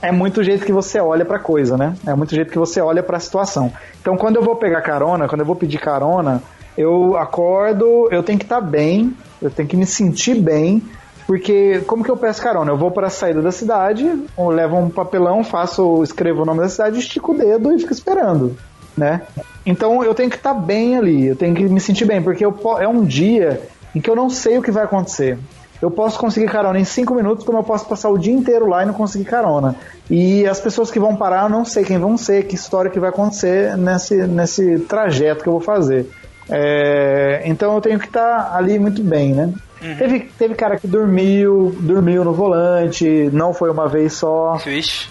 é 0.00 0.10
muito 0.10 0.40
o 0.40 0.44
jeito 0.44 0.64
que 0.64 0.72
você 0.72 0.98
olha 0.98 1.24
pra 1.24 1.38
coisa, 1.38 1.76
né? 1.76 1.94
É 2.06 2.14
muito 2.14 2.32
o 2.32 2.34
jeito 2.34 2.50
que 2.50 2.58
você 2.58 2.80
olha 2.80 3.02
pra 3.02 3.20
situação. 3.20 3.72
Então, 4.00 4.16
quando 4.16 4.36
eu 4.36 4.42
vou 4.42 4.56
pegar 4.56 4.80
carona, 4.80 5.28
quando 5.28 5.40
eu 5.40 5.46
vou 5.46 5.56
pedir 5.56 5.78
carona, 5.78 6.42
eu 6.76 7.16
acordo, 7.16 8.08
eu 8.10 8.22
tenho 8.22 8.38
que 8.38 8.44
estar 8.44 8.60
bem, 8.60 9.14
eu 9.42 9.50
tenho 9.50 9.68
que 9.68 9.76
me 9.76 9.84
sentir 9.84 10.36
bem, 10.36 10.82
porque 11.28 11.82
como 11.86 12.02
que 12.02 12.10
eu 12.10 12.16
peço 12.16 12.40
carona? 12.40 12.72
Eu 12.72 12.78
vou 12.78 12.90
para 12.90 13.08
a 13.08 13.10
saída 13.10 13.42
da 13.42 13.52
cidade, 13.52 14.10
levo 14.38 14.78
um 14.78 14.88
papelão, 14.88 15.44
faço, 15.44 16.02
escrevo 16.02 16.40
o 16.40 16.46
nome 16.46 16.60
da 16.60 16.70
cidade, 16.70 16.98
estico 16.98 17.32
o 17.32 17.36
dedo 17.36 17.70
e 17.70 17.78
fico 17.78 17.92
esperando, 17.92 18.56
né? 18.96 19.20
Então 19.66 20.02
eu 20.02 20.14
tenho 20.14 20.30
que 20.30 20.36
estar 20.36 20.54
bem 20.54 20.96
ali, 20.96 21.26
eu 21.26 21.36
tenho 21.36 21.54
que 21.54 21.64
me 21.64 21.80
sentir 21.80 22.06
bem, 22.06 22.22
porque 22.22 22.42
eu 22.42 22.58
é 22.80 22.88
um 22.88 23.04
dia 23.04 23.60
em 23.94 24.00
que 24.00 24.08
eu 24.08 24.16
não 24.16 24.30
sei 24.30 24.56
o 24.56 24.62
que 24.62 24.70
vai 24.70 24.84
acontecer. 24.84 25.38
eu 25.82 25.90
posso 25.90 26.18
conseguir 26.18 26.46
carona 26.46 26.80
em 26.80 26.84
5 26.84 27.14
minutos, 27.14 27.44
como 27.44 27.58
eu 27.58 27.62
posso 27.62 27.84
passar 27.84 28.08
o 28.08 28.16
dia 28.16 28.32
inteiro 28.32 28.66
lá 28.66 28.82
e 28.82 28.86
não 28.86 28.94
conseguir 28.94 29.26
carona. 29.26 29.76
E 30.08 30.46
as 30.46 30.58
pessoas 30.58 30.90
que 30.90 30.98
vão 30.98 31.14
parar, 31.14 31.42
eu 31.42 31.50
não 31.50 31.62
sei 31.62 31.84
quem 31.84 31.98
vão 31.98 32.16
ser, 32.16 32.46
que 32.46 32.54
história 32.54 32.90
que 32.90 32.98
vai 32.98 33.10
acontecer 33.10 33.76
nesse, 33.76 34.26
nesse 34.26 34.78
trajeto 34.78 35.42
que 35.42 35.48
eu 35.50 35.52
vou 35.52 35.60
fazer. 35.60 36.08
É, 36.48 37.42
então 37.44 37.74
eu 37.74 37.82
tenho 37.82 37.98
que 37.98 38.06
estar 38.06 38.44
tá 38.44 38.56
ali 38.56 38.78
muito 38.78 39.02
bem, 39.02 39.34
né? 39.34 39.52
Uhum. 39.82 39.96
Teve, 39.96 40.20
teve 40.38 40.54
cara 40.54 40.76
que 40.78 40.86
dormiu, 40.86 41.74
dormiu 41.80 42.24
no 42.24 42.32
volante, 42.32 43.30
não 43.32 43.54
foi 43.54 43.70
uma 43.70 43.88
vez 43.88 44.14
só. 44.14 44.58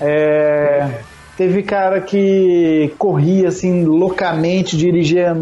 É, 0.01 0.99
teve 1.37 1.63
cara 1.63 2.01
que 2.01 2.93
corria 2.97 3.47
assim 3.47 3.85
loucamente, 3.85 4.75
dirigia, 4.75 5.35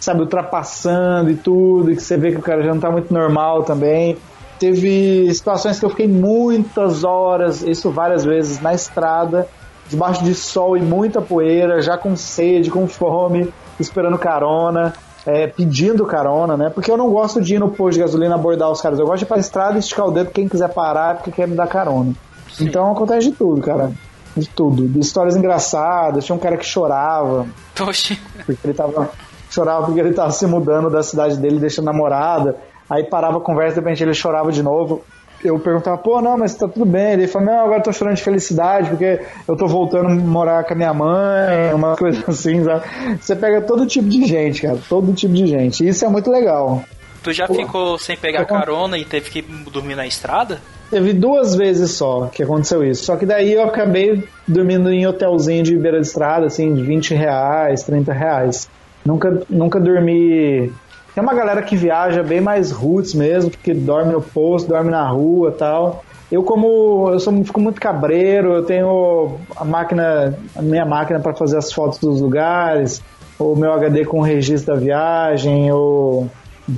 sabe, 0.00 0.20
ultrapassando 0.20 1.30
e 1.30 1.34
tudo, 1.34 1.92
e 1.92 1.96
que 1.96 2.02
você 2.02 2.16
vê 2.16 2.32
que 2.32 2.38
o 2.38 2.42
cara 2.42 2.62
já 2.62 2.72
não 2.74 2.80
tá 2.80 2.90
muito 2.90 3.12
normal 3.12 3.62
também. 3.62 4.16
Teve 4.58 5.32
situações 5.32 5.78
que 5.78 5.84
eu 5.84 5.90
fiquei 5.90 6.08
muitas 6.08 7.04
horas, 7.04 7.62
isso 7.62 7.90
várias 7.90 8.24
vezes, 8.24 8.60
na 8.60 8.74
estrada, 8.74 9.48
debaixo 9.88 10.24
de 10.24 10.34
sol 10.34 10.76
e 10.76 10.80
muita 10.80 11.20
poeira, 11.20 11.80
já 11.82 11.98
com 11.98 12.16
sede, 12.16 12.70
com 12.70 12.86
fome, 12.86 13.52
esperando 13.78 14.18
carona 14.18 14.92
é, 15.26 15.46
pedindo 15.46 16.04
carona, 16.04 16.56
né? 16.56 16.70
Porque 16.70 16.90
eu 16.90 16.96
não 16.96 17.10
gosto 17.10 17.40
de 17.40 17.54
ir 17.54 17.58
no 17.58 17.70
posto 17.70 17.94
de 17.94 18.00
gasolina 18.00 18.34
abordar 18.34 18.70
os 18.70 18.80
caras. 18.80 18.98
Eu 18.98 19.06
gosto 19.06 19.18
de 19.18 19.24
ir 19.24 19.28
pra 19.28 19.38
estrada 19.38 19.76
e 19.76 19.78
esticar 19.78 20.06
o 20.06 20.10
dedo 20.10 20.30
quem 20.30 20.48
quiser 20.48 20.68
parar 20.68 21.16
porque 21.16 21.30
quer 21.30 21.46
me 21.46 21.54
dar 21.54 21.66
carona. 21.66 22.12
Sim. 22.52 22.66
Então 22.66 22.90
acontece 22.90 23.30
de 23.30 23.36
tudo, 23.36 23.60
cara. 23.60 23.92
De 24.36 24.48
tudo. 24.48 24.88
De 24.88 24.98
histórias 24.98 25.36
engraçadas. 25.36 26.24
Tinha 26.24 26.36
um 26.36 26.38
cara 26.38 26.56
que 26.56 26.66
chorava. 26.66 27.46
Oxi. 27.80 28.18
Porque 28.44 28.66
ele 28.66 28.74
tava. 28.74 29.10
Chorava 29.50 29.84
porque 29.84 30.00
ele 30.00 30.14
tava 30.14 30.30
se 30.30 30.46
mudando 30.46 30.88
da 30.88 31.02
cidade 31.02 31.36
dele, 31.36 31.58
deixando 31.58 31.84
namorada. 31.84 32.56
Aí 32.88 33.04
parava 33.04 33.38
a 33.38 33.40
conversa, 33.40 33.74
de 33.74 33.80
repente 33.80 34.02
ele 34.02 34.14
chorava 34.14 34.50
de 34.50 34.62
novo 34.62 35.02
eu 35.44 35.58
perguntava, 35.58 35.98
pô, 35.98 36.20
não, 36.20 36.38
mas 36.38 36.54
tá 36.54 36.68
tudo 36.68 36.84
bem. 36.84 37.12
Ele 37.12 37.26
falou, 37.26 37.48
não, 37.48 37.60
agora 37.64 37.78
eu 37.78 37.82
tô 37.82 37.92
chorando 37.92 38.16
de 38.16 38.22
felicidade 38.22 38.90
porque 38.90 39.20
eu 39.46 39.56
tô 39.56 39.66
voltando 39.66 40.08
a 40.08 40.14
morar 40.14 40.64
com 40.64 40.74
a 40.74 40.76
minha 40.76 40.94
mãe, 40.94 41.72
uma 41.74 41.96
coisa 41.96 42.22
assim, 42.28 42.64
sabe? 42.64 42.84
Você 43.20 43.36
pega 43.36 43.60
todo 43.60 43.86
tipo 43.86 44.08
de 44.08 44.24
gente, 44.24 44.62
cara, 44.62 44.78
todo 44.88 45.12
tipo 45.12 45.34
de 45.34 45.46
gente. 45.46 45.84
E 45.84 45.88
isso 45.88 46.04
é 46.04 46.08
muito 46.08 46.30
legal. 46.30 46.82
Tu 47.22 47.32
já 47.32 47.46
pô, 47.46 47.54
ficou 47.54 47.98
sem 47.98 48.16
pegar 48.16 48.44
carona 48.44 48.98
e 48.98 49.04
teve 49.04 49.30
que 49.30 49.42
dormir 49.42 49.94
na 49.94 50.06
estrada? 50.06 50.60
Teve 50.90 51.12
duas 51.12 51.54
vezes 51.54 51.92
só 51.92 52.26
que 52.26 52.42
aconteceu 52.42 52.84
isso. 52.84 53.04
Só 53.04 53.16
que 53.16 53.24
daí 53.24 53.52
eu 53.52 53.62
acabei 53.62 54.24
dormindo 54.46 54.92
em 54.92 55.06
hotelzinho 55.06 55.62
de 55.62 55.76
beira 55.76 56.00
de 56.00 56.06
estrada, 56.06 56.46
assim, 56.46 56.74
de 56.74 56.82
20 56.82 57.14
reais, 57.14 57.82
30 57.84 58.12
reais. 58.12 58.68
Nunca, 59.04 59.42
nunca 59.48 59.80
dormi 59.80 60.70
tem 61.14 61.22
uma 61.22 61.34
galera 61.34 61.62
que 61.62 61.76
viaja 61.76 62.22
bem 62.22 62.40
mais 62.40 62.70
roots 62.70 63.14
mesmo, 63.14 63.50
que 63.50 63.74
dorme 63.74 64.12
no 64.12 64.22
posto, 64.22 64.68
dorme 64.68 64.90
na 64.90 65.06
rua 65.08 65.52
tal. 65.52 66.04
Eu 66.30 66.42
como 66.42 67.10
eu 67.10 67.20
sou, 67.20 67.44
fico 67.44 67.60
muito 67.60 67.80
cabreiro, 67.80 68.54
eu 68.54 68.64
tenho 68.64 69.38
a 69.54 69.64
máquina, 69.64 70.34
a 70.56 70.62
minha 70.62 70.86
máquina 70.86 71.20
para 71.20 71.34
fazer 71.34 71.58
as 71.58 71.70
fotos 71.70 71.98
dos 71.98 72.22
lugares, 72.22 73.02
o 73.38 73.54
meu 73.54 73.72
HD 73.72 74.06
com 74.06 74.20
o 74.20 74.22
registro 74.22 74.74
da 74.74 74.80
viagem, 74.80 75.70
o 75.70 76.26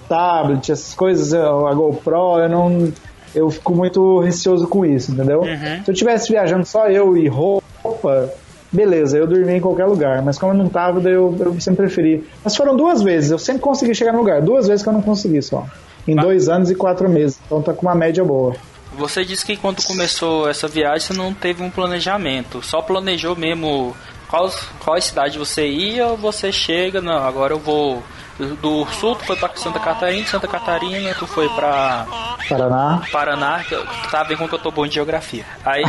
tablet, 0.09 0.73
essas 0.73 0.95
coisas, 0.95 1.33
a 1.33 1.73
GoPro, 1.73 2.39
eu 2.39 2.49
não 2.49 2.93
eu 3.35 3.51
fico 3.51 3.75
muito 3.75 4.21
receoso 4.21 4.67
com 4.69 4.85
isso, 4.85 5.13
entendeu? 5.13 5.41
Uhum. 5.41 5.85
Se 5.85 5.91
eu 5.91 5.95
tivesse 5.95 6.33
viajando 6.33 6.65
só 6.65 6.89
eu 6.89 7.17
e 7.17 7.27
roupa, 7.29 8.33
beleza, 8.75 9.17
eu 9.17 9.27
dormi 9.27 9.55
em 9.55 9.61
qualquer 9.61 9.87
lugar, 9.87 10.23
mas 10.23 10.39
como 10.39 10.53
eu 10.53 10.57
não 10.59 10.69
tava, 10.69 11.01
daí 11.01 11.15
eu, 11.15 11.35
eu 11.39 11.61
sempre 11.61 11.87
preferi. 11.87 12.25
Mas 12.43 12.57
foram 12.57 12.77
duas 12.77 13.03
vezes, 13.03 13.31
eu 13.31 13.39
sempre 13.39 13.63
consegui 13.63 13.95
chegar 13.95 14.13
no 14.13 14.19
lugar, 14.19 14.43
duas 14.43 14.67
vezes 14.67 14.83
que 14.83 14.89
eu 14.89 14.93
não 14.93 15.03
consegui 15.03 15.41
só. 15.41 15.65
Em 16.07 16.19
ah. 16.19 16.23
dois 16.23 16.49
anos 16.49 16.71
e 16.71 16.75
quatro 16.75 17.09
meses, 17.09 17.39
então 17.47 17.63
tá 17.63 17.73
com 17.73 17.83
uma 17.83 17.95
média 17.95 18.25
boa. 18.25 18.55
Você 18.97 19.25
disse 19.25 19.45
que 19.45 19.57
quando 19.57 19.83
começou 19.83 20.49
essa 20.49 20.69
viagem 20.69 21.01
você 21.01 21.13
não 21.15 21.33
teve 21.33 21.63
um 21.63 21.71
planejamento, 21.71 22.63
só 22.63 22.83
planejou 22.83 23.35
mesmo 23.35 23.95
qual, 24.29 24.51
qual 24.81 25.01
cidade 25.01 25.39
você 25.39 25.67
ia 25.67 26.07
ou 26.07 26.17
você 26.17 26.53
chega, 26.53 27.01
não, 27.01 27.17
agora 27.17 27.55
eu 27.55 27.59
vou 27.59 28.03
do 28.39 28.85
sul, 28.87 29.15
tu 29.15 29.25
foi 29.25 29.37
pra 29.37 29.51
Santa 29.55 29.79
Catarina, 29.79 30.27
Santa 30.27 30.49
Catarina, 30.49 31.15
tu 31.15 31.27
foi 31.27 31.49
pra 31.51 32.07
Paraná. 32.49 33.03
Paraná, 33.13 33.65
que 33.65 33.77
tá 34.11 34.23
vendo 34.23 34.39
como 34.39 34.49
que 34.49 34.55
eu 34.55 34.59
tô 34.59 34.71
bom 34.71 34.87
de 34.87 34.95
geografia. 34.95 35.45
Aí, 35.65 35.85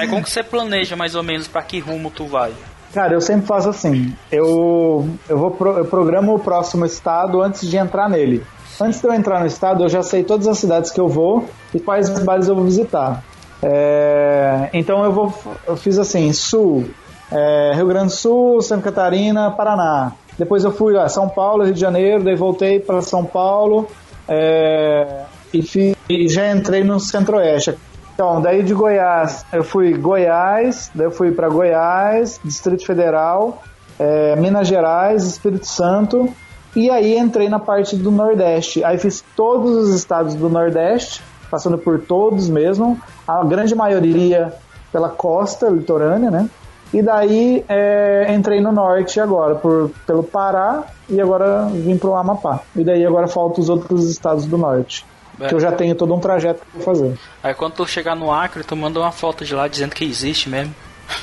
aí 0.00 0.06
como 0.08 0.22
que 0.22 0.30
você 0.30 0.42
planeja 0.42 0.96
mais 0.96 1.14
ou 1.14 1.22
menos 1.22 1.48
para 1.48 1.62
que 1.62 1.80
rumo 1.80 2.10
tu 2.10 2.26
vai? 2.26 2.52
Cara, 2.92 3.12
eu 3.12 3.20
sempre 3.20 3.46
faço 3.46 3.68
assim. 3.68 4.16
Eu, 4.30 5.08
eu 5.28 5.38
vou 5.38 5.50
pro, 5.50 5.78
eu 5.78 5.84
programo 5.84 6.34
o 6.34 6.38
próximo 6.38 6.86
estado 6.86 7.42
antes 7.42 7.68
de 7.68 7.76
entrar 7.76 8.08
nele. 8.08 8.44
Antes 8.80 9.00
de 9.00 9.06
eu 9.06 9.12
entrar 9.12 9.40
no 9.40 9.46
estado, 9.46 9.84
eu 9.84 9.88
já 9.88 10.02
sei 10.02 10.22
todas 10.22 10.46
as 10.46 10.58
cidades 10.58 10.90
que 10.90 11.00
eu 11.00 11.08
vou 11.08 11.48
e 11.74 11.80
quais 11.80 12.08
bares 12.20 12.48
eu 12.48 12.54
vou 12.54 12.64
visitar. 12.64 13.22
É, 13.62 14.70
então 14.72 15.04
eu 15.04 15.12
vou, 15.12 15.34
eu 15.66 15.76
fiz 15.76 15.98
assim: 15.98 16.32
Sul, 16.32 16.88
é, 17.30 17.72
Rio 17.74 17.88
Grande 17.88 18.06
do 18.06 18.12
Sul, 18.12 18.62
Santa 18.62 18.84
Catarina, 18.84 19.50
Paraná. 19.50 20.12
Depois 20.38 20.64
eu 20.64 20.70
fui 20.70 20.96
a 20.96 21.08
São 21.08 21.28
Paulo, 21.28 21.64
Rio 21.64 21.74
de 21.74 21.80
Janeiro, 21.80 22.22
daí 22.22 22.36
voltei 22.36 22.78
para 22.78 23.02
São 23.02 23.24
Paulo 23.24 23.88
é, 24.28 25.24
e, 25.52 25.96
e, 26.08 26.28
já 26.28 26.50
entrei 26.52 26.84
no 26.84 27.00
Centro-Oeste. 27.00 27.74
Então, 28.14 28.40
daí 28.40 28.62
de 28.62 28.74
Goiás, 28.74 29.44
eu 29.52 29.64
fui 29.64 29.94
Goiás, 29.94 30.90
daí 30.94 31.06
eu 31.06 31.10
fui 31.10 31.32
para 31.32 31.48
Goiás, 31.48 32.40
Distrito 32.44 32.84
Federal, 32.84 33.62
é, 33.98 34.36
Minas 34.36 34.68
Gerais, 34.68 35.24
Espírito 35.24 35.66
Santo, 35.66 36.32
e 36.74 36.90
aí 36.90 37.18
entrei 37.18 37.48
na 37.48 37.58
parte 37.58 37.96
do 37.96 38.10
Nordeste. 38.10 38.84
Aí 38.84 38.98
fiz 38.98 39.24
todos 39.34 39.88
os 39.88 39.94
estados 39.94 40.34
do 40.34 40.48
Nordeste, 40.48 41.22
passando 41.50 41.78
por 41.78 42.00
todos 42.00 42.48
mesmo, 42.48 43.00
a 43.26 43.42
grande 43.44 43.74
maioria 43.74 44.52
pela 44.92 45.08
costa 45.08 45.68
litorânea, 45.68 46.30
né? 46.30 46.48
E 46.92 47.02
daí 47.02 47.64
é, 47.68 48.32
entrei 48.34 48.60
no 48.60 48.72
norte 48.72 49.20
agora, 49.20 49.54
por, 49.54 49.90
pelo 50.06 50.22
Pará, 50.22 50.84
e 51.08 51.20
agora 51.20 51.66
vim 51.66 51.98
pro 51.98 52.14
Amapá. 52.14 52.60
E 52.74 52.82
daí 52.82 53.04
agora 53.04 53.28
faltam 53.28 53.62
os 53.62 53.68
outros 53.68 54.10
estados 54.10 54.46
do 54.46 54.56
norte. 54.56 55.04
É. 55.40 55.46
Que 55.46 55.54
eu 55.54 55.60
já 55.60 55.70
tenho 55.70 55.94
todo 55.94 56.12
um 56.14 56.18
trajeto 56.18 56.60
pra 56.72 56.82
fazer. 56.82 57.16
Aí 57.42 57.54
quando 57.54 57.74
tu 57.74 57.86
chegar 57.86 58.16
no 58.16 58.32
Acre, 58.32 58.64
tu 58.64 58.74
manda 58.74 58.98
uma 58.98 59.12
foto 59.12 59.44
de 59.44 59.54
lá 59.54 59.68
dizendo 59.68 59.94
que 59.94 60.04
existe 60.04 60.48
mesmo. 60.48 60.74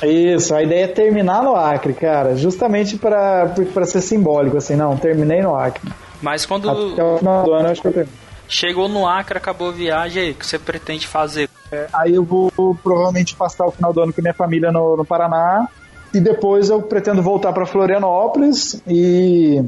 Isso, 0.02 0.54
a 0.54 0.62
ideia 0.62 0.84
é 0.84 0.88
terminar 0.88 1.42
no 1.42 1.54
Acre, 1.54 1.92
cara, 1.92 2.34
justamente 2.36 2.96
para 2.96 3.54
ser 3.84 4.00
simbólico, 4.00 4.56
assim, 4.56 4.74
não, 4.74 4.96
terminei 4.96 5.42
no 5.42 5.54
Acre. 5.54 5.92
Mas 6.20 6.44
quando. 6.46 6.68
Até 6.68 7.02
o 7.02 7.18
final 7.18 7.44
do 7.44 7.52
ano, 7.52 7.68
acho 7.68 7.82
que 7.82 7.88
eu 7.88 7.92
termino. 7.92 8.16
Chegou 8.48 8.88
no 8.88 9.06
Acre, 9.06 9.38
acabou 9.38 9.68
a 9.68 9.72
viagem 9.72 10.22
aí, 10.22 10.30
o 10.30 10.34
que 10.34 10.46
você 10.46 10.58
pretende 10.58 11.06
fazer? 11.06 11.48
É, 11.70 11.86
aí 11.92 12.14
eu 12.14 12.24
vou 12.24 12.50
provavelmente 12.82 13.34
passar 13.34 13.66
o 13.66 13.70
final 13.70 13.92
do 13.92 14.00
ano 14.00 14.12
com 14.12 14.22
minha 14.22 14.34
família 14.34 14.70
no, 14.70 14.96
no 14.96 15.04
Paraná 15.04 15.68
e 16.14 16.20
depois 16.20 16.70
eu 16.70 16.80
pretendo 16.80 17.22
voltar 17.22 17.52
para 17.52 17.66
Florianópolis 17.66 18.80
e, 18.86 19.62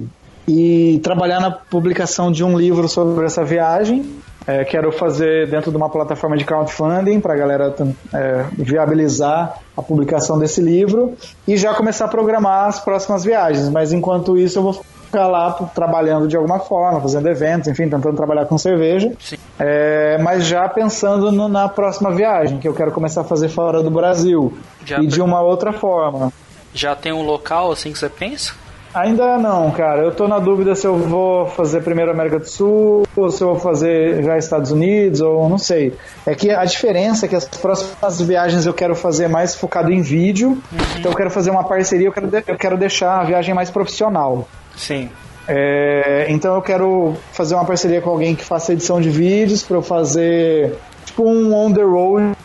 e 0.47 1.01
trabalhar 1.03 1.41
na 1.41 1.51
publicação 1.51 2.31
de 2.31 2.45
um 2.45 2.59
livro 2.59 2.89
sobre 2.89 3.27
essa 3.27 3.45
viagem. 3.45 4.19
É, 4.47 4.65
quero 4.65 4.91
fazer 4.91 5.51
dentro 5.51 5.71
de 5.71 5.77
uma 5.77 5.91
plataforma 5.91 6.35
de 6.35 6.45
crowdfunding 6.45 7.21
para 7.21 7.35
a 7.35 7.37
galera 7.37 7.75
é, 8.15 8.47
viabilizar 8.57 9.59
a 9.77 9.83
publicação 9.83 10.39
desse 10.39 10.63
livro 10.63 11.15
e 11.47 11.55
já 11.55 11.75
começar 11.75 12.07
a 12.07 12.09
programar 12.09 12.67
as 12.67 12.81
próximas 12.81 13.25
viagens. 13.25 13.69
Mas 13.69 13.93
enquanto 13.93 14.39
isso, 14.39 14.59
eu 14.59 14.63
vou 14.63 14.83
ficar 15.09 15.27
lá 15.27 15.51
trabalhando 15.75 16.29
de 16.29 16.37
alguma 16.37 16.61
forma, 16.61 17.01
fazendo 17.01 17.29
eventos, 17.29 17.69
enfim, 17.69 17.89
tentando 17.89 18.15
trabalhar 18.15 18.45
com 18.45 18.59
cerveja. 18.59 19.13
É, 19.59 20.19
mas 20.19 20.47
já 20.47 20.69
pensando 20.69 21.33
no, 21.33 21.49
na 21.49 21.69
próxima 21.69 22.11
viagem, 22.13 22.59
que 22.59 22.69
eu 22.69 22.75
quero 22.75 22.93
começar 22.93 23.23
a 23.23 23.25
fazer 23.25 23.49
fora 23.49 23.83
do 23.83 23.91
Brasil. 23.91 24.57
Já 24.85 25.01
e 25.01 25.07
de 25.07 25.21
uma 25.21 25.41
outra 25.41 25.73
forma. 25.73 26.33
Já 26.75 26.95
tem 26.95 27.13
um 27.13 27.23
local 27.23 27.73
assim 27.73 27.93
que 27.93 27.99
você 27.99 28.09
pensa? 28.09 28.55
Ainda 28.95 29.37
não, 29.37 29.71
cara. 29.71 30.03
Eu 30.03 30.13
tô 30.13 30.27
na 30.27 30.39
dúvida 30.39 30.75
se 30.75 30.87
eu 30.87 30.97
vou 30.97 31.47
fazer 31.47 31.83
primeiro 31.83 32.11
América 32.11 32.39
do 32.39 32.49
Sul, 32.49 33.07
ou 33.15 33.31
se 33.31 33.43
eu 33.43 33.49
vou 33.49 33.61
fazer 33.61 34.23
já 34.23 34.39
Estados 34.39 34.71
Unidos, 34.71 35.21
ou 35.21 35.49
não 35.49 35.59
sei. 35.59 35.95
É 36.27 36.35
que 36.35 36.51
a 36.51 36.65
diferença 36.65 37.27
é 37.27 37.29
que 37.29 37.37
as 37.37 37.45
próximas 37.45 38.21
viagens 38.21 38.67
eu 38.67 38.73
quero 38.73 38.95
fazer 38.95 39.29
mais 39.29 39.55
focado 39.55 39.93
em 39.93 40.01
vídeo. 40.01 40.51
Uhum. 40.51 40.79
Então 40.99 41.13
eu 41.13 41.17
quero 41.17 41.31
fazer 41.31 41.51
uma 41.51 41.65
parceria, 41.65 42.09
eu 42.09 42.13
quero, 42.13 42.31
eu 42.47 42.57
quero 42.57 42.77
deixar 42.77 43.21
a 43.21 43.25
viagem 43.25 43.55
mais 43.55 43.71
profissional. 43.71 44.49
Sim. 44.79 45.11
É, 45.47 46.27
então 46.29 46.55
eu 46.55 46.63
quero 46.63 47.15
fazer 47.33 47.55
uma 47.55 47.65
parceria 47.65 48.01
com 48.01 48.11
alguém 48.11 48.35
que 48.35 48.45
faça 48.45 48.73
edição 48.73 49.01
de 49.01 49.09
vídeos 49.09 49.63
para 49.63 49.77
eu 49.79 49.83
fazer 49.83 50.75
tipo 51.07 51.27
um 51.27 51.55
on 51.55 51.73
the 51.73 51.83
road 51.83 52.37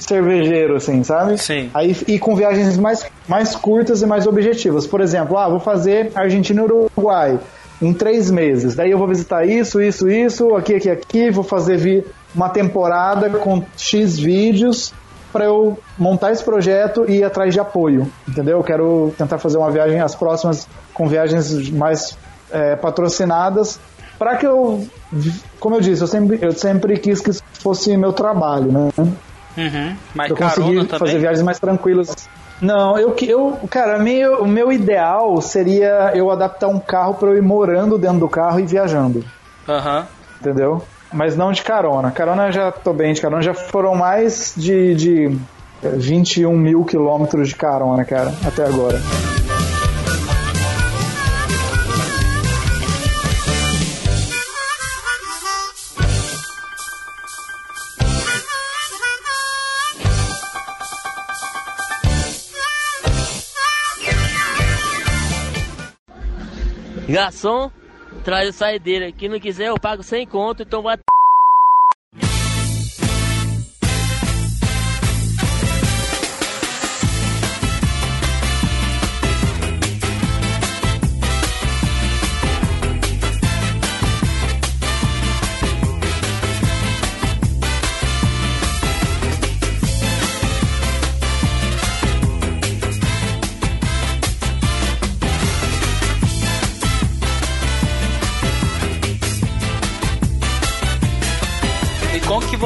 cervejeiro, 0.00 0.76
assim, 0.76 1.02
sabe? 1.04 1.38
Sim. 1.38 1.70
Aí, 1.72 1.96
e 2.08 2.18
com 2.18 2.34
viagens 2.34 2.76
mais, 2.76 3.06
mais 3.28 3.54
curtas 3.54 4.02
e 4.02 4.06
mais 4.06 4.26
objetivas. 4.26 4.86
Por 4.86 5.00
exemplo, 5.00 5.38
ah, 5.38 5.48
vou 5.48 5.60
fazer 5.60 6.10
Argentina 6.14 6.60
e 6.60 6.64
Uruguai 6.64 7.38
em 7.80 7.92
três 7.92 8.30
meses. 8.30 8.74
Daí 8.74 8.90
eu 8.90 8.98
vou 8.98 9.06
visitar 9.06 9.46
isso, 9.46 9.80
isso, 9.80 10.08
isso, 10.08 10.54
aqui, 10.56 10.74
aqui, 10.74 10.90
aqui. 10.90 11.30
Vou 11.30 11.44
fazer 11.44 11.76
vi 11.76 12.04
uma 12.34 12.48
temporada 12.48 13.30
com 13.30 13.64
X 13.76 14.18
vídeos 14.18 14.92
para 15.32 15.44
eu 15.44 15.78
montar 15.98 16.32
esse 16.32 16.44
projeto 16.44 17.04
e 17.08 17.18
ir 17.18 17.24
atrás 17.24 17.52
de 17.52 17.60
apoio, 17.60 18.10
entendeu? 18.28 18.58
Eu 18.58 18.64
quero 18.64 19.14
tentar 19.16 19.38
fazer 19.38 19.58
uma 19.58 19.70
viagem, 19.70 20.00
as 20.00 20.14
próximas 20.14 20.66
com 20.92 21.06
viagens 21.06 21.70
mais 21.70 22.16
é, 22.50 22.76
patrocinadas 22.76 23.78
para 24.20 24.36
que 24.36 24.46
eu, 24.46 24.86
como 25.58 25.76
eu 25.76 25.80
disse, 25.80 26.02
eu 26.02 26.06
sempre, 26.06 26.38
eu 26.42 26.52
sempre 26.52 26.98
quis 26.98 27.20
que 27.22 27.30
fosse 27.54 27.96
meu 27.96 28.12
trabalho, 28.12 28.70
né? 28.70 28.90
Uhum. 29.56 29.96
Mas 30.14 30.28
eu 30.28 30.36
consegui 30.36 30.86
fazer 30.88 31.18
viagens 31.18 31.42
mais 31.42 31.58
tranquilas. 31.58 32.14
Não, 32.60 32.98
eu 32.98 33.16
eu, 33.22 33.58
cara, 33.70 33.98
meu, 33.98 34.42
o 34.42 34.46
meu 34.46 34.70
ideal 34.70 35.40
seria 35.40 36.12
eu 36.14 36.30
adaptar 36.30 36.68
um 36.68 36.78
carro 36.78 37.14
para 37.14 37.30
eu 37.30 37.38
ir 37.38 37.42
morando 37.42 37.96
dentro 37.96 38.18
do 38.18 38.28
carro 38.28 38.60
e 38.60 38.66
viajando, 38.66 39.24
Aham. 39.66 40.06
entendeu? 40.38 40.82
Mas 41.12 41.36
não 41.36 41.52
de 41.52 41.62
carona. 41.62 42.10
Carona 42.10 42.50
já 42.52 42.70
tô 42.70 42.92
bem 42.92 43.12
de 43.12 43.20
carona, 43.20 43.42
já 43.42 43.54
foram 43.54 43.94
mais 43.94 44.54
de, 44.56 44.94
de 44.94 45.38
21 45.82 46.56
mil 46.56 46.84
quilômetros 46.84 47.48
de 47.48 47.56
carona, 47.56 48.04
cara, 48.04 48.32
até 48.46 48.64
agora. 48.64 49.00
Garçom, 67.08 67.72
traz 68.24 68.48
a 68.48 68.52
saideira. 68.52 69.12
Quem 69.12 69.28
não 69.28 69.40
quiser, 69.40 69.68
eu 69.68 69.78
pago 69.78 70.02
sem 70.02 70.26
conto, 70.26 70.62
então 70.62 70.82
vai. 70.82 70.98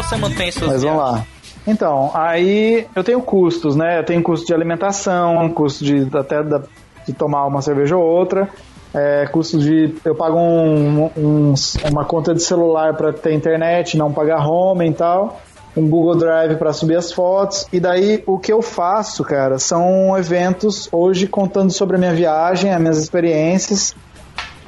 Você 0.09 0.17
mantém 0.17 0.51
suas 0.53 0.73
Mas 0.73 0.83
vamos 0.83 1.03
viagens? 1.03 1.19
lá. 1.19 1.27
Então, 1.67 2.11
aí 2.15 2.87
eu 2.95 3.03
tenho 3.03 3.21
custos, 3.23 3.75
né? 3.75 3.99
Eu 3.99 4.05
tenho 4.05 4.23
custo 4.23 4.47
de 4.47 4.53
alimentação, 4.55 5.49
custo 5.51 5.85
de 5.85 6.07
até 6.17 6.43
da- 6.43 6.63
de 7.07 7.13
tomar 7.13 7.47
uma 7.47 7.63
cerveja 7.63 7.97
ou 7.97 8.03
outra, 8.05 8.49
é, 8.93 9.27
custo 9.33 9.59
de 9.59 9.95
eu 10.05 10.15
pago 10.15 10.39
um- 10.39 11.11
um- 11.17 11.55
uma 11.91 12.05
conta 12.05 12.35
de 12.35 12.43
celular 12.43 12.95
para 12.95 13.13
ter 13.13 13.33
internet, 13.33 13.97
não 13.97 14.13
pagar 14.13 14.47
home 14.47 14.89
e 14.89 14.93
tal, 14.93 15.41
um 15.77 15.89
Google 15.89 16.17
Drive 16.17 16.57
para 16.57 16.73
subir 16.73 16.97
as 16.97 17.13
fotos 17.13 17.67
e 17.73 17.81
daí 17.81 18.23
o 18.27 18.39
que 18.39 18.53
eu 18.53 18.61
faço, 18.63 19.25
cara, 19.25 19.59
são 19.59 20.17
eventos 20.17 20.89
hoje 20.93 21.27
contando 21.27 21.73
sobre 21.73 21.97
a 21.97 21.99
minha 21.99 22.13
viagem, 22.15 22.73
as 22.73 22.81
minhas 22.81 22.99
experiências. 22.99 23.95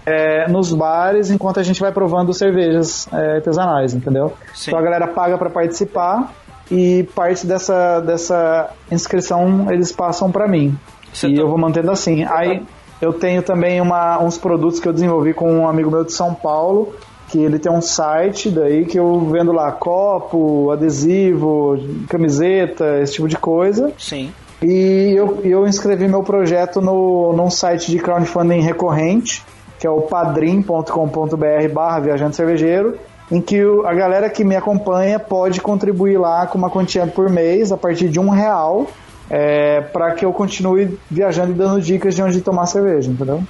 É, 0.07 0.49
nos 0.49 0.73
bares 0.73 1.31
enquanto 1.31 1.59
a 1.59 1.63
gente 1.63 1.81
vai 1.81 1.91
provando 1.91 2.33
cervejas 2.33 3.09
é, 3.13 3.37
artesanais, 3.37 3.93
entendeu? 3.93 4.33
Sim. 4.55 4.71
Então 4.71 4.79
a 4.79 4.83
galera 4.83 5.09
paga 5.09 5.37
para 5.37 5.51
participar 5.51 6.33
e 6.71 7.03
parte 7.15 7.47
dessa, 7.47 8.01
dessa 8.01 8.71
inscrição 8.91 9.71
eles 9.71 9.91
passam 9.93 10.31
para 10.31 10.47
mim. 10.47 10.79
Você 11.13 11.29
e 11.29 11.35
tá- 11.35 11.43
eu 11.43 11.49
vou 11.49 11.59
mantendo 11.59 11.91
assim. 11.91 12.25
Aí 12.25 12.63
eu 13.01 13.13
tenho 13.13 13.43
também 13.43 13.81
uma, 13.81 14.23
uns 14.23 14.39
produtos 14.39 14.81
que 14.81 14.89
eu 14.89 14.93
desenvolvi 14.93 15.35
com 15.35 15.53
um 15.53 15.69
amigo 15.69 15.91
meu 15.91 16.05
de 16.05 16.13
São 16.13 16.33
Paulo, 16.35 16.95
que 17.29 17.39
ele 17.39 17.59
tem 17.59 17.71
um 17.71 17.81
site 17.83 18.49
daí 18.51 18.85
que 18.85 18.99
eu 18.99 19.21
vendo 19.31 19.53
lá 19.53 19.73
copo, 19.73 20.71
adesivo, 20.71 21.77
camiseta, 22.09 23.01
esse 23.01 23.15
tipo 23.15 23.29
de 23.29 23.37
coisa. 23.37 23.93
Sim. 23.99 24.33
E 24.63 25.13
eu, 25.15 25.41
eu 25.45 25.67
inscrevi 25.67 26.09
meu 26.09 26.23
projeto 26.23 26.81
no, 26.81 27.33
num 27.35 27.51
site 27.51 27.91
de 27.91 27.99
crowdfunding 27.99 28.61
recorrente, 28.61 29.45
que 29.79 29.87
é 29.87 29.91
o 29.91 30.03
padrim.com.br 30.03 31.69
barra 31.73 32.01
viajante 32.01 32.37
cervejeiro, 32.37 32.99
em 33.31 33.41
que 33.41 33.61
a 33.85 33.95
galera 33.95 34.31
que 34.31 34.45
me 34.45 34.55
acompanha 34.57 35.19
pode 35.19 35.61
contribuir 35.61 36.19
lá 36.19 36.47
com 36.47 36.57
uma 36.59 36.71
quantia 36.71 37.07
por 37.07 37.29
mês, 37.29 37.73
a 37.73 37.77
partir 37.77 38.09
de 38.09 38.21
um 38.21 38.31
real, 38.31 38.87
é, 39.29 39.81
para 39.81 40.13
que 40.13 40.25
eu 40.25 40.33
continue 40.33 40.99
viajando 41.11 41.51
e 41.51 41.55
dando 41.55 41.81
dicas 41.81 42.15
de 42.15 42.23
onde 42.23 42.41
tomar 42.41 42.67
cerveja, 42.67 43.11
entendeu? 43.11 43.43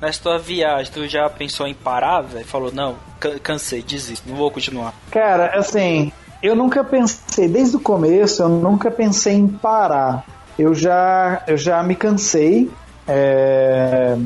Nessa 0.00 0.22
tua 0.22 0.38
viagem, 0.38 0.92
tu 0.92 1.06
já 1.08 1.28
pensou 1.30 1.66
em 1.66 1.72
parar, 1.74 2.20
velho? 2.20 2.44
Falou, 2.44 2.70
não, 2.72 2.94
can- 3.18 3.38
cansei, 3.42 3.82
desisto, 3.82 4.28
não 4.28 4.36
vou 4.36 4.50
continuar. 4.50 4.92
Cara, 5.10 5.58
assim, 5.58 6.12
eu 6.42 6.54
nunca 6.54 6.84
pensei, 6.84 7.48
desde 7.48 7.76
o 7.76 7.80
começo, 7.80 8.42
eu 8.42 8.48
nunca 8.48 8.90
pensei 8.90 9.34
em 9.34 9.48
parar. 9.48 10.24
Eu 10.58 10.74
já, 10.74 11.42
eu 11.46 11.56
já 11.56 11.82
me 11.82 11.94
cansei, 11.94 12.70
é, 13.08 14.16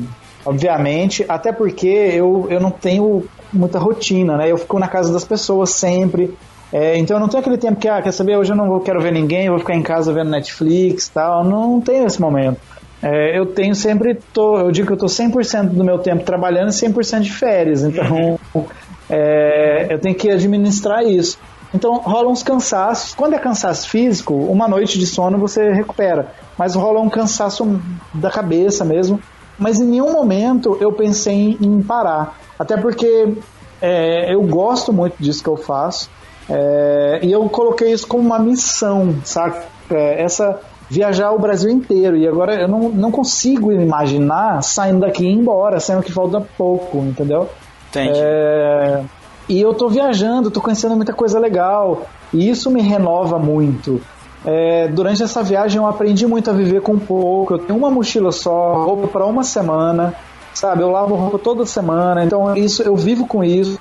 obviamente, 0.45 1.25
até 1.27 1.51
porque 1.51 1.87
eu, 1.87 2.47
eu 2.49 2.59
não 2.59 2.71
tenho 2.71 3.25
muita 3.51 3.79
rotina, 3.79 4.37
né? 4.37 4.51
Eu 4.51 4.57
fico 4.57 4.79
na 4.79 4.87
casa 4.87 5.11
das 5.11 5.23
pessoas 5.23 5.71
sempre. 5.71 6.35
é, 6.71 6.97
então 6.97 7.17
eu 7.17 7.21
não 7.21 7.27
tenho 7.27 7.41
aquele 7.41 7.57
tempo 7.57 7.79
que, 7.79 7.87
ah, 7.87 8.01
quer 8.01 8.11
saber, 8.11 8.37
hoje 8.37 8.51
eu 8.51 8.55
não 8.55 8.79
quero 8.79 9.01
ver 9.01 9.11
ninguém, 9.11 9.49
vou 9.49 9.59
ficar 9.59 9.75
em 9.75 9.83
casa 9.83 10.13
vendo 10.13 10.29
Netflix 10.29 11.09
tal. 11.09 11.43
Não 11.43 11.81
tenho 11.81 12.05
esse 12.05 12.19
momento. 12.19 12.59
É, 13.01 13.37
eu 13.37 13.47
tenho 13.47 13.73
sempre, 13.73 14.15
tô, 14.31 14.59
eu 14.59 14.71
digo 14.71 14.87
que 14.87 14.93
eu 14.93 14.97
tô 14.97 15.07
100% 15.07 15.69
do 15.69 15.83
meu 15.83 15.97
tempo 15.97 16.23
trabalhando 16.23 16.69
e 16.69 16.71
100% 16.71 17.21
de 17.21 17.31
férias, 17.31 17.83
então 17.83 18.39
é, 19.09 19.87
eu 19.89 19.97
tenho 19.99 20.13
que 20.13 20.29
administrar 20.29 21.03
isso. 21.03 21.39
Então 21.73 21.95
rola 21.95 22.29
uns 22.29 22.43
cansaços. 22.43 23.15
Quando 23.15 23.33
é 23.33 23.39
cansaço 23.39 23.89
físico, 23.89 24.33
uma 24.33 24.67
noite 24.67 24.99
de 24.99 25.07
sono 25.07 25.37
você 25.37 25.71
recupera, 25.71 26.31
mas 26.57 26.75
rola 26.75 26.99
um 26.99 27.09
cansaço 27.09 27.81
da 28.13 28.29
cabeça 28.29 28.85
mesmo. 28.85 29.19
Mas 29.61 29.79
em 29.79 29.85
nenhum 29.85 30.11
momento 30.11 30.75
eu 30.81 30.91
pensei 30.91 31.55
em, 31.61 31.83
parar, 31.83 32.35
até 32.57 32.75
porque 32.75 33.31
é, 33.79 34.33
eu 34.33 34.41
gosto 34.41 34.91
muito 34.91 35.15
disso 35.19 35.43
que 35.43 35.49
eu 35.49 35.55
faço 35.55 36.09
é, 36.49 37.19
e 37.21 37.31
eu 37.31 37.47
coloquei 37.47 37.93
isso 37.93 38.07
como 38.07 38.23
uma 38.23 38.39
missão, 38.39 39.15
saca? 39.23 39.63
É, 39.91 40.23
essa 40.23 40.59
viajar 40.89 41.31
o 41.31 41.39
Brasil 41.39 41.69
inteiro. 41.69 42.17
E 42.17 42.27
agora 42.27 42.61
eu 42.61 42.67
não, 42.67 42.89
não 42.89 43.11
consigo 43.11 43.71
imaginar 43.71 44.63
saindo 44.63 45.01
daqui 45.01 45.23
e 45.23 45.27
ir 45.27 45.33
embora, 45.33 45.79
sendo 45.79 46.01
que 46.01 46.11
falta 46.11 46.41
pouco, 46.57 46.97
entendeu? 46.97 47.47
Entendi. 47.89 48.19
É, 48.19 49.03
e 49.47 49.61
eu 49.61 49.73
tô 49.75 49.87
viajando, 49.89 50.49
tô 50.49 50.59
conhecendo 50.59 50.95
muita 50.95 51.13
coisa 51.13 51.39
legal. 51.39 52.07
E 52.33 52.49
isso 52.49 52.71
me 52.71 52.81
renova 52.81 53.37
muito. 53.37 54.01
É, 54.45 54.87
durante 54.87 55.21
essa 55.21 55.43
viagem 55.43 55.79
eu 55.79 55.87
aprendi 55.87 56.25
muito 56.25 56.49
a 56.49 56.53
viver 56.53 56.81
com 56.81 56.97
pouco. 56.97 57.53
Eu 57.53 57.59
tenho 57.59 57.77
uma 57.77 57.91
mochila 57.91 58.31
só, 58.31 58.73
roupa 58.83 59.07
para 59.07 59.25
uma 59.25 59.43
semana, 59.43 60.13
sabe? 60.53 60.81
Eu 60.81 60.89
lavo 60.89 61.15
roupa 61.15 61.37
toda 61.37 61.65
semana. 61.65 62.23
Então 62.25 62.55
isso 62.55 62.81
eu 62.81 62.95
vivo 62.95 63.27
com 63.27 63.43
isso. 63.43 63.79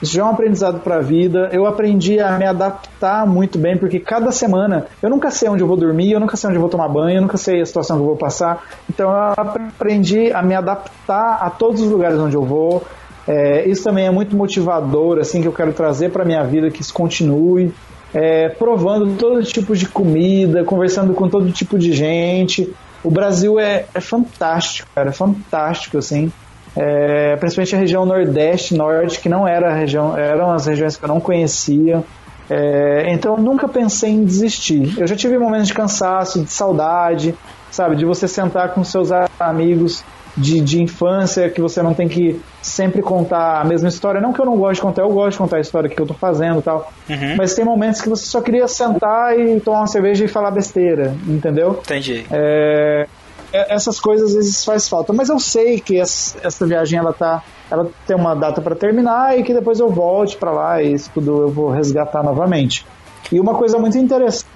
Isso 0.00 0.14
já 0.14 0.22
é 0.22 0.24
um 0.24 0.30
aprendizado 0.30 0.80
para 0.80 0.96
a 0.96 1.00
vida. 1.00 1.50
Eu 1.52 1.66
aprendi 1.66 2.20
a 2.20 2.38
me 2.38 2.46
adaptar 2.46 3.26
muito 3.26 3.58
bem, 3.58 3.76
porque 3.76 4.00
cada 4.00 4.32
semana 4.32 4.86
eu 5.02 5.10
nunca 5.10 5.30
sei 5.30 5.48
onde 5.48 5.62
eu 5.62 5.66
vou 5.66 5.76
dormir, 5.76 6.12
eu 6.12 6.20
nunca 6.20 6.36
sei 6.36 6.48
onde 6.48 6.56
eu 6.56 6.60
vou 6.62 6.70
tomar 6.70 6.88
banho, 6.88 7.18
eu 7.18 7.22
nunca 7.22 7.36
sei 7.36 7.60
a 7.60 7.66
situação 7.66 7.96
que 7.96 8.02
eu 8.02 8.06
vou 8.06 8.16
passar. 8.16 8.64
Então 8.88 9.10
eu 9.10 9.34
aprendi 9.36 10.32
a 10.32 10.42
me 10.42 10.54
adaptar 10.54 11.38
a 11.42 11.50
todos 11.50 11.82
os 11.82 11.90
lugares 11.90 12.18
onde 12.18 12.34
eu 12.34 12.44
vou. 12.44 12.82
É, 13.28 13.68
isso 13.68 13.84
também 13.84 14.06
é 14.06 14.10
muito 14.10 14.34
motivador, 14.34 15.18
assim, 15.18 15.42
que 15.42 15.46
eu 15.46 15.52
quero 15.52 15.72
trazer 15.72 16.10
para 16.10 16.24
minha 16.24 16.42
vida, 16.44 16.70
que 16.70 16.80
isso 16.80 16.94
continue. 16.94 17.72
É, 18.12 18.48
provando 18.48 19.16
todo 19.16 19.42
tipo 19.44 19.76
de 19.76 19.86
comida, 19.86 20.64
conversando 20.64 21.14
com 21.14 21.28
todo 21.28 21.50
tipo 21.52 21.78
de 21.78 21.92
gente. 21.92 22.72
O 23.04 23.10
Brasil 23.10 23.58
é, 23.58 23.86
é 23.94 24.00
fantástico, 24.00 24.88
cara, 24.94 25.10
é 25.10 25.12
fantástico, 25.12 25.98
assim. 25.98 26.32
É, 26.76 27.36
principalmente 27.36 27.74
a 27.74 27.78
região 27.78 28.06
Nordeste, 28.06 28.74
Norte, 28.74 29.20
que 29.20 29.28
não 29.28 29.46
era 29.46 29.70
a 29.70 29.74
região, 29.74 30.16
eram 30.16 30.52
as 30.52 30.66
regiões 30.66 30.96
que 30.96 31.04
eu 31.04 31.08
não 31.08 31.20
conhecia. 31.20 32.02
É, 32.48 33.04
então 33.12 33.36
eu 33.36 33.42
nunca 33.42 33.68
pensei 33.68 34.10
em 34.10 34.24
desistir. 34.24 34.98
Eu 34.98 35.06
já 35.06 35.14
tive 35.14 35.38
momentos 35.38 35.68
de 35.68 35.74
cansaço, 35.74 36.42
de 36.42 36.52
saudade, 36.52 37.34
sabe, 37.70 37.96
de 37.96 38.04
você 38.04 38.26
sentar 38.26 38.74
com 38.74 38.82
seus 38.82 39.10
amigos 39.38 40.04
de, 40.36 40.60
de 40.60 40.82
infância, 40.82 41.48
que 41.50 41.60
você 41.60 41.82
não 41.82 41.94
tem 41.94 42.08
que 42.08 42.40
sempre 42.62 43.02
contar 43.02 43.60
a 43.60 43.64
mesma 43.64 43.88
história. 43.88 44.20
Não 44.20 44.32
que 44.32 44.40
eu 44.40 44.46
não 44.46 44.56
gosto 44.56 44.76
de 44.76 44.82
contar, 44.82 45.02
eu 45.02 45.10
gosto 45.10 45.32
de 45.32 45.38
contar 45.38 45.56
a 45.56 45.60
história 45.60 45.88
que 45.88 46.00
eu 46.00 46.06
tô 46.06 46.14
fazendo 46.14 46.60
e 46.60 46.62
tal. 46.62 46.92
Uhum. 47.08 47.36
Mas 47.36 47.54
tem 47.54 47.64
momentos 47.64 48.00
que 48.00 48.08
você 48.08 48.26
só 48.26 48.40
queria 48.40 48.66
sentar 48.68 49.38
e 49.38 49.60
tomar 49.60 49.80
uma 49.80 49.86
cerveja 49.86 50.24
e 50.24 50.28
falar 50.28 50.50
besteira, 50.50 51.14
entendeu? 51.26 51.80
Entendi. 51.82 52.24
É, 52.30 53.06
é- 53.52 53.74
essas 53.74 53.98
coisas 53.98 54.30
às 54.30 54.36
vezes 54.36 54.64
faz 54.64 54.88
falta, 54.88 55.12
mas 55.12 55.28
eu 55.28 55.38
sei 55.38 55.80
que 55.80 55.98
essa, 55.98 56.38
essa 56.46 56.66
viagem 56.66 56.98
ela 56.98 57.12
tá, 57.12 57.42
ela 57.70 57.88
tem 58.06 58.16
uma 58.16 58.34
data 58.34 58.60
para 58.60 58.76
terminar 58.76 59.38
e 59.38 59.42
que 59.42 59.52
depois 59.52 59.80
eu 59.80 59.90
volte 59.90 60.36
para 60.36 60.50
lá 60.52 60.82
e 60.82 60.92
isso 60.92 61.10
tudo 61.12 61.42
eu 61.42 61.48
vou 61.48 61.70
resgatar 61.70 62.22
novamente. 62.22 62.86
E 63.32 63.38
uma 63.38 63.54
coisa 63.54 63.78
muito 63.78 63.96
interessante 63.98 64.46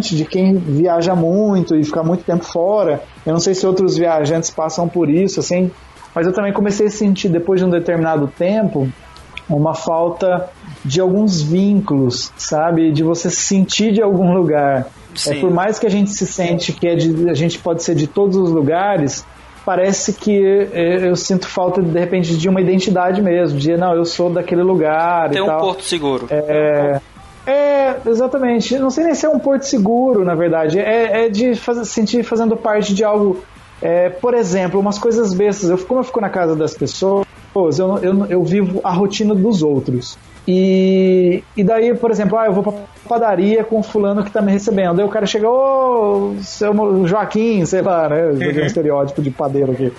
de 0.00 0.24
quem 0.24 0.54
viaja 0.54 1.14
muito 1.14 1.76
e 1.76 1.84
fica 1.84 2.02
muito 2.02 2.24
tempo 2.24 2.44
fora, 2.44 3.02
eu 3.24 3.32
não 3.32 3.40
sei 3.40 3.54
se 3.54 3.66
outros 3.66 3.96
viajantes 3.96 4.50
passam 4.50 4.88
por 4.88 5.08
isso, 5.08 5.38
assim, 5.40 5.70
mas 6.14 6.26
eu 6.26 6.32
também 6.32 6.52
comecei 6.52 6.86
a 6.86 6.90
sentir, 6.90 7.28
depois 7.28 7.60
de 7.60 7.66
um 7.66 7.70
determinado 7.70 8.26
tempo, 8.26 8.88
uma 9.48 9.74
falta 9.74 10.48
de 10.84 11.00
alguns 11.00 11.42
vínculos, 11.42 12.32
sabe? 12.36 12.92
De 12.92 13.02
você 13.02 13.30
se 13.30 13.42
sentir 13.42 13.92
de 13.92 14.02
algum 14.02 14.32
lugar. 14.32 14.86
É, 15.26 15.34
por 15.34 15.50
mais 15.50 15.78
que 15.78 15.86
a 15.86 15.90
gente 15.90 16.10
se 16.10 16.26
sente 16.26 16.72
que 16.72 16.86
é 16.86 16.94
de, 16.94 17.28
a 17.28 17.34
gente 17.34 17.58
pode 17.58 17.82
ser 17.82 17.94
de 17.94 18.06
todos 18.06 18.36
os 18.36 18.50
lugares, 18.50 19.26
parece 19.64 20.12
que 20.12 20.68
é, 20.72 21.08
eu 21.08 21.16
sinto 21.16 21.48
falta 21.48 21.82
de 21.82 21.98
repente 21.98 22.36
de 22.36 22.48
uma 22.48 22.60
identidade 22.60 23.20
mesmo, 23.20 23.58
de 23.58 23.76
não, 23.76 23.94
eu 23.94 24.04
sou 24.04 24.30
daquele 24.30 24.62
lugar 24.62 25.30
Tem 25.30 25.38
e 25.38 25.42
um 25.42 25.46
tal. 25.46 25.60
porto 25.60 25.82
seguro. 25.82 26.26
É, 26.30 27.00
é, 27.50 28.00
exatamente. 28.06 28.78
Não 28.78 28.90
sei 28.90 29.04
nem 29.04 29.14
se 29.14 29.26
é 29.26 29.28
um 29.28 29.38
porto 29.38 29.62
seguro, 29.62 30.24
na 30.24 30.34
verdade. 30.34 30.78
É, 30.78 31.26
é 31.26 31.28
de 31.28 31.54
fazer, 31.54 31.84
sentir 31.84 32.22
fazendo 32.22 32.56
parte 32.56 32.94
de 32.94 33.04
algo. 33.04 33.42
É, 33.82 34.10
por 34.10 34.34
exemplo, 34.34 34.78
umas 34.78 34.98
coisas 34.98 35.32
bestas. 35.32 35.70
Eu, 35.70 35.78
como 35.78 36.00
eu 36.00 36.04
fico 36.04 36.20
na 36.20 36.28
casa 36.28 36.54
das 36.54 36.74
pessoas, 36.74 37.26
eu, 37.78 37.98
eu, 37.98 38.26
eu 38.26 38.44
vivo 38.44 38.80
a 38.84 38.92
rotina 38.92 39.34
dos 39.34 39.62
outros. 39.62 40.18
E, 40.46 41.42
e 41.56 41.62
daí, 41.64 41.94
por 41.94 42.10
exemplo, 42.10 42.38
ah, 42.38 42.46
eu 42.46 42.52
vou 42.52 42.62
pra 42.62 42.72
padaria 43.08 43.64
com 43.64 43.80
o 43.80 43.82
fulano 43.82 44.22
que 44.22 44.30
tá 44.30 44.40
me 44.40 44.52
recebendo. 44.52 44.96
Daí 44.96 45.04
o 45.04 45.08
cara 45.08 45.26
chega, 45.26 45.48
ô, 45.48 46.34
seu 46.42 46.72
Joaquim, 47.06 47.64
sei 47.64 47.82
lá, 47.82 48.08
né? 48.08 48.32
Joguei 48.32 48.62
um 48.62 48.66
estereótipo 48.66 49.20
de 49.20 49.30
padeiro 49.30 49.72
aqui. 49.72 49.92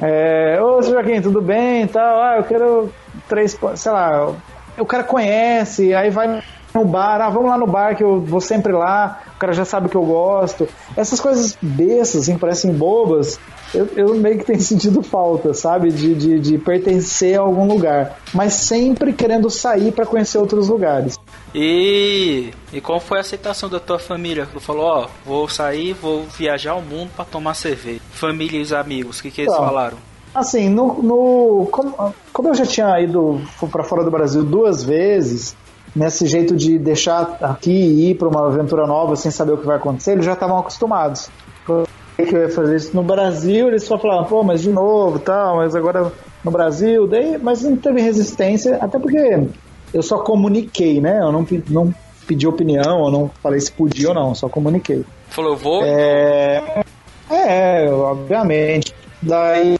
É, 0.00 0.60
ô, 0.62 0.80
seu 0.82 0.92
Joaquim, 0.92 1.20
tudo 1.20 1.40
bem 1.42 1.82
e 1.82 1.88
tal? 1.88 2.22
Ah, 2.22 2.36
eu 2.36 2.44
quero 2.44 2.90
três, 3.28 3.58
sei 3.74 3.92
lá. 3.92 4.32
O 4.78 4.86
cara 4.86 5.02
conhece, 5.02 5.92
aí 5.92 6.08
vai 6.08 6.42
no 6.74 6.84
bar, 6.84 7.20
ah, 7.20 7.30
vamos 7.30 7.50
lá 7.50 7.58
no 7.58 7.66
bar 7.66 7.96
que 7.96 8.02
eu 8.02 8.20
vou 8.20 8.40
sempre 8.40 8.72
lá, 8.72 9.22
o 9.34 9.38
cara 9.38 9.52
já 9.52 9.64
sabe 9.64 9.88
que 9.88 9.96
eu 9.96 10.04
gosto. 10.04 10.68
Essas 10.96 11.20
coisas 11.20 11.56
bestas, 11.60 12.22
assim, 12.22 12.38
parecem 12.38 12.72
bobas, 12.72 13.38
eu, 13.74 13.88
eu 13.96 14.14
meio 14.14 14.38
que 14.38 14.44
tenho 14.44 14.60
sentido 14.62 15.02
falta, 15.02 15.52
sabe? 15.54 15.90
De, 15.90 16.14
de, 16.14 16.40
de 16.40 16.58
pertencer 16.58 17.38
a 17.38 17.42
algum 17.42 17.66
lugar. 17.66 18.18
Mas 18.32 18.54
sempre 18.54 19.12
querendo 19.12 19.50
sair 19.50 19.92
para 19.92 20.06
conhecer 20.06 20.38
outros 20.38 20.68
lugares. 20.68 21.18
E, 21.54 22.50
e 22.72 22.80
qual 22.80 22.98
foi 23.00 23.18
a 23.18 23.20
aceitação 23.20 23.68
da 23.68 23.78
tua 23.78 23.98
família? 23.98 24.48
Tu 24.50 24.60
falou, 24.60 24.84
ó, 24.84 25.08
vou 25.24 25.48
sair, 25.48 25.92
vou 25.92 26.24
viajar 26.36 26.72
ao 26.72 26.82
mundo 26.82 27.10
para 27.14 27.24
tomar 27.24 27.54
cerveja. 27.54 28.00
Família 28.12 28.58
e 28.58 28.62
os 28.62 28.72
amigos, 28.72 29.18
o 29.18 29.22
que, 29.22 29.30
que 29.30 29.42
eles 29.42 29.52
Então, 29.52 29.66
falaram? 29.66 29.98
Assim, 30.34 30.70
no, 30.70 31.02
no 31.02 31.68
como, 31.70 32.14
como 32.32 32.48
eu 32.48 32.54
já 32.54 32.64
tinha 32.64 32.98
ido 33.00 33.38
para 33.70 33.84
fora 33.84 34.02
do 34.02 34.10
Brasil 34.10 34.42
duas 34.42 34.82
vezes, 34.82 35.54
nesse 35.94 36.26
jeito 36.26 36.56
de 36.56 36.78
deixar 36.78 37.36
aqui 37.40 37.70
e 37.70 38.10
ir 38.10 38.14
para 38.14 38.28
uma 38.28 38.46
aventura 38.46 38.86
nova 38.86 39.16
sem 39.16 39.30
saber 39.30 39.52
o 39.52 39.58
que 39.58 39.66
vai 39.66 39.76
acontecer, 39.76 40.12
eles 40.12 40.24
já 40.24 40.32
estavam 40.32 40.58
acostumados. 40.58 41.28
Eu 41.68 41.86
que 42.16 42.34
eu 42.34 42.42
ia 42.42 42.50
fazer 42.50 42.76
isso 42.76 42.94
no 42.94 43.02
Brasil, 43.02 43.68
eles 43.68 43.84
só 43.84 43.98
falavam, 43.98 44.24
pô, 44.24 44.42
mas 44.42 44.62
de 44.62 44.70
novo, 44.70 45.18
tal, 45.18 45.56
mas 45.56 45.74
agora 45.74 46.12
no 46.44 46.50
Brasil, 46.50 47.06
daí, 47.06 47.38
mas 47.38 47.62
não 47.62 47.76
teve 47.76 48.00
resistência, 48.00 48.76
até 48.80 48.98
porque 48.98 49.48
eu 49.92 50.02
só 50.02 50.18
comuniquei, 50.18 51.00
né? 51.00 51.18
Eu 51.20 51.32
não, 51.32 51.46
não 51.68 51.94
pedi 52.26 52.46
opinião, 52.46 53.04
eu 53.06 53.10
não 53.10 53.30
falei 53.42 53.60
se 53.60 53.72
podia 53.72 54.08
ou 54.08 54.14
não, 54.14 54.34
só 54.34 54.48
comuniquei. 54.48 55.04
Falou, 55.28 55.52
eu 55.52 55.56
vou. 55.56 55.84
É, 55.84 56.82
é, 57.30 57.90
obviamente. 57.90 58.94
Daí 59.20 59.78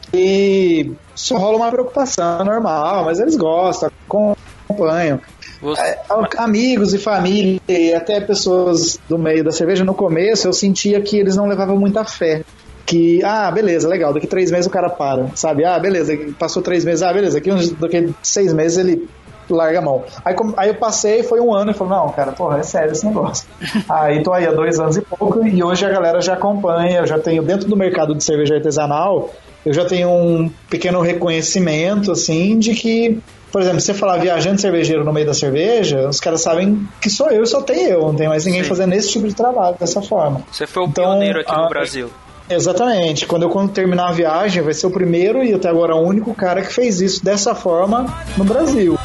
só 1.15 1.37
rola 1.37 1.57
uma 1.57 1.71
preocupação 1.71 2.45
normal, 2.45 3.05
mas 3.05 3.19
eles 3.19 3.35
gostam, 3.35 3.91
acompanham. 4.07 5.19
Você- 5.63 5.81
É, 5.81 5.99
amigos 6.37 6.93
e 6.93 6.97
família, 6.97 7.59
e 7.67 7.93
até 7.93 8.19
pessoas 8.21 8.99
do 9.07 9.17
meio 9.17 9.43
da 9.43 9.51
cerveja, 9.51 9.83
no 9.83 9.93
começo 9.93 10.47
eu 10.47 10.53
sentia 10.53 11.01
que 11.01 11.17
eles 11.17 11.35
não 11.35 11.47
levavam 11.47 11.77
muita 11.77 12.03
fé. 12.03 12.41
Que, 12.85 13.23
ah, 13.23 13.49
beleza, 13.49 13.87
legal, 13.87 14.13
daqui 14.13 14.27
três 14.27 14.51
meses 14.51 14.67
o 14.67 14.69
cara 14.69 14.89
para, 14.89 15.27
sabe? 15.35 15.63
Ah, 15.63 15.79
beleza, 15.79 16.17
passou 16.37 16.61
três 16.61 16.83
meses, 16.83 17.01
ah, 17.01 17.13
beleza, 17.13 17.37
daqui, 17.37 17.49
uns, 17.49 17.71
daqui 17.71 18.13
seis 18.21 18.51
meses 18.51 18.77
ele 18.77 19.07
larga 19.49 19.79
a 19.79 19.81
mão. 19.81 20.03
Aí, 20.23 20.35
aí 20.57 20.69
eu 20.69 20.75
passei, 20.75 21.23
foi 21.23 21.39
um 21.39 21.53
ano 21.53 21.71
e 21.71 21.73
falei, 21.73 21.93
não, 21.93 22.09
cara, 22.09 22.33
porra, 22.33 22.59
é 22.59 22.63
sério 22.63 22.91
esse 22.91 23.05
negócio. 23.05 23.47
aí 23.89 24.21
tô 24.21 24.33
aí 24.33 24.45
há 24.45 24.51
dois 24.51 24.79
anos 24.79 24.97
e 24.97 25.01
pouco, 25.01 25.45
e 25.47 25.63
hoje 25.63 25.85
a 25.85 25.89
galera 25.89 26.19
já 26.21 26.33
acompanha, 26.33 26.99
eu 26.99 27.07
já 27.07 27.17
tenho, 27.17 27.41
dentro 27.41 27.67
do 27.69 27.75
mercado 27.77 28.13
de 28.13 28.23
cerveja 28.23 28.55
artesanal, 28.55 29.29
eu 29.65 29.73
já 29.73 29.85
tenho 29.85 30.09
um 30.09 30.51
pequeno 30.69 30.99
reconhecimento, 31.01 32.11
assim, 32.11 32.59
de 32.59 32.73
que, 32.73 33.17
por 33.53 33.61
exemplo, 33.61 33.79
se 33.79 33.85
você 33.85 33.93
falar 33.93 34.17
viajante 34.17 34.59
cervejeiro 34.61 35.05
no 35.05 35.13
meio 35.13 35.27
da 35.27 35.33
cerveja, 35.35 36.09
os 36.09 36.19
caras 36.19 36.41
sabem 36.41 36.89
que 36.99 37.07
sou 37.07 37.29
eu 37.29 37.43
e 37.43 37.47
só 37.47 37.61
tem 37.61 37.83
eu, 37.85 38.01
não 38.01 38.15
tem 38.15 38.27
mais 38.27 38.45
ninguém 38.45 38.63
Sim. 38.63 38.69
fazendo 38.69 38.93
esse 38.93 39.11
tipo 39.11 39.27
de 39.27 39.35
trabalho 39.35 39.75
dessa 39.79 40.01
forma. 40.01 40.41
Você 40.51 40.65
foi 40.65 40.81
o 40.83 40.87
Então, 40.87 41.03
pioneiro 41.11 41.39
aqui 41.39 41.51
a- 41.51 41.57
no 41.59 41.69
Brasil. 41.69 42.09
Exatamente. 42.49 43.25
Quando 43.27 43.43
eu 43.43 43.49
quando 43.49 43.71
terminar 43.71 44.09
a 44.09 44.11
viagem, 44.11 44.61
vai 44.63 44.73
ser 44.73 44.87
o 44.87 44.91
primeiro 44.91 45.43
e 45.43 45.53
até 45.53 45.69
agora 45.69 45.95
o 45.95 46.01
único 46.01 46.33
cara 46.33 46.61
que 46.63 46.73
fez 46.73 46.99
isso 46.99 47.23
dessa 47.23 47.53
forma 47.53 48.05
no 48.35 48.43
Brasil. 48.43 48.97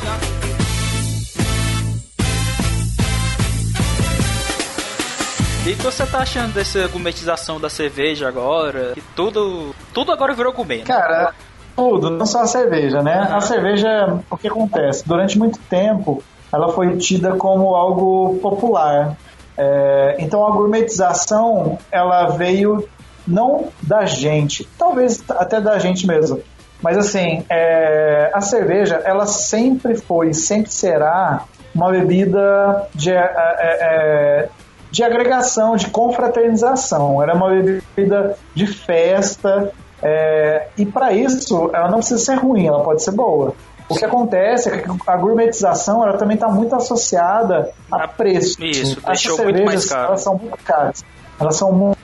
E 5.66 5.72
o 5.72 5.76
que 5.76 5.82
você 5.82 6.06
tá 6.06 6.18
achando 6.20 6.54
dessa 6.54 6.86
gourmetização 6.88 7.60
da 7.60 7.68
cerveja 7.68 8.26
agora? 8.26 8.92
Que 8.94 9.02
tudo. 9.14 9.74
Tudo 9.92 10.12
agora 10.12 10.32
virou 10.32 10.50
gourmet. 10.52 10.78
né? 10.78 10.84
Cara, 10.84 11.34
tudo, 11.78 12.10
não 12.10 12.26
só 12.26 12.42
a 12.42 12.46
cerveja, 12.46 13.00
né? 13.00 13.28
A 13.30 13.40
cerveja, 13.40 14.18
o 14.28 14.36
que 14.36 14.48
acontece? 14.48 15.06
Durante 15.06 15.38
muito 15.38 15.60
tempo, 15.70 16.20
ela 16.52 16.72
foi 16.72 16.96
tida 16.96 17.36
como 17.36 17.76
algo 17.76 18.36
popular. 18.42 19.16
É, 19.56 20.16
então 20.18 20.44
a 20.44 20.50
gourmetização, 20.50 21.78
ela 21.92 22.30
veio 22.30 22.88
não 23.26 23.68
da 23.80 24.04
gente, 24.06 24.68
talvez 24.76 25.22
até 25.30 25.60
da 25.60 25.78
gente 25.78 26.04
mesmo. 26.04 26.40
Mas 26.82 26.98
assim, 26.98 27.44
é, 27.48 28.30
a 28.34 28.40
cerveja, 28.40 29.00
ela 29.04 29.26
sempre 29.26 29.96
foi, 29.96 30.34
sempre 30.34 30.72
será 30.72 31.44
uma 31.72 31.92
bebida 31.92 32.88
de, 32.92 33.12
é, 33.12 33.20
é, 33.20 34.48
de 34.90 35.04
agregação, 35.04 35.76
de 35.76 35.88
confraternização. 35.90 37.22
Era 37.22 37.34
uma 37.34 37.50
bebida 37.50 38.36
de 38.54 38.66
festa, 38.66 39.72
é, 40.02 40.68
e 40.76 40.86
para 40.86 41.12
isso, 41.12 41.70
ela 41.72 41.88
não 41.88 41.98
precisa 41.98 42.18
ser 42.24 42.34
ruim, 42.34 42.66
ela 42.66 42.82
pode 42.82 43.02
ser 43.02 43.12
boa. 43.12 43.54
O 43.88 43.94
que 43.94 44.04
acontece 44.04 44.68
é 44.68 44.78
que 44.78 44.90
a 45.06 45.16
gourmetização 45.16 46.04
ela 46.04 46.18
também 46.18 46.34
está 46.34 46.48
muito 46.48 46.76
associada 46.76 47.70
a 47.90 48.06
preço. 48.06 48.62
Isso, 48.62 49.00
deixou 49.00 49.38
muito 49.38 49.64
mais 49.64 49.84
cervejas, 49.84 49.88
caro. 49.88 50.08
Elas 50.08 50.20
são 50.20 50.34
muito 50.36 50.58
caras. 50.58 51.04
Elas 51.40 51.56
são 51.56 51.72
muito. 51.72 51.98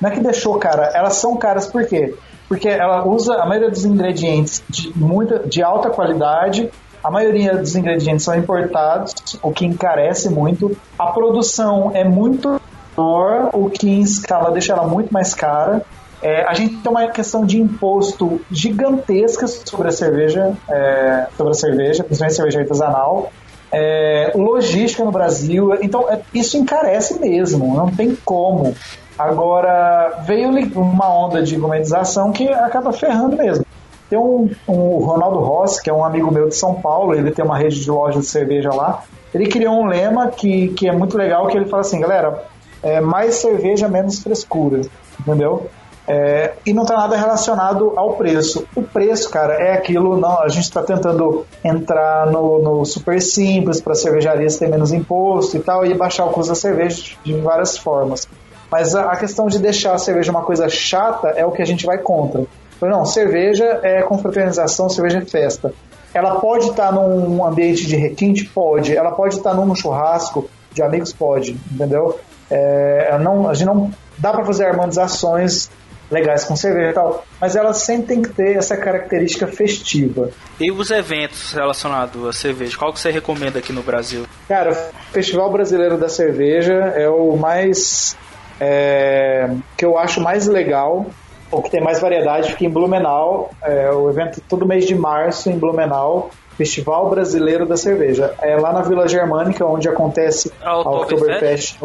Não 0.00 0.10
é 0.10 0.12
que 0.12 0.20
deixou 0.20 0.58
cara, 0.58 0.90
elas 0.92 1.14
são 1.14 1.36
caras 1.36 1.68
por 1.68 1.86
quê? 1.86 2.14
Porque 2.48 2.68
ela 2.68 3.06
usa 3.06 3.34
a 3.34 3.46
maioria 3.46 3.70
dos 3.70 3.84
ingredientes 3.84 4.62
de, 4.68 4.92
muita, 4.98 5.38
de 5.38 5.62
alta 5.62 5.88
qualidade, 5.88 6.68
a 7.02 7.10
maioria 7.10 7.56
dos 7.56 7.76
ingredientes 7.76 8.24
são 8.24 8.34
importados, 8.36 9.14
o 9.40 9.52
que 9.52 9.64
encarece 9.64 10.28
muito. 10.28 10.76
A 10.98 11.06
produção 11.06 11.92
é 11.94 12.04
muito 12.04 12.60
menor, 12.96 13.50
o 13.52 13.70
que 13.70 13.88
em 13.88 14.00
escala 14.00 14.50
deixa 14.50 14.72
ela 14.72 14.86
muito 14.86 15.12
mais 15.12 15.32
cara. 15.34 15.82
É, 16.22 16.44
a 16.44 16.54
gente 16.54 16.76
tem 16.76 16.90
uma 16.90 17.08
questão 17.08 17.44
de 17.44 17.60
imposto 17.60 18.40
gigantesca 18.48 19.46
sobre 19.48 19.88
a 19.88 19.90
cerveja, 19.90 20.52
é, 20.70 21.26
sobre 21.36 21.50
a 21.50 21.54
cerveja, 21.54 22.04
principalmente 22.04 22.36
cerveja 22.36 22.60
artesanal. 22.60 23.32
É, 23.74 24.32
logística 24.34 25.02
no 25.02 25.10
Brasil, 25.10 25.74
então 25.80 26.08
é, 26.08 26.20
isso 26.34 26.58
encarece 26.58 27.18
mesmo, 27.18 27.74
não 27.74 27.90
tem 27.90 28.16
como. 28.24 28.74
Agora 29.18 30.22
veio 30.26 30.50
uma 30.74 31.12
onda 31.12 31.42
de 31.42 31.56
gourmetização 31.56 32.32
que 32.32 32.48
acaba 32.48 32.92
ferrando 32.92 33.36
mesmo. 33.36 33.64
Tem 34.08 34.18
um, 34.18 34.50
um 34.68 34.98
Ronaldo 34.98 35.38
Rossi, 35.38 35.82
que 35.82 35.88
é 35.88 35.92
um 35.92 36.04
amigo 36.04 36.30
meu 36.30 36.48
de 36.48 36.54
São 36.54 36.74
Paulo, 36.74 37.14
ele 37.14 37.30
tem 37.30 37.44
uma 37.44 37.56
rede 37.56 37.80
de 37.80 37.90
lojas 37.90 38.24
de 38.24 38.30
cerveja 38.30 38.70
lá. 38.70 39.02
Ele 39.34 39.46
criou 39.46 39.74
um 39.74 39.86
lema 39.86 40.28
que, 40.28 40.68
que 40.68 40.86
é 40.86 40.92
muito 40.92 41.16
legal, 41.16 41.46
que 41.46 41.56
ele 41.56 41.64
fala 41.64 41.80
assim, 41.80 41.98
galera, 41.98 42.44
é, 42.82 43.00
mais 43.00 43.36
cerveja, 43.36 43.88
menos 43.88 44.22
frescura, 44.22 44.82
entendeu? 45.18 45.66
É, 46.06 46.54
e 46.66 46.72
não 46.72 46.82
está 46.82 46.96
nada 46.96 47.16
relacionado 47.16 47.92
ao 47.96 48.14
preço. 48.14 48.66
O 48.74 48.82
preço, 48.82 49.30
cara, 49.30 49.54
é 49.54 49.74
aquilo. 49.74 50.18
Não, 50.18 50.40
a 50.40 50.48
gente 50.48 50.64
está 50.64 50.82
tentando 50.82 51.46
entrar 51.62 52.26
no, 52.26 52.60
no 52.60 52.84
super 52.84 53.20
simples 53.20 53.80
para 53.80 53.94
cervejarias 53.94 54.56
ter 54.56 54.68
menos 54.68 54.92
imposto 54.92 55.56
e 55.56 55.60
tal, 55.60 55.86
e 55.86 55.94
baixar 55.94 56.24
o 56.24 56.30
custo 56.30 56.52
da 56.52 56.56
cerveja 56.56 57.14
de 57.24 57.34
várias 57.34 57.78
formas. 57.78 58.26
Mas 58.70 58.94
a, 58.94 59.12
a 59.12 59.16
questão 59.16 59.46
de 59.46 59.58
deixar 59.58 59.94
a 59.94 59.98
cerveja 59.98 60.32
uma 60.32 60.42
coisa 60.42 60.68
chata 60.68 61.28
é 61.28 61.46
o 61.46 61.52
que 61.52 61.62
a 61.62 61.66
gente 61.66 61.86
vai 61.86 61.98
contra. 61.98 62.44
Não, 62.80 63.04
cerveja 63.04 63.78
é 63.84 64.02
confraternização, 64.02 64.88
cerveja 64.88 65.18
é 65.18 65.24
festa. 65.24 65.72
Ela 66.12 66.40
pode 66.40 66.70
estar 66.70 66.92
num 66.92 67.44
ambiente 67.44 67.86
de 67.86 67.96
requinte? 67.96 68.44
Pode. 68.44 68.94
Ela 68.94 69.12
pode 69.12 69.36
estar 69.36 69.54
num 69.54 69.72
churrasco 69.74 70.48
de 70.72 70.82
amigos? 70.82 71.12
Pode, 71.12 71.56
entendeu? 71.70 72.18
É, 72.50 73.16
não, 73.18 73.48
a 73.48 73.54
gente 73.54 73.66
não 73.66 73.90
dá 74.18 74.32
para 74.32 74.44
fazer 74.44 74.66
harmonizações 74.66 75.70
legais 76.12 76.44
com 76.44 76.54
cerveja 76.54 76.90
e 76.90 76.92
tal, 76.92 77.24
mas 77.40 77.56
ela 77.56 77.72
sempre 77.72 78.06
tem 78.06 78.22
que 78.22 78.28
ter 78.28 78.56
essa 78.56 78.76
característica 78.76 79.46
festiva. 79.46 80.30
E 80.60 80.70
os 80.70 80.90
eventos 80.90 81.52
relacionados 81.52 82.24
à 82.26 82.32
cerveja, 82.32 82.76
qual 82.76 82.92
que 82.92 83.00
você 83.00 83.10
recomenda 83.10 83.58
aqui 83.58 83.72
no 83.72 83.82
Brasil? 83.82 84.24
Cara, 84.46 84.70
o 84.72 85.12
Festival 85.12 85.50
Brasileiro 85.50 85.96
da 85.96 86.08
Cerveja 86.08 86.74
é 86.94 87.08
o 87.08 87.36
mais. 87.36 88.16
é, 88.60 89.50
que 89.76 89.84
eu 89.84 89.98
acho 89.98 90.20
mais 90.20 90.46
legal. 90.46 91.06
o 91.50 91.60
que 91.62 91.70
tem 91.70 91.80
mais 91.82 92.00
variedade 92.00 92.52
fica 92.52 92.64
em 92.64 92.70
Blumenau. 92.70 93.50
É, 93.62 93.90
o 93.90 94.08
evento 94.08 94.40
todo 94.48 94.66
mês 94.66 94.86
de 94.86 94.94
março 94.94 95.50
em 95.50 95.58
Blumenau. 95.58 96.30
Festival 96.56 97.08
Brasileiro 97.08 97.64
da 97.66 97.76
Cerveja. 97.76 98.34
É 98.40 98.56
lá 98.56 98.72
na 98.72 98.82
Vila 98.82 99.08
Germânica, 99.08 99.64
onde 99.64 99.88
acontece 99.88 100.52
A 100.62 100.70
a 100.70 100.80
Oktoberfest? 100.80 101.78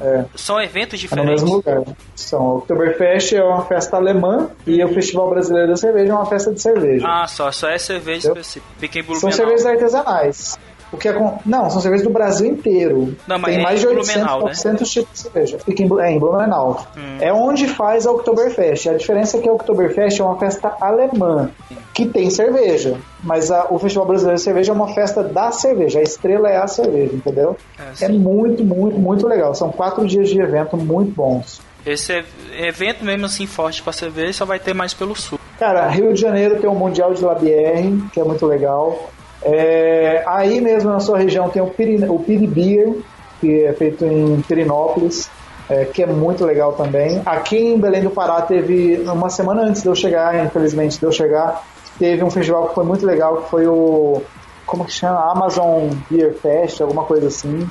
É, 0.00 0.24
São 0.34 0.60
eventos 0.60 0.94
é 0.94 0.96
no 0.96 1.00
diferentes. 1.00 1.42
mesmo 1.42 1.56
lugar. 1.56 1.82
São, 2.16 2.40
o 2.40 2.56
Oktoberfest 2.58 3.34
é 3.34 3.42
uma 3.44 3.64
festa 3.64 3.96
alemã 3.96 4.50
e 4.66 4.82
o 4.82 4.88
Festival 4.94 5.28
Brasileiro 5.30 5.68
da 5.68 5.76
Cerveja 5.76 6.12
é 6.12 6.14
uma 6.14 6.26
festa 6.26 6.52
de 6.52 6.60
cerveja. 6.60 7.06
Ah, 7.06 7.26
só, 7.26 7.50
só 7.52 7.68
é 7.68 7.78
cerveja 7.78 8.28
específica. 8.28 8.66
Fica 8.78 8.98
em 8.98 9.14
São 9.14 9.30
cervejas 9.30 9.66
artesanais. 9.66 10.58
O 10.92 10.96
que 10.96 11.08
é 11.08 11.12
com... 11.12 11.38
Não, 11.46 11.70
são 11.70 11.80
cervejas 11.80 12.04
do 12.06 12.12
Brasil 12.12 12.46
inteiro. 12.50 13.14
Não, 13.26 13.38
mas 13.38 13.52
Tem 13.52 13.60
é 13.60 13.62
mais 13.62 13.80
de 13.80 13.86
800, 13.86 14.08
Blumenau, 14.12 14.38
né? 14.40 14.44
900 14.46 14.90
tipos 14.90 15.12
de 15.12 15.18
cerveja. 15.20 15.58
Fica 15.60 15.82
em, 15.82 16.00
é, 16.00 16.10
em 16.12 16.18
Blumenau. 16.18 16.86
Hum. 16.96 17.16
É 17.20 17.32
onde 17.32 17.68
faz 17.68 18.06
a 18.06 18.10
Oktoberfest. 18.12 18.88
A 18.88 18.94
diferença 18.94 19.36
é 19.36 19.40
que 19.40 19.48
a 19.48 19.52
Oktoberfest 19.52 20.18
é 20.20 20.24
uma 20.24 20.36
festa 20.38 20.74
alemã, 20.80 21.50
que 21.94 22.06
tem 22.06 22.28
cerveja. 22.30 22.96
Mas 23.22 23.50
a- 23.50 23.66
o 23.70 23.78
Festival 23.78 24.06
Brasileiro 24.06 24.36
de 24.38 24.42
Cerveja 24.44 24.72
é 24.72 24.74
uma 24.74 24.92
festa 24.92 25.22
da 25.22 25.52
cerveja. 25.52 26.00
A 26.00 26.02
estrela 26.02 26.48
é 26.48 26.56
a 26.56 26.66
cerveja, 26.66 27.14
entendeu? 27.14 27.56
É, 28.00 28.06
É 28.06 28.08
muito, 28.08 28.64
muito, 28.64 28.98
muito 28.98 29.26
legal. 29.28 29.54
São 29.54 29.70
quatro 29.70 30.04
dias 30.06 30.28
de 30.28 30.40
evento 30.40 30.76
muito 30.76 31.12
bons. 31.14 31.60
Esse 31.86 32.12
ev- 32.12 32.26
evento 32.58 33.04
mesmo 33.04 33.26
assim 33.26 33.46
forte 33.46 33.82
pra 33.82 33.92
cerveja 33.92 34.32
só 34.34 34.44
vai 34.44 34.58
ter 34.58 34.74
mais 34.74 34.92
pelo 34.92 35.14
sul. 35.14 35.38
Cara, 35.58 35.86
Rio 35.88 36.12
de 36.12 36.20
Janeiro 36.20 36.58
tem 36.60 36.68
o 36.68 36.74
Mundial 36.74 37.14
de 37.14 37.24
Labier, 37.24 37.84
que 38.12 38.18
é 38.20 38.24
muito 38.24 38.44
legal. 38.46 39.10
É, 39.42 40.22
aí 40.26 40.60
mesmo 40.60 40.90
na 40.90 41.00
sua 41.00 41.18
região 41.18 41.48
tem 41.48 41.62
o, 41.62 41.66
Piri, 41.66 42.04
o 42.08 42.18
Piribeer, 42.18 42.94
que 43.40 43.64
é 43.64 43.72
feito 43.72 44.04
em 44.04 44.40
Pirinópolis, 44.42 45.30
é, 45.68 45.84
que 45.84 46.02
é 46.02 46.06
muito 46.06 46.44
legal 46.44 46.72
também. 46.72 47.22
Aqui 47.24 47.56
em 47.56 47.78
Belém 47.78 48.02
do 48.02 48.10
Pará 48.10 48.42
teve, 48.42 49.02
uma 49.06 49.30
semana 49.30 49.62
antes 49.62 49.82
de 49.82 49.88
eu 49.88 49.94
chegar, 49.94 50.44
infelizmente 50.44 50.98
de 50.98 51.06
eu 51.06 51.12
chegar, 51.12 51.64
teve 51.98 52.22
um 52.22 52.30
festival 52.30 52.68
que 52.68 52.74
foi 52.74 52.84
muito 52.84 53.06
legal, 53.06 53.38
que 53.42 53.50
foi 53.50 53.66
o, 53.66 54.20
como 54.66 54.84
que 54.84 54.92
chama? 54.92 55.32
Amazon 55.32 55.88
Beer 56.10 56.34
Fest, 56.34 56.80
alguma 56.80 57.04
coisa 57.04 57.28
assim. 57.28 57.66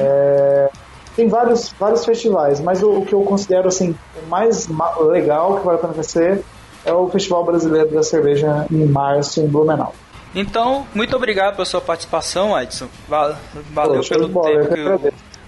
É, 0.00 0.68
tem 1.14 1.28
vários, 1.28 1.74
vários 1.78 2.04
festivais, 2.04 2.60
mas 2.60 2.82
o, 2.82 2.90
o 2.98 3.04
que 3.04 3.12
eu 3.14 3.22
considero 3.22 3.68
assim, 3.68 3.94
o 4.24 4.28
mais 4.28 4.66
ma- 4.66 4.96
legal 5.00 5.58
que 5.58 5.64
vale 5.66 5.78
a 5.78 5.80
pena 5.80 5.92
conhecer 5.92 6.42
é 6.84 6.92
o 6.92 7.08
Festival 7.08 7.44
Brasileiro 7.44 7.90
da 7.90 8.02
Cerveja 8.02 8.66
em 8.70 8.86
março, 8.86 9.40
em 9.40 9.46
Blumenau. 9.46 9.92
Então, 10.34 10.86
muito 10.94 11.14
obrigado 11.16 11.54
pela 11.54 11.64
sua 11.64 11.80
participação, 11.80 12.58
Edson. 12.60 12.86
Va- 13.08 13.36
Valeu 13.72 14.02
show 14.02 14.16
pelo 14.16 14.28
bola, 14.28 14.60
tempo 14.60 14.74
que 14.74 14.80
o 14.80 14.98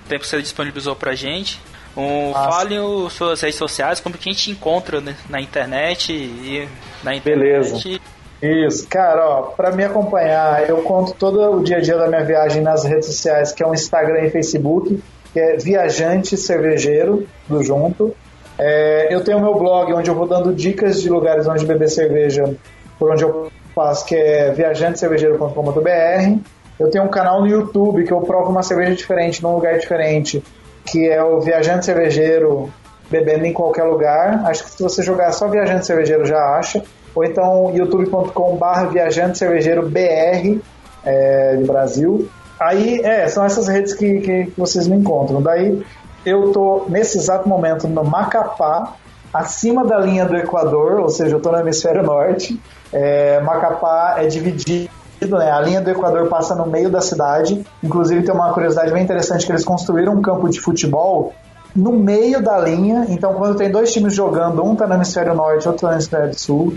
tempo 0.09 0.21
que 0.23 0.27
você 0.27 0.41
disponibilizou 0.43 0.97
pra 0.97 1.15
gente. 1.15 1.61
Um, 1.97 2.33
fale 2.33 2.77
as 3.07 3.13
suas 3.13 3.41
redes 3.41 3.57
sociais, 3.59 4.01
como 4.01 4.17
que 4.17 4.29
a 4.29 4.33
gente 4.33 4.51
encontra 4.51 5.01
né, 5.01 5.17
na 5.29 5.41
internet 5.41 6.13
e 6.13 6.69
na 7.03 7.15
internet. 7.15 7.39
Beleza. 7.41 8.01
Isso, 8.43 8.89
cara, 8.89 9.23
ó, 9.29 9.43
pra 9.43 9.71
me 9.73 9.85
acompanhar, 9.85 10.67
eu 10.69 10.79
conto 10.79 11.13
todo 11.15 11.59
o 11.59 11.63
dia 11.63 11.77
a 11.77 11.81
dia 11.81 11.97
da 11.97 12.09
minha 12.09 12.25
viagem 12.25 12.63
nas 12.63 12.85
redes 12.85 13.07
sociais, 13.07 13.53
que 13.53 13.63
é 13.63 13.67
o 13.67 13.75
Instagram 13.75 14.25
e 14.25 14.31
Facebook, 14.31 15.03
que 15.33 15.39
é 15.39 15.57
Viajante 15.59 16.37
Cervejeiro, 16.39 17.27
do 17.47 17.63
junto. 17.63 18.15
É, 18.59 19.09
eu 19.15 19.23
tenho 19.23 19.39
o 19.39 19.43
meu 19.43 19.55
blog, 19.55 19.93
onde 19.93 20.09
eu 20.09 20.15
vou 20.15 20.27
dando 20.27 20.55
dicas 20.55 21.03
de 21.03 21.11
lugares 21.11 21.47
onde 21.47 21.67
beber 21.67 21.89
cerveja, 21.91 22.55
por 22.99 23.13
onde 23.13 23.25
eu 23.25 23.51
passo, 23.75 24.05
que 24.05 24.15
é 24.15 24.51
viajantecervejeiro.com.br. 24.53 26.39
Eu 26.79 26.91
tenho 26.91 27.05
um 27.05 27.09
canal 27.09 27.41
no 27.41 27.47
YouTube 27.47 28.05
que 28.05 28.13
eu 28.13 28.21
provo 28.21 28.51
uma 28.51 28.63
cerveja 28.63 28.95
diferente, 28.95 29.43
num 29.43 29.55
lugar 29.55 29.79
diferente, 29.79 30.43
que 30.87 31.09
é 31.09 31.23
o 31.23 31.41
Viajante 31.41 31.85
Cervejeiro 31.85 32.73
bebendo 33.11 33.45
em 33.45 33.53
qualquer 33.53 33.85
lugar. 33.85 34.47
Acho 34.47 34.65
que 34.65 34.71
se 34.71 34.83
você 34.83 35.03
jogar 35.03 35.33
só 35.33 35.49
Viajante 35.49 35.87
Cervejeiro 35.87 36.25
já 36.25 36.39
acha. 36.57 36.83
Ou 37.15 37.25
então 37.25 37.73
youtube.com.br 37.75 38.87
Viajante 38.93 39.37
Cervejeiro 39.37 39.89
BR 39.89 40.61
é, 41.05 41.57
de 41.57 41.65
Brasil. 41.65 42.29
Aí, 42.59 43.01
é, 43.01 43.27
são 43.29 43.45
essas 43.45 43.69
redes 43.69 43.95
que, 43.95 44.21
que, 44.21 44.45
que 44.47 44.55
vocês 44.57 44.87
me 44.87 44.97
encontram. 44.97 45.43
Daí, 45.43 45.83
eu 46.25 46.53
tô 46.53 46.85
nesse 46.89 47.19
exato 47.19 47.49
momento 47.49 47.89
no 47.89 48.05
Macapá, 48.05 48.95
acima 49.33 49.85
da 49.85 49.99
linha 49.99 50.25
do 50.25 50.37
Equador, 50.37 51.01
ou 51.01 51.09
seja, 51.09 51.37
eu 51.37 51.41
tô 51.41 51.51
no 51.51 51.59
hemisfério 51.59 52.03
norte. 52.03 52.61
É, 52.93 53.41
Macapá 53.41 54.17
é 54.19 54.27
dividido, 54.27 54.91
né? 55.21 55.51
A 55.51 55.61
linha 55.61 55.81
do 55.81 55.91
Equador 55.91 56.29
passa 56.29 56.55
no 56.55 56.67
meio 56.67 56.91
da 56.91 57.01
cidade. 57.01 57.65
Inclusive, 57.83 58.23
tem 58.23 58.35
uma 58.35 58.53
curiosidade 58.53 58.93
bem 58.93 59.03
interessante 59.03 59.47
que 59.47 59.53
eles 59.53 59.65
construíram 59.65 60.15
um 60.15 60.23
campo 60.23 60.49
de 60.49 60.61
futebol 60.61 61.33
no 61.75 61.93
meio 61.93 62.43
da 62.43 62.59
linha. 62.59 63.07
Então, 63.09 63.35
quando 63.35 63.57
tem 63.57 63.71
dois 63.71 63.93
times 63.93 64.15
jogando, 64.15 64.65
um 64.65 64.75
tá 64.75 64.87
no 64.87 64.95
hemisfério 64.95 65.35
norte, 65.35 65.69
outro 65.69 65.87
no 65.87 65.93
hemisfério 65.95 66.37
sul. 66.39 66.75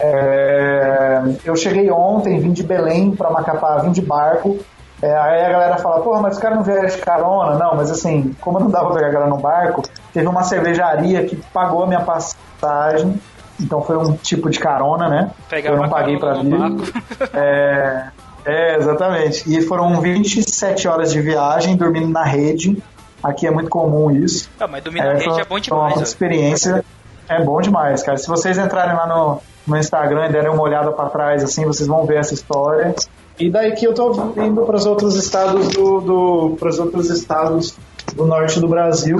É, 0.00 1.22
eu 1.44 1.54
cheguei 1.54 1.90
ontem, 1.90 2.40
vim 2.40 2.52
de 2.52 2.62
Belém 2.62 3.14
para 3.14 3.30
Macapá, 3.30 3.78
vim 3.78 3.92
de 3.92 4.02
barco. 4.02 4.58
É, 5.02 5.14
aí 5.14 5.44
a 5.44 5.50
galera 5.50 5.76
fala, 5.78 6.00
porra, 6.00 6.22
mas 6.22 6.36
os 6.36 6.42
caras 6.42 6.56
não 6.56 6.64
viajam 6.64 6.96
de 6.96 6.98
carona? 6.98 7.58
Não, 7.58 7.76
mas 7.76 7.90
assim, 7.90 8.34
como 8.40 8.58
não 8.58 8.70
dava 8.70 8.86
pra 8.86 8.96
pegar 8.96 9.08
a 9.08 9.12
galera 9.12 9.30
no 9.30 9.38
barco, 9.38 9.82
teve 10.14 10.26
uma 10.28 10.44
cervejaria 10.44 11.24
que 11.26 11.36
pagou 11.52 11.82
a 11.82 11.86
minha 11.86 12.00
passagem. 12.00 13.20
Então 13.60 13.82
foi 13.82 13.96
um 13.96 14.16
tipo 14.16 14.48
de 14.48 14.58
carona, 14.58 15.08
né? 15.08 15.30
Pegar 15.50 15.70
eu 15.72 15.76
não 15.76 15.88
paguei 15.88 16.18
no 16.18 16.42
vir. 16.42 16.92
É, 17.34 18.06
é, 18.44 18.76
exatamente. 18.76 19.44
E 19.52 19.60
foram 19.62 20.00
27 20.00 20.88
horas 20.88 21.12
de 21.12 21.20
viagem, 21.20 21.76
dormindo 21.76 22.08
na 22.08 22.24
rede. 22.24 22.76
Aqui 23.22 23.46
é 23.46 23.50
muito 23.50 23.70
comum 23.70 24.10
isso. 24.10 24.48
Ah, 24.60 24.66
mas 24.66 24.82
dormir 24.82 25.00
na 25.02 25.12
rede 25.14 25.24
foi- 25.24 25.40
é 25.40 25.44
bom 25.44 25.48
foi 25.50 25.60
demais. 25.60 25.94
Uma 25.94 26.02
experiência 26.02 26.84
é 27.28 27.42
bom 27.42 27.60
demais, 27.60 28.02
cara. 28.02 28.18
Se 28.18 28.28
vocês 28.28 28.58
entrarem 28.58 28.94
lá 28.94 29.06
no, 29.06 29.40
no 29.66 29.76
Instagram 29.78 30.26
e 30.26 30.32
derem 30.32 30.50
uma 30.50 30.62
olhada 30.62 30.90
pra 30.92 31.06
trás, 31.08 31.42
assim, 31.42 31.64
vocês 31.64 31.88
vão 31.88 32.04
ver 32.04 32.16
essa 32.18 32.34
história. 32.34 32.94
E 33.38 33.50
daí 33.50 33.72
que 33.72 33.86
eu 33.86 33.94
tô 33.94 34.12
indo 34.36 34.62
para 34.62 34.76
os 34.76 34.84
outros 34.86 35.16
estados 35.16 35.68
do, 35.70 36.00
do 36.00 36.56
para 36.58 36.68
os 36.68 36.78
outros 36.78 37.08
estados 37.10 37.76
do 38.14 38.26
norte 38.26 38.60
do 38.60 38.68
Brasil 38.68 39.18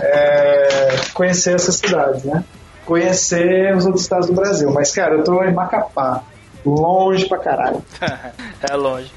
é, 0.00 0.88
conhecer 1.14 1.54
essas 1.54 1.76
cidades, 1.76 2.24
né? 2.24 2.44
Conhecer 2.84 3.74
os 3.76 3.84
outros 3.86 4.02
estados 4.02 4.26
do 4.26 4.32
Brasil. 4.32 4.70
Mas, 4.72 4.92
cara, 4.92 5.14
eu 5.14 5.24
tô 5.24 5.42
em 5.44 5.52
Macapá, 5.52 6.22
longe 6.64 7.28
pra 7.28 7.38
caralho. 7.38 7.82
é 8.68 8.74
longe. 8.74 9.12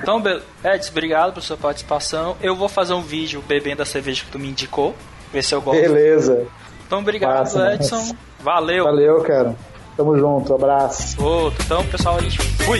Então, 0.00 0.22
Edson, 0.64 0.90
obrigado 0.90 1.32
pela 1.32 1.40
sua 1.40 1.56
participação. 1.56 2.36
Eu 2.40 2.54
vou 2.54 2.68
fazer 2.68 2.92
um 2.92 3.00
vídeo 3.00 3.42
bebendo 3.46 3.82
a 3.82 3.86
cerveja 3.86 4.24
que 4.24 4.30
tu 4.30 4.38
me 4.38 4.48
indicou. 4.48 4.94
Ver 5.32 5.42
se 5.42 5.54
eu 5.54 5.60
gosto. 5.60 5.80
Beleza. 5.80 6.46
Então, 6.86 7.00
obrigado, 7.00 7.38
Massa, 7.38 7.74
Edson. 7.74 7.96
massa. 7.96 8.16
Valeu. 8.40 8.84
Valeu, 8.84 9.22
cara. 9.22 9.56
Tamo 9.96 10.16
junto, 10.18 10.54
abraço. 10.54 11.22
Outro. 11.22 11.62
Então, 11.64 11.84
pessoal, 11.86 12.16
a 12.16 12.20
gente 12.20 12.38
fui. 12.38 12.78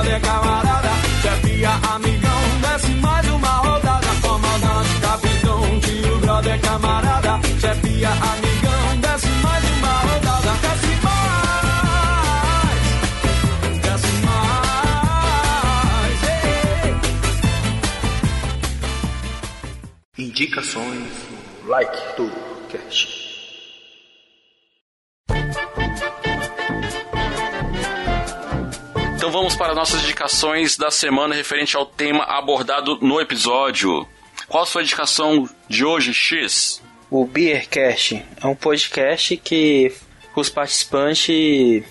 Brother, 0.00 0.20
camarada. 0.20 0.88
Chefia, 1.22 1.70
amigão, 1.92 2.60
desce 2.62 2.90
mais 2.94 3.28
uma 3.28 3.48
rodada. 3.48 4.06
Comandante, 4.22 5.00
capitão, 5.00 5.80
tio, 5.80 6.18
brother, 6.18 6.60
camarada. 6.60 7.40
Chefia, 7.60 8.08
amigão, 8.08 9.00
desce 9.00 9.28
mais 9.28 9.64
uma 9.76 9.98
rodada. 10.00 10.52
Desce 10.62 10.94
mais, 11.04 11.82
desce 13.82 14.12
mais. 14.24 16.20
ei. 20.16 20.24
Indicações 20.24 21.12
like 21.66 21.98
do 22.16 22.30
cast. 22.70 23.19
Vamos 29.40 29.56
para 29.56 29.74
nossas 29.74 30.02
indicações 30.04 30.76
da 30.76 30.90
semana 30.90 31.34
referente 31.34 31.74
ao 31.74 31.86
tema 31.86 32.24
abordado 32.24 32.98
no 33.00 33.18
episódio. 33.18 34.06
Qual 34.46 34.62
a 34.64 34.66
sua 34.66 34.82
indicação 34.82 35.48
de 35.66 35.82
hoje, 35.82 36.12
X? 36.12 36.82
O 37.10 37.24
Beercast 37.24 38.22
é 38.38 38.46
um 38.46 38.54
podcast 38.54 39.38
que 39.38 39.94
os 40.36 40.50
participantes 40.50 41.82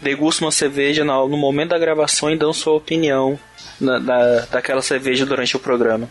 degustam 0.00 0.46
uma 0.46 0.52
cerveja 0.52 1.04
no 1.04 1.36
momento 1.36 1.70
da 1.70 1.78
gravação 1.78 2.30
e 2.30 2.38
dão 2.38 2.54
sua 2.54 2.72
opinião 2.72 3.38
na- 3.78 3.98
da, 3.98 4.40
daquela 4.46 4.80
cerveja 4.80 5.26
durante 5.26 5.54
o 5.56 5.60
programa. 5.60 6.08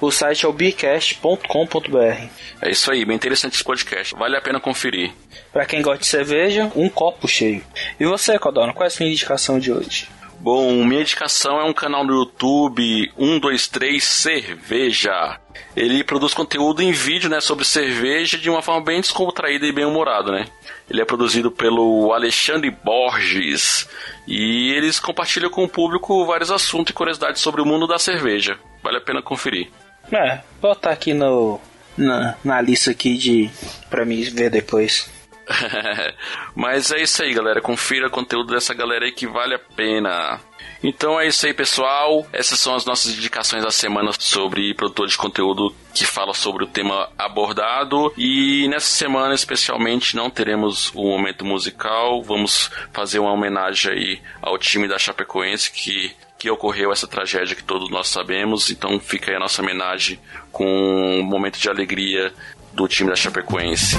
O 0.00 0.10
site 0.10 0.46
é 0.46 0.48
o 0.48 0.52
beercast.com.br. 0.52 2.26
É 2.62 2.70
isso 2.70 2.90
aí, 2.90 3.04
bem 3.04 3.16
interessante 3.16 3.54
esse 3.56 3.64
podcast. 3.64 4.14
Vale 4.14 4.34
a 4.36 4.40
pena 4.40 4.58
conferir. 4.58 5.12
Para 5.52 5.66
quem 5.66 5.82
gosta 5.82 5.98
de 6.00 6.06
cerveja, 6.06 6.72
um 6.74 6.88
copo 6.88 7.28
cheio. 7.28 7.62
E 8.00 8.06
você, 8.06 8.38
Codona, 8.38 8.72
qual 8.72 8.84
é 8.84 8.86
a 8.86 8.90
sua 8.90 9.04
indicação 9.04 9.58
de 9.58 9.70
hoje? 9.70 10.08
Bom, 10.42 10.84
minha 10.84 11.02
indicação 11.02 11.60
é 11.60 11.64
um 11.64 11.72
canal 11.72 12.04
no 12.04 12.14
YouTube 12.14 13.12
123 13.16 14.02
Cerveja. 14.02 15.38
Ele 15.76 16.02
produz 16.02 16.34
conteúdo 16.34 16.82
em 16.82 16.90
vídeo, 16.90 17.30
né, 17.30 17.40
sobre 17.40 17.64
cerveja 17.64 18.36
de 18.36 18.50
uma 18.50 18.60
forma 18.60 18.84
bem 18.84 19.00
descontraída 19.00 19.64
e 19.64 19.70
bem 19.70 19.84
humorada, 19.84 20.32
né? 20.32 20.46
Ele 20.90 21.00
é 21.00 21.04
produzido 21.04 21.48
pelo 21.52 22.12
Alexandre 22.12 22.72
Borges 22.72 23.88
e 24.26 24.72
eles 24.72 24.98
compartilham 24.98 25.48
com 25.48 25.62
o 25.62 25.68
público 25.68 26.26
vários 26.26 26.50
assuntos 26.50 26.90
e 26.90 26.94
curiosidades 26.94 27.40
sobre 27.40 27.62
o 27.62 27.64
mundo 27.64 27.86
da 27.86 28.00
cerveja. 28.00 28.58
Vale 28.82 28.96
a 28.96 29.00
pena 29.00 29.22
conferir. 29.22 29.70
É, 30.10 30.40
botar 30.60 30.90
aqui 30.90 31.14
no 31.14 31.60
na, 31.96 32.34
na 32.42 32.60
lista 32.60 32.90
aqui 32.90 33.16
de 33.16 33.48
para 33.88 34.04
mim 34.04 34.20
ver 34.22 34.50
depois. 34.50 35.08
Mas 36.54 36.90
é 36.90 37.02
isso 37.02 37.22
aí, 37.22 37.32
galera. 37.32 37.60
Confira 37.60 38.06
o 38.06 38.10
conteúdo 38.10 38.52
dessa 38.52 38.74
galera 38.74 39.04
aí 39.04 39.12
que 39.12 39.26
vale 39.26 39.54
a 39.54 39.58
pena. 39.58 40.40
Então 40.82 41.20
é 41.20 41.26
isso 41.26 41.46
aí, 41.46 41.54
pessoal. 41.54 42.26
Essas 42.32 42.58
são 42.58 42.74
as 42.74 42.84
nossas 42.84 43.16
indicações 43.16 43.62
da 43.62 43.70
semana 43.70 44.10
sobre 44.18 44.74
produtor 44.74 45.06
de 45.06 45.16
conteúdo 45.16 45.74
que 45.94 46.04
fala 46.04 46.34
sobre 46.34 46.64
o 46.64 46.66
tema 46.66 47.08
abordado. 47.16 48.12
E 48.16 48.66
nessa 48.68 48.90
semana, 48.90 49.34
especialmente, 49.34 50.16
não 50.16 50.28
teremos 50.28 50.90
o 50.94 51.04
momento 51.04 51.44
musical. 51.44 52.22
Vamos 52.22 52.70
fazer 52.92 53.20
uma 53.20 53.32
homenagem 53.32 53.92
aí 53.92 54.20
ao 54.40 54.58
time 54.58 54.88
da 54.88 54.98
Chapecoense 54.98 55.70
que 55.70 56.14
que 56.38 56.50
ocorreu 56.50 56.90
essa 56.90 57.06
tragédia 57.06 57.54
que 57.54 57.62
todos 57.62 57.88
nós 57.88 58.08
sabemos. 58.08 58.68
Então 58.68 58.98
fica 58.98 59.30
aí 59.30 59.36
a 59.36 59.38
nossa 59.38 59.62
homenagem 59.62 60.18
com 60.50 60.66
um 60.66 61.22
momento 61.22 61.56
de 61.56 61.68
alegria 61.68 62.34
do 62.72 62.88
time 62.88 63.08
da 63.08 63.14
Chapecoense. 63.14 63.96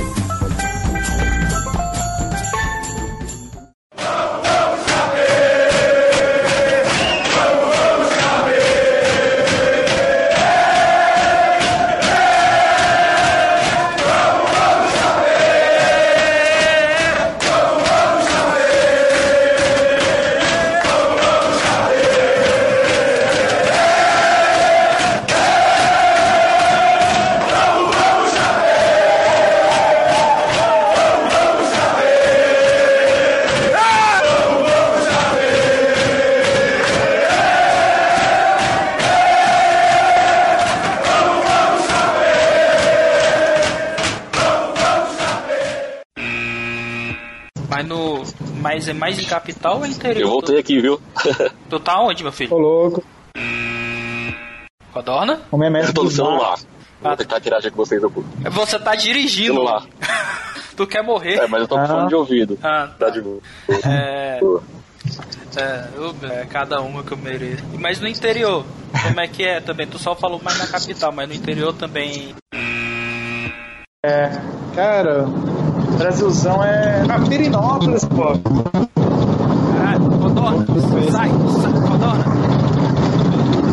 É 48.93 48.99
mais 48.99 49.19
em 49.19 49.25
capital 49.25 49.79
ou 49.79 49.85
interior? 49.85 50.21
Eu 50.21 50.29
voltei 50.29 50.57
aqui, 50.57 50.79
viu? 50.79 50.99
Tu 51.69 51.79
tá 51.79 51.99
onde, 52.01 52.23
meu 52.23 52.31
filho? 52.31 52.53
Ô 52.53 52.57
louco. 52.59 53.03
Codorna? 54.91 55.41
Como 55.49 55.63
é 55.63 55.69
mestre 55.69 55.89
Eu 55.91 55.95
tô 55.95 56.03
no 56.03 56.11
celular. 56.11 56.49
mares. 56.49 56.67
Vou 57.01 57.17
tentar 57.17 57.41
tirar 57.41 57.61
com 57.61 57.75
vocês 57.75 58.01
do 58.01 58.09
Você 58.51 58.79
tá 58.79 58.95
dirigindo. 58.95 59.53
celular. 59.55 59.85
tu 60.77 60.87
quer 60.87 61.03
morrer? 61.03 61.35
É, 61.39 61.47
mas 61.47 61.61
eu 61.61 61.67
tô 61.67 61.77
com 61.77 61.85
fone 61.87 62.07
de 62.07 62.15
ouvido. 62.15 62.57
Ah, 62.63 62.89
Tá 62.97 63.09
de 63.09 63.21
boa. 63.21 63.39
É. 63.85 64.39
É, 65.57 65.87
eu- 65.95 66.15
é, 66.31 66.45
cada 66.45 66.79
uma 66.81 67.03
que 67.03 67.11
eu 67.11 67.17
mereço. 67.17 67.63
Mas 67.77 67.99
no 67.99 68.07
interior, 68.07 68.63
como 69.05 69.19
é 69.19 69.27
que 69.27 69.43
é 69.43 69.59
também? 69.59 69.85
Tu 69.85 69.99
só 69.99 70.15
falou 70.15 70.39
mais 70.41 70.57
na 70.59 70.67
capital, 70.67 71.11
mas 71.11 71.27
no 71.27 71.35
interior 71.35 71.73
também. 71.73 72.33
É, 74.05 74.29
cara, 74.75 75.25
Brasilzão 75.97 76.63
é 76.63 77.03
na 77.05 77.19
Pirinópolis, 77.19 78.03
pô. 78.05 78.23
Ah, 79.85 79.97
Codorna, 80.21 80.65
sai, 81.11 81.29
sai, 81.29 81.73
Codorna. 81.89 82.23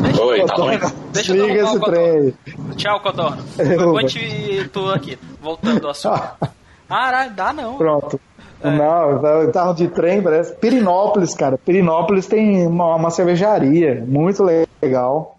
Deixa, 0.02 0.22
Oi, 0.22 0.44
tá 0.44 0.54
ruim? 0.54 0.78
deixa 1.12 1.36
eu 1.36 1.48
esse 1.64 1.80
trem. 1.80 2.34
Tchau, 2.76 3.00
Codorna. 3.00 3.38
Eu- 3.58 3.92
Conte 3.92 4.70
tu 4.72 4.90
aqui, 4.90 5.18
voltando 5.42 5.84
ao 5.84 5.90
assunto. 5.90 6.22
Caralho, 6.88 7.30
dá 7.34 7.52
não. 7.52 7.76
Pronto. 7.76 8.20
É. 8.62 8.70
Não, 8.70 9.24
eu 9.24 9.52
tava 9.52 9.72
de 9.72 9.88
trem, 9.88 10.20
parece. 10.22 10.54
Pirinópolis, 10.56 11.34
cara. 11.34 11.56
Pirinópolis 11.56 12.26
tem 12.26 12.66
uma, 12.66 12.94
uma 12.96 13.10
cervejaria 13.10 14.04
muito 14.06 14.44
legal. 14.82 15.38